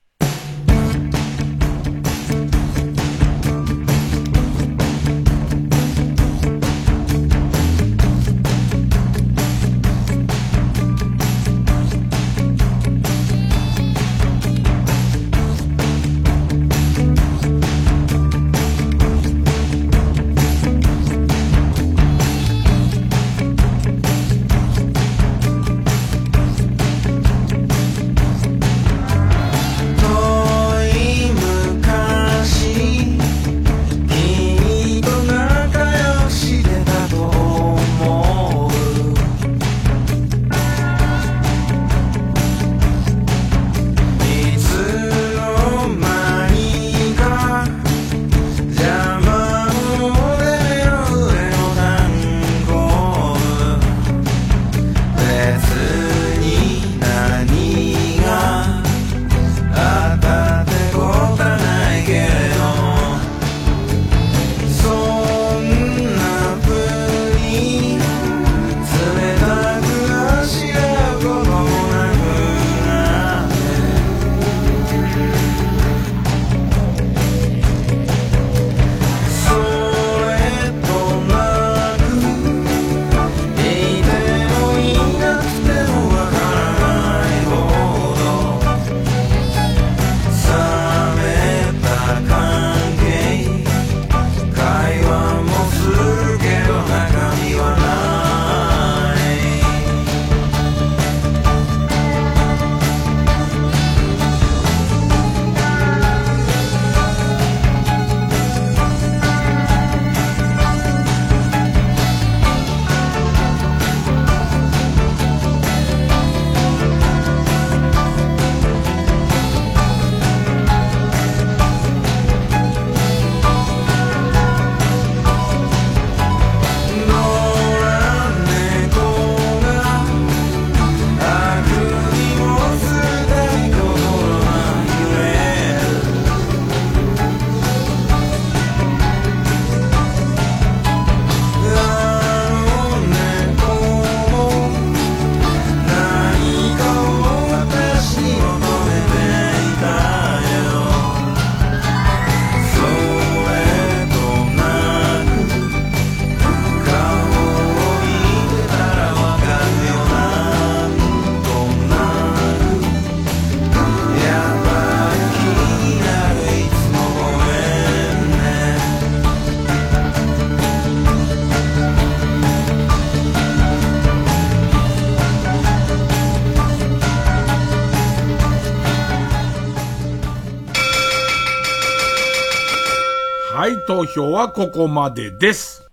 [183.95, 185.87] 投票はここまでです。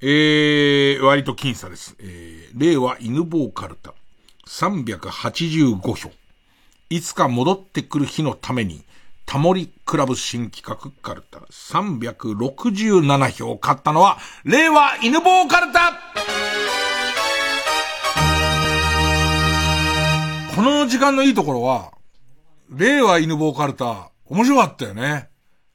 [0.00, 1.96] えー、割と僅差です。
[1.98, 3.94] えー、令和犬坊カルタ、
[4.46, 6.12] 385票。
[6.88, 8.84] いつか戻ってくる日のために、
[9.26, 13.58] タモリクラブ新企画カルタ、367票。
[13.60, 15.98] 勝ったのは、令和犬坊カルタ
[20.54, 21.90] この時間のいいところは、
[22.70, 25.31] 令和犬坊カルタ、面白かったよね。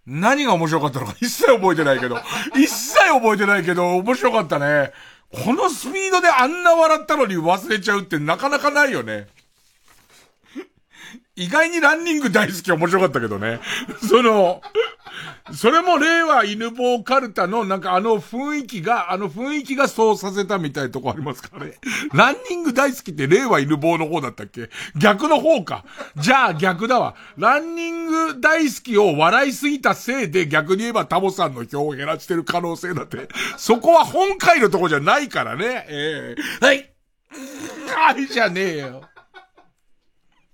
[0.08, 2.18] 何が面白かったのか一切覚えてないけど、
[2.56, 4.94] 一切覚えてないけど、面白かったね。
[5.32, 9.28] このスピードであんな笑ったのに忘れちゃうってなかなかないよね。
[11.38, 13.60] 意外にランニング大好き面白かったけどね。
[14.10, 14.60] その、
[15.54, 21.76] それも令和犬坊カルタのなんかあの雰囲気が、あの雰囲気がそうさせたみたいなとこありますからね。
[22.12, 24.72] ランニング大好きって令和犬坊の方だったっけ？
[24.96, 25.86] 逆の方か。
[26.16, 27.14] じゃあ逆だわ。
[27.38, 33.30] ランニング大好きを笑いすぎたせいで逆に言えばタモさんの票を減らしてる可能性だって。
[33.58, 35.86] そこは本回のとこじゃないからね。
[35.88, 36.90] ええはい。
[37.96, 39.02] はいじゃねえよ。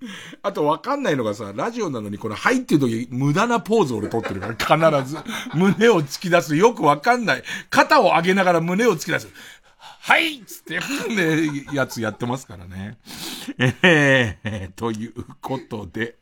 [0.42, 5.18] あとわかんないのがさ、ラジオなのにこの入ってる時無駄なポーズ俺撮ってるから、必ず。
[5.54, 6.56] 胸を突き出す。
[6.56, 7.44] よくわかんない。
[7.70, 9.28] 肩を上げながら胸を突き出す。
[9.78, 12.98] はいつって、ね、やつやってますからね。
[13.58, 16.18] えー、ということで。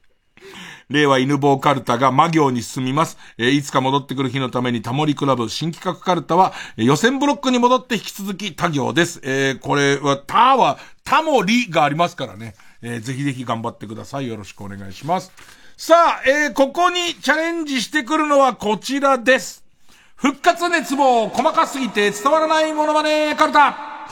[0.89, 3.17] 令和犬坊カルタが魔行に進みます。
[3.37, 9.21] えーいつか戻ってくる日のためにタモリクラブ新企画カルタは、え予選ブロックに戻って引き続き他行です。
[9.23, 12.55] えーこれは、タは、タモリがありますからね。
[12.81, 14.27] えーぜひぜひ頑張ってください。
[14.27, 15.31] よろしくお願いします。
[15.77, 19.63] さあ、えーここにチャレンジしてくるのはこちらです。
[20.15, 24.07] 復活熱望、細かすぎて伝わらないモノマネカルタ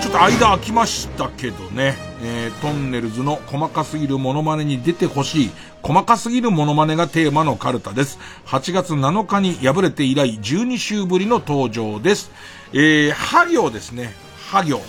[0.00, 5.50] ちょっと間空きましたけどね、えートンネルズの細かすぎるモノマネに出てほしい、
[5.82, 8.18] 細かすぎるモノマネがテーマのカルタです。
[8.46, 12.32] 8月7日に敗れて以来12週ぶりの登場です。
[12.72, 14.12] えー、ハ行ですね。
[14.52, 14.76] ハ行。
[14.76, 14.84] ね、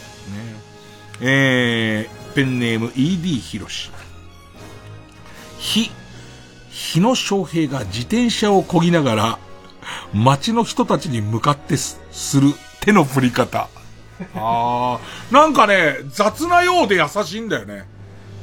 [1.22, 3.92] えー、ペンネーム ED ひろし。
[5.58, 5.90] ひ、
[6.70, 9.40] 日野翔平が自転車を漕ぎながら、
[10.14, 12.50] 街の人たちに向かってすする
[12.82, 13.70] 手の振り方。
[14.36, 15.00] ああ、
[15.32, 17.88] なんかね、雑なようで優しいんだよね。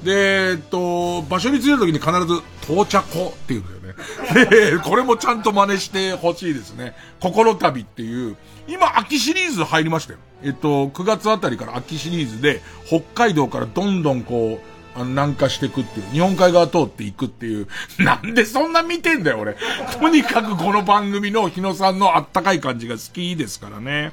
[0.03, 4.73] で、えっと、場所に着いた時に必ず、到着って言うんだよね。
[4.73, 6.95] で、これもちゃんと真似してほしいですね。
[7.21, 8.39] 心旅っていう、
[8.71, 10.21] 今秋シリーズ入りましたよ。
[10.43, 17.67] えっと、9月あたりから秋シリーズで、北海道からどんどんこう、あの南下していくっていう、日本海側通っていくっていう、
[17.99, 19.57] なんでそんな見てんだよ、俺。
[20.01, 24.13] とにかくこの番組の日野さんのあったかい感じが好きですからね。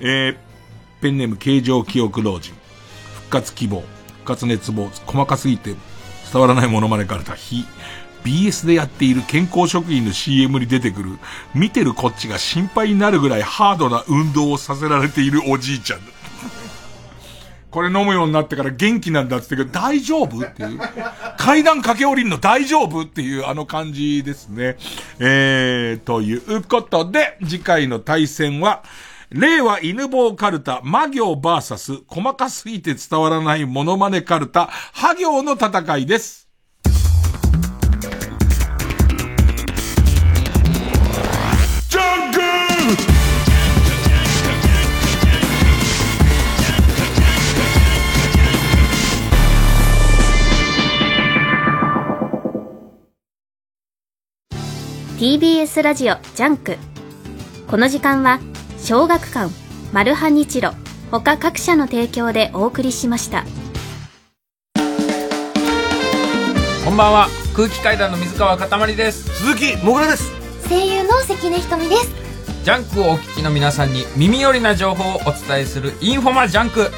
[0.00, 0.36] えー、
[1.02, 2.54] ペンネーム形状記憶老人。
[3.14, 3.84] 復活希望。
[4.06, 4.90] 復活熱望。
[5.06, 5.74] 細かすぎて
[6.32, 7.66] 伝わらないものまねからた日。
[8.24, 11.18] BS でやっている健康食品の CM に出てくる、
[11.54, 16.12] 見てるこっちが心配になるぐらいハードな運動をさせられているおじいちゃんだ。
[17.70, 20.80] これ飲むようになってから元気なんだって言ってけど、大丈夫っていう。
[21.38, 24.76] 階段駆け下りんの大丈夫っていうあの感じですね。
[25.20, 28.82] えー、ということで、次回の対戦は、
[29.30, 36.39] 令和犬坊カルタ、魔行バーサス、細かすぎて伝わらないモノマネカルタ、ハ行の戦いです。
[55.20, 56.78] TBS ラジオジャンク。
[57.68, 58.40] この時間は
[58.78, 59.52] 小学館
[59.92, 60.70] マルハニチロ
[61.10, 63.44] 他各社の提供でお送りしました。
[66.86, 67.28] こんばんは。
[67.54, 69.28] 空気階段の水川かたまりです。
[69.44, 70.32] 鈴木もぐらです。
[70.70, 72.14] 声優の関根ひとみです。
[72.64, 76.90] ジャンクをお聞きの皆さんに耳寄りな情報をお伝えするインフォマジャンク。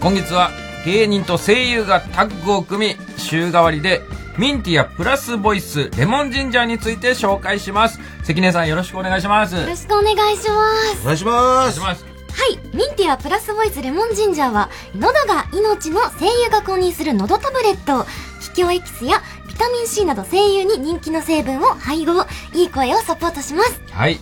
[0.00, 0.52] 今月は
[0.86, 4.00] 芸人と声優がタッグを組み週替わりで
[4.36, 8.00] ミンティアプラスボイスレモンジンジャーについて紹介します。
[8.24, 9.54] 関根さんよろしくお願いします。
[9.54, 11.02] よろしくお願いします。
[11.02, 11.80] お願いします。
[11.80, 12.04] ます。
[12.04, 12.10] は
[12.48, 12.58] い。
[12.76, 18.06] ミンティアプラスボイスレモンジンジャーは、喉が命の声優が購入する喉タブレット、
[18.40, 23.80] 気境エキスやビタミン C など声優に人気の成分を配合、いい声をサポートします。
[23.92, 24.18] はい。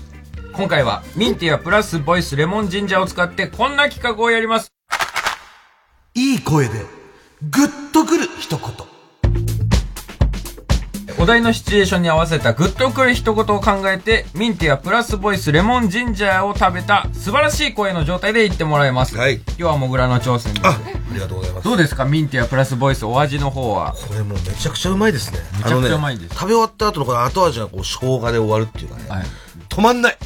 [0.52, 4.70] 今回はミンティアプラスボイスレモンジンジャーを使ってこんな企画をやります。
[6.14, 6.84] いい声で、
[7.50, 8.91] グッとくる一言。
[11.22, 19.24] お題のシチュエーションに合わせたグッとくる一言を考えてミンティアプラスボイスレモンジンジャーを食べた素晴らしい声の状態で言ってもらいます、今
[19.56, 20.80] 日はモグラの挑戦ですあ
[21.14, 21.64] りがとうございます。
[21.64, 22.06] どうですか？
[22.06, 23.94] ミンティアプラスボイスお味の方は。
[24.08, 25.38] これもうめちゃくちゃうまいですね。
[25.58, 26.34] めちゃくちゃうまいです。
[26.34, 29.08] 食べ終わった後のこの後味がこう生姜で終わるっていうかね。
[29.08, 29.24] はい、
[29.68, 30.18] 止まんない。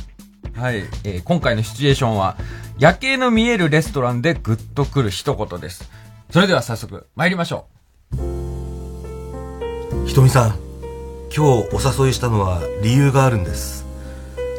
[0.55, 2.39] はい、えー、今回のシチュエーションは、
[2.79, 5.91] 夜景の見えるレストランでグッとくる一言です。
[6.31, 7.67] それでは早速、参りましょ
[8.15, 10.07] う。
[10.07, 10.59] ひとみさん、
[11.37, 13.85] 今日お誘いしたのは理由があるんです。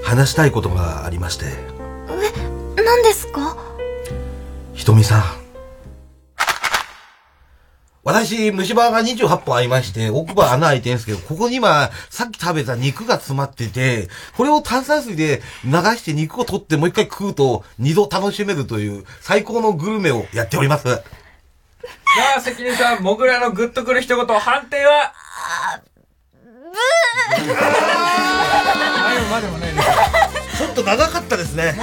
[0.03, 1.45] 話したいことがありまして。
[1.47, 3.57] え、何ですか？
[4.75, 5.23] ひとみさん。
[8.03, 20.87] 私、虫歯が28本ありまして、奥歯穴開いてるんですけど、ここに今、さっき食べた肉が詰まってて、これを炭酸水で流して肉を取ってもう一回食うと、二度楽しめるという最高のグルメをやっております。
[20.87, 20.91] う。
[20.91, 21.03] さ
[22.37, 25.11] あ、関根さん、モグラのグッとくる一言、判定は？
[29.29, 29.73] までもない
[30.57, 31.75] ちょっと長かったですね。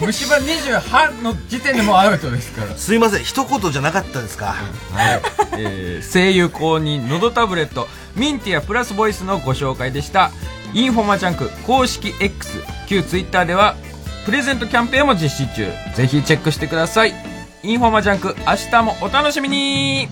[0.00, 2.74] 虫歯28の時点でもうアウトですから。
[2.74, 4.54] すいません、一言じゃなかったですか。
[4.92, 5.22] はい。
[5.58, 10.30] えー、声優公認、のどタブレット、ミンティアプラスボイスのご紹介でした。
[10.72, 13.76] インフォマジャンク公式 X、旧 Twitter では、
[14.24, 15.70] プレゼントキャンペーンも実施中。
[15.94, 17.14] ぜひチェックしてください。
[17.62, 20.08] インフォマジャンク、明日もお楽しみに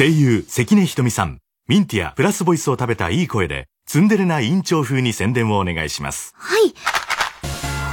[0.00, 1.40] 声優関根ひとみさん。
[1.68, 6.32] ミンティアプラスボイスを食べたいい声でツンデレな委員長風に宣伝をお願いします。
[6.38, 6.72] はい。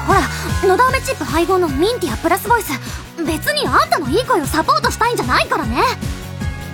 [0.07, 0.21] ほら
[0.69, 2.71] のど飴チップ配合のミンティアプラスボイス。
[3.25, 5.81] 別にあんたのいい声をサポートしたいんじゃないからね。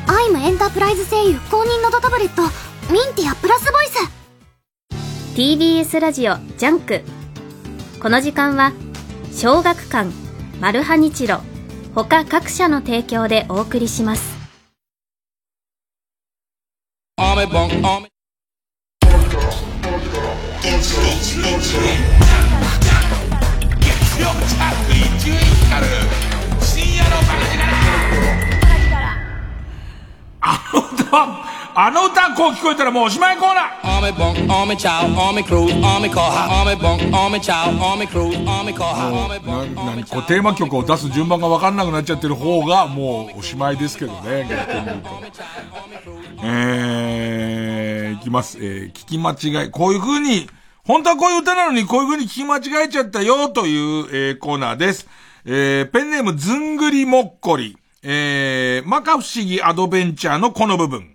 [0.06, 2.44] アイムエンタープライズ声優公認のどタブレット
[2.94, 5.36] ミンティアプラスボイス。
[5.36, 7.02] TBS ラジオジャンク。
[8.00, 8.72] この時間は
[9.32, 10.12] 小学館
[10.62, 11.40] マルハニチロ
[11.96, 14.43] 他各社の提供でお送りします
[17.18, 18.08] army bunk army
[30.46, 39.40] あの歌あの歌こう聞こえたらもうおしまいコーナー雨盆雨ちゃう雨クルー雨コハ雨盆雨ちゃう雨クルー雨コハ
[39.76, 45.10] 何こうテーマ曲を出す順番が分かんなくなっちゃってる方がもうおしまいですけどね逆に言うと
[46.46, 48.58] えー、いきます。
[48.60, 49.72] えー、聞き間違い。
[49.72, 50.50] こういう風に、
[50.84, 55.08] 本当はこういう歌なのにこういう風に聞き間違えちゃったよという、えー、コーナーです。
[55.46, 57.78] えー、ペンネームずんぐりもっこり。
[58.04, 61.13] えー、摩訶不思議アドベンチャーのこの部分。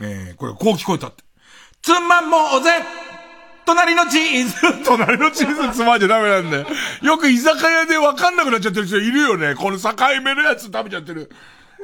[0.00, 1.24] えー、これこう聞こえたって。
[1.82, 2.70] つまもうぜ
[3.66, 6.66] 隣のチーズ 隣のチーズつまんじゃダメなんだよ。
[7.02, 9.54] よく居酒屋でわかんなくなっちゃってる人いるよね。
[9.54, 9.90] この境
[10.22, 11.30] 目のやつ食べちゃってる。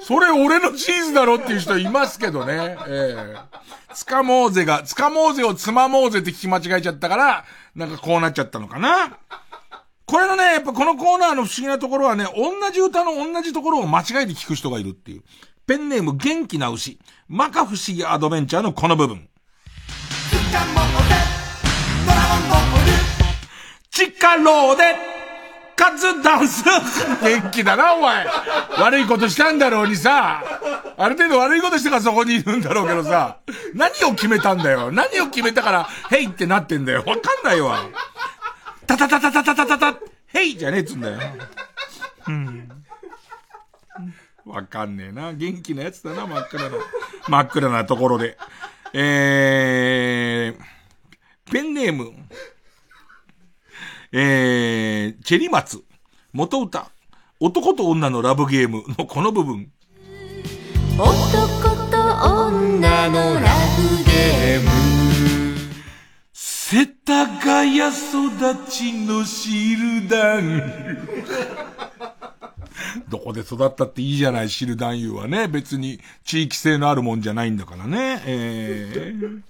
[0.00, 2.76] それ俺のチーズだろっていう人いますけどね。
[2.88, 3.94] ええー。
[3.94, 7.44] つかもうぜが、つかもうぜをつまもうぜって聞き間違えちゃったから、
[7.74, 9.18] なんかこうなっちゃったのかな。
[10.10, 15.22] これのね、やっぱこのコーナーの不思議なところはね、同じ歌の同じところを間違えて聞く人がいるっていう。
[15.68, 16.98] ペンネーム元気な牛。
[17.28, 19.28] 摩訶不思議アドベンチャーのこの部分。
[23.92, 24.96] チカローで、
[25.76, 26.64] カツダンス。
[27.22, 28.26] 元気だな、お前。
[28.78, 30.42] 悪いことしたんだろうにさ。
[30.98, 33.36] ある程度悪いことしてからそこにいるんだろうけどさ。
[33.74, 34.90] 何を決めたんだよ。
[34.90, 37.04] 何を決めたから、ヘイってなってんだよ。
[37.06, 37.84] わかんないわ。
[38.96, 41.18] タタタタタタタタタ、ヘイじゃねえっつんだよ。
[42.26, 42.68] うん。
[44.44, 45.32] わかんねえな。
[45.32, 46.76] 元気なやつだな、真っ暗な。
[47.28, 48.36] 真っ暗なところで。
[48.92, 52.12] えー、ペンネーム。
[54.12, 55.84] えー、チェリマツ。
[56.32, 56.90] 元歌。
[57.38, 59.70] 男と女のラブゲームのこの部分。
[60.98, 61.08] 男
[61.90, 61.96] と
[62.48, 64.69] 女のラブゲーム
[66.72, 67.90] 世田谷育
[68.70, 70.62] ちのシルダン。
[73.10, 75.48] どこで育ったっていいじゃない、シルダンユはね。
[75.48, 78.22] 別に地域性のあるもんじゃないんだからね。
[78.24, 79.42] えー、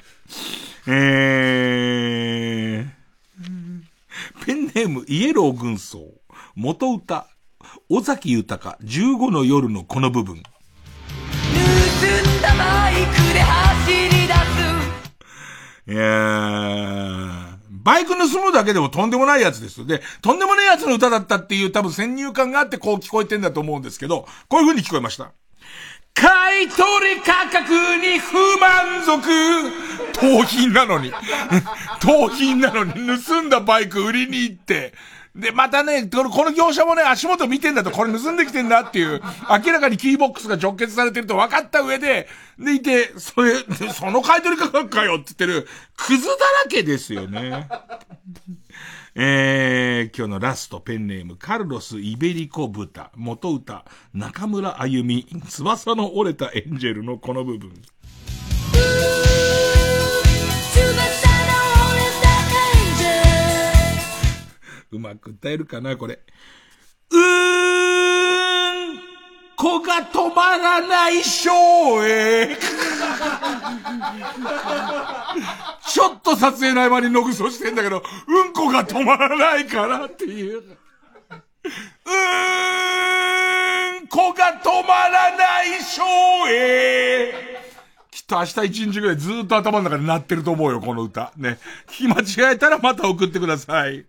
[0.87, 6.01] えー、ペンネームイエロー軍曹。
[6.55, 7.27] 元歌。
[7.91, 10.37] 尾崎豊15の夜のこの部分。
[10.37, 10.47] 盗ん
[12.41, 13.41] だバイクで
[15.91, 19.85] いやー、バイク盗むだけでもとんでもないやつです。
[19.85, 25.33] で、とんでもないやつの歌だったっていう多分先入観があってこう聞こえてんだと思うんですけど、こういう風に聞こえました。
[26.15, 26.85] 買い取
[27.17, 29.21] り価格に不満足
[30.13, 31.11] 盗品なのに。
[32.01, 32.93] 盗品なのに
[33.25, 34.95] 盗んだバイク売りに行って、
[35.35, 39.21] で、またね、このこの業者もね、足元見てんだと、これ盗んできてんだっていう、
[39.65, 42.29] 明らかにキーボックスが直結されてると分かった上で、
[42.59, 43.55] でいて、それ、
[43.93, 46.39] その買い取り価格かよって言ってる、クズだら
[46.69, 47.69] けですよね。
[49.15, 53.85] えー、今日のラストペンネーム、カルロス・イベリコ豚、元歌、
[54.15, 57.73] 中村あゆみ、翼の折れたエンジェルのこの部分。
[64.93, 66.19] うまく歌えるかな、これ。
[67.11, 67.19] うー
[68.93, 68.99] ん、
[69.57, 71.51] 子が止まらない翔
[72.05, 72.57] へ。
[75.87, 80.59] ちょっと撮影の合間にのぐそしてんだけど、うんこが止まらないからっていう。
[80.59, 80.67] うー
[84.05, 86.03] ん、子が止まらない翔
[86.49, 87.33] へ。
[88.11, 91.33] きっと明日一日ぐらいずっと頭の中で鳴ってると思うよ、この歌。
[91.37, 91.61] ね。
[91.89, 94.05] 聞き間違えたらまた送ってください。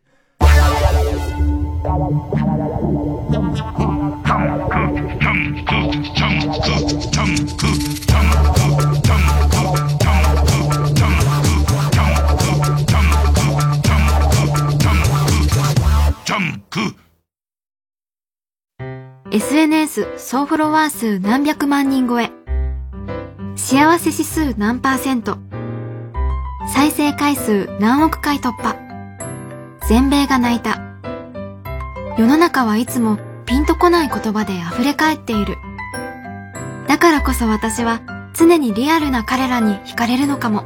[19.31, 22.31] SNS 総フォロワー数何百万人超え。
[23.55, 25.37] 幸せ指数何パーセント。
[26.73, 28.80] 再生回数何億回突破。
[29.87, 30.81] 全米が泣いた。
[32.17, 35.57] 世の中はいつもピンとこない言葉で溢れ返っている。
[36.87, 38.01] だからこそ私は
[38.33, 40.65] 常にリアルな彼らに惹かれるのかも。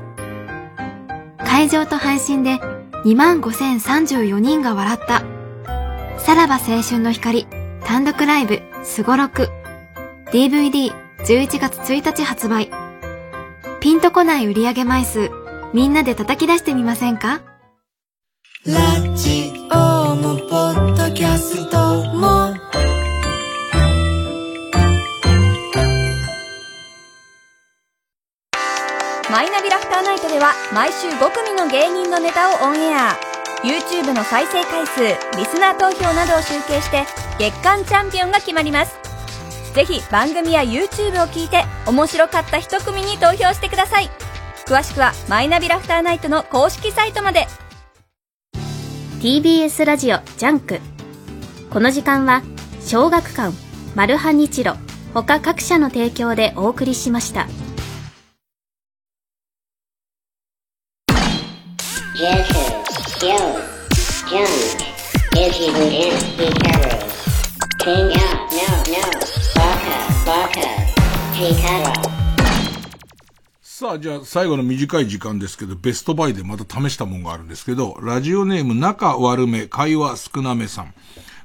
[1.39, 2.59] 会場と配信で
[3.05, 5.23] 25,034人が笑った。
[6.19, 7.47] さらば青春の光
[7.85, 9.49] 単独ライブすごろく
[10.31, 12.71] DVD11 月1日発売。
[13.79, 15.29] ピンとこない売上枚数
[15.73, 17.41] みんなで叩き出してみませんか？
[18.67, 18.73] ラ
[19.15, 21.77] ジオもポッドキャスト
[22.15, 22.51] も。
[29.29, 33.15] マイナビラフターナイトでは毎週5組の芸人のネタをオンエア。
[33.63, 34.99] YouTube の再生回数
[35.37, 37.03] リスナー投票などを集計して
[37.37, 38.95] 月間チャンピオンが決まります。
[39.75, 44.09] ぜひ番組や YouTube を聞いて面白かった一組に投票してください。
[44.65, 47.45] 詳しくはマイナビラフターナイトの公式サイトまで。
[49.21, 50.79] TBS ラジオジャンク
[51.71, 52.43] この時間は
[52.81, 53.55] 小学館
[53.95, 54.75] マルハニチロ
[55.13, 57.47] 他各社の提供でお送りしました
[73.85, 80.93] さあ、じゃあ最後の短い時間ですけど、ベストバイでまた試したもんがあるんですけど、ラジオネーム仲悪め、会話少なめさん。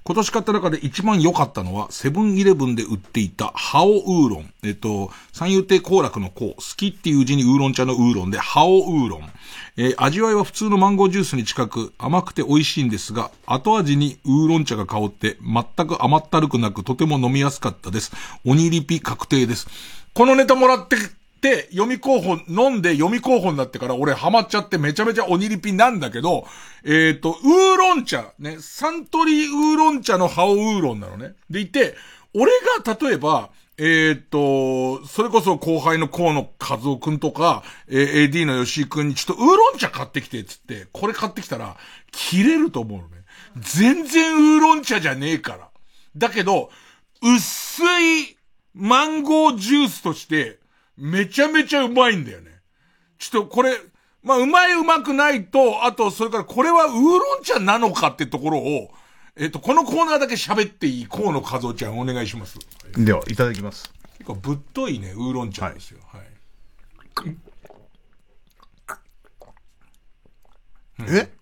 [0.05, 4.51] 今年買った中で一番良かったのは、セブンイレブンで売っていた、ハオウーロン。
[4.63, 9.29] えっと、三遊亭行楽の子、好きっていう字にウーロン茶のウーロンで、ハオウーロン。
[9.77, 18.13] えー味わいは普通のマンゴージュースに近く、甘くて美味しいんですが、後味にウーロン茶が香って、全く甘ったるくなく、とても飲みやすかったです。
[18.47, 19.69] 鬼リピ確定です。
[20.15, 20.97] このネタもらって、
[21.41, 26.47] で、読み候補、飲んで読み候補になってから俺ハマっちゃってめちゃめちゃ鬼リピなんだけど、
[26.85, 31.35] えっ、と、ウーロン茶、ね、サントリーウーロン茶のハオウーロンなのね。
[31.49, 31.97] でいて、
[32.35, 32.53] 俺
[32.85, 41.79] が例えば、えっ、と、それこそ後輩の河野和夫くんとか、えー AD の吉井くんにちょっとウーロン茶買ってきて、つって、これ買ってきたら、
[42.13, 43.25] 切れると思うのね。
[43.57, 45.71] 全然ウーロン茶じゃねえから。
[46.15, 46.71] だけど、
[47.23, 48.37] 薄い
[48.75, 50.60] マンゴージュースとして、
[51.01, 52.51] めちゃめちゃうまいんだよね。
[53.19, 53.75] ちょっとこれ、
[54.23, 58.91] まあ、うまいうまくないと、あと、それからこれはウーロン茶なのかってところを、
[59.35, 62.59] えっ、と、このコーナーだけ喋っていい河野和夫ちゃんお願いします。
[62.99, 63.91] では、いただきます。
[64.19, 66.01] 結構ぶっといね、ウーロン茶ですよ。
[66.07, 66.23] はい。
[71.09, 71.33] え？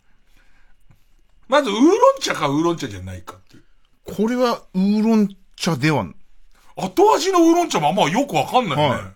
[1.49, 3.65] まず、ウーロン茶かウーロン茶じゃないかっていう。
[4.05, 6.07] これはウーロン茶では、
[6.77, 9.15] 後味のウーロン茶もあんまよくわかんないよ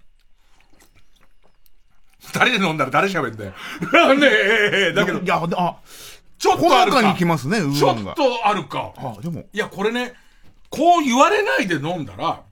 [2.32, 2.40] ね。
[2.40, 3.52] 誰で飲んだら誰喋んだよ。
[4.16, 5.20] ねえええ、だけど。
[5.20, 5.76] いや、あ、
[6.38, 7.02] ちょっとあるか。
[7.02, 8.92] にきますねちょっとあるか。
[8.96, 9.44] あ、でも。
[9.52, 10.14] いや、これね、
[10.70, 12.42] こう言われないで飲んだら、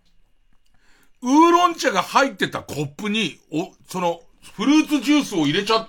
[1.23, 4.21] ウーロン茶が入ってたコップに、お、その、
[4.57, 5.89] フルーツジュースを入れちゃっ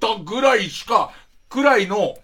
[0.00, 1.12] たぐらいしか、
[1.48, 2.16] くらいの、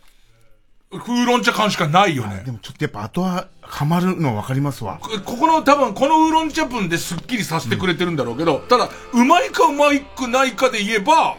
[0.94, 2.42] ウーロン茶感しかないよね。
[2.44, 4.98] でもちょっとやっぱ後は、はまるのわかりますわ。
[5.00, 11.36] こここの多分このウーロン茶分でスッキリさせてくれてるんだろうけど、ただ、うまいかうまいくないかで言えば、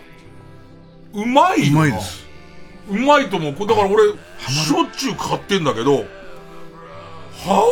[1.13, 1.85] うまいよな。
[1.85, 2.25] うまいです。
[2.89, 3.67] うまいと思う。
[3.67, 4.03] だから俺、
[4.47, 6.05] しょっちゅう買ってんだけど、
[7.45, 7.63] ハ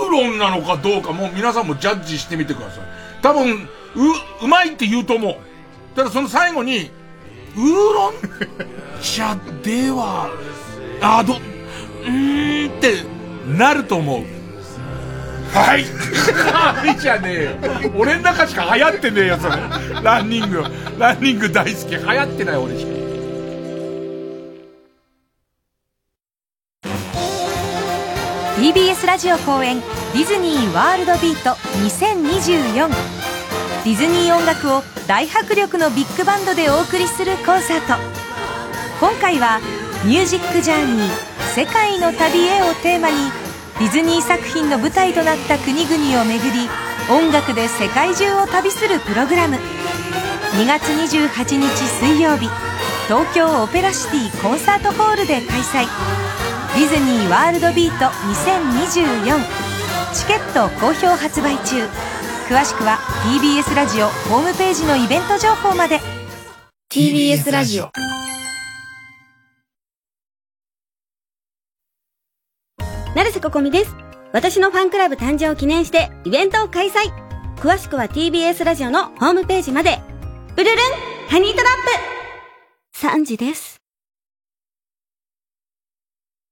[0.00, 2.84] オウーロンなのかどうかもう皆さんもジャッジしてみてください。
[3.22, 3.66] 多分、う、
[4.44, 5.36] うまいって言うと思う。
[5.96, 6.90] ただその最後に、
[7.56, 8.14] ウーロン
[9.02, 10.30] 茶では、
[11.02, 12.94] あ、ど、うーんって
[13.58, 14.24] なると思う。
[15.52, 15.84] はい。
[16.52, 17.50] はいじゃねえよ。
[17.96, 19.56] 俺の中しか流行ってねえよ、それ。
[20.02, 20.64] ランニング。
[20.98, 21.90] ランニング大好き。
[21.90, 22.92] 流行ってない俺しか。
[28.56, 31.50] TBS ラジオ公演ディズニーワールドビート
[31.84, 38.00] 2024ディズニー音楽を大迫力のビッグバンドでお送りするコンサート
[39.00, 39.60] 今回は
[40.04, 41.10] 「ミュージックジャーニー
[41.54, 43.30] 世界の旅へ」をテーマに
[43.78, 46.68] ディズニー作品の舞台となった国々を巡り
[47.08, 49.58] 音楽で世界中を旅するプログラム。
[50.52, 52.48] 2月28日水曜日
[53.06, 55.86] 東京オペラシティコンサートホールで開催。
[56.74, 59.40] ディズニーワールドビート2024
[60.14, 61.88] チケット好評発売中。
[62.48, 66.00] 詳しくは TBS ラジオホームページのイベント情報まで。
[66.92, 68.21] TBS ラジオ。
[73.14, 73.94] 成瀬ここみです。
[74.32, 77.12] 私のファンクラブ誕生を記念してイベントを開催。
[77.56, 80.00] 詳しくは TBS ラジオのホームページまで。
[80.56, 80.78] ブルルン
[81.28, 81.64] ハニートラッ
[82.92, 83.71] プ !3 時です。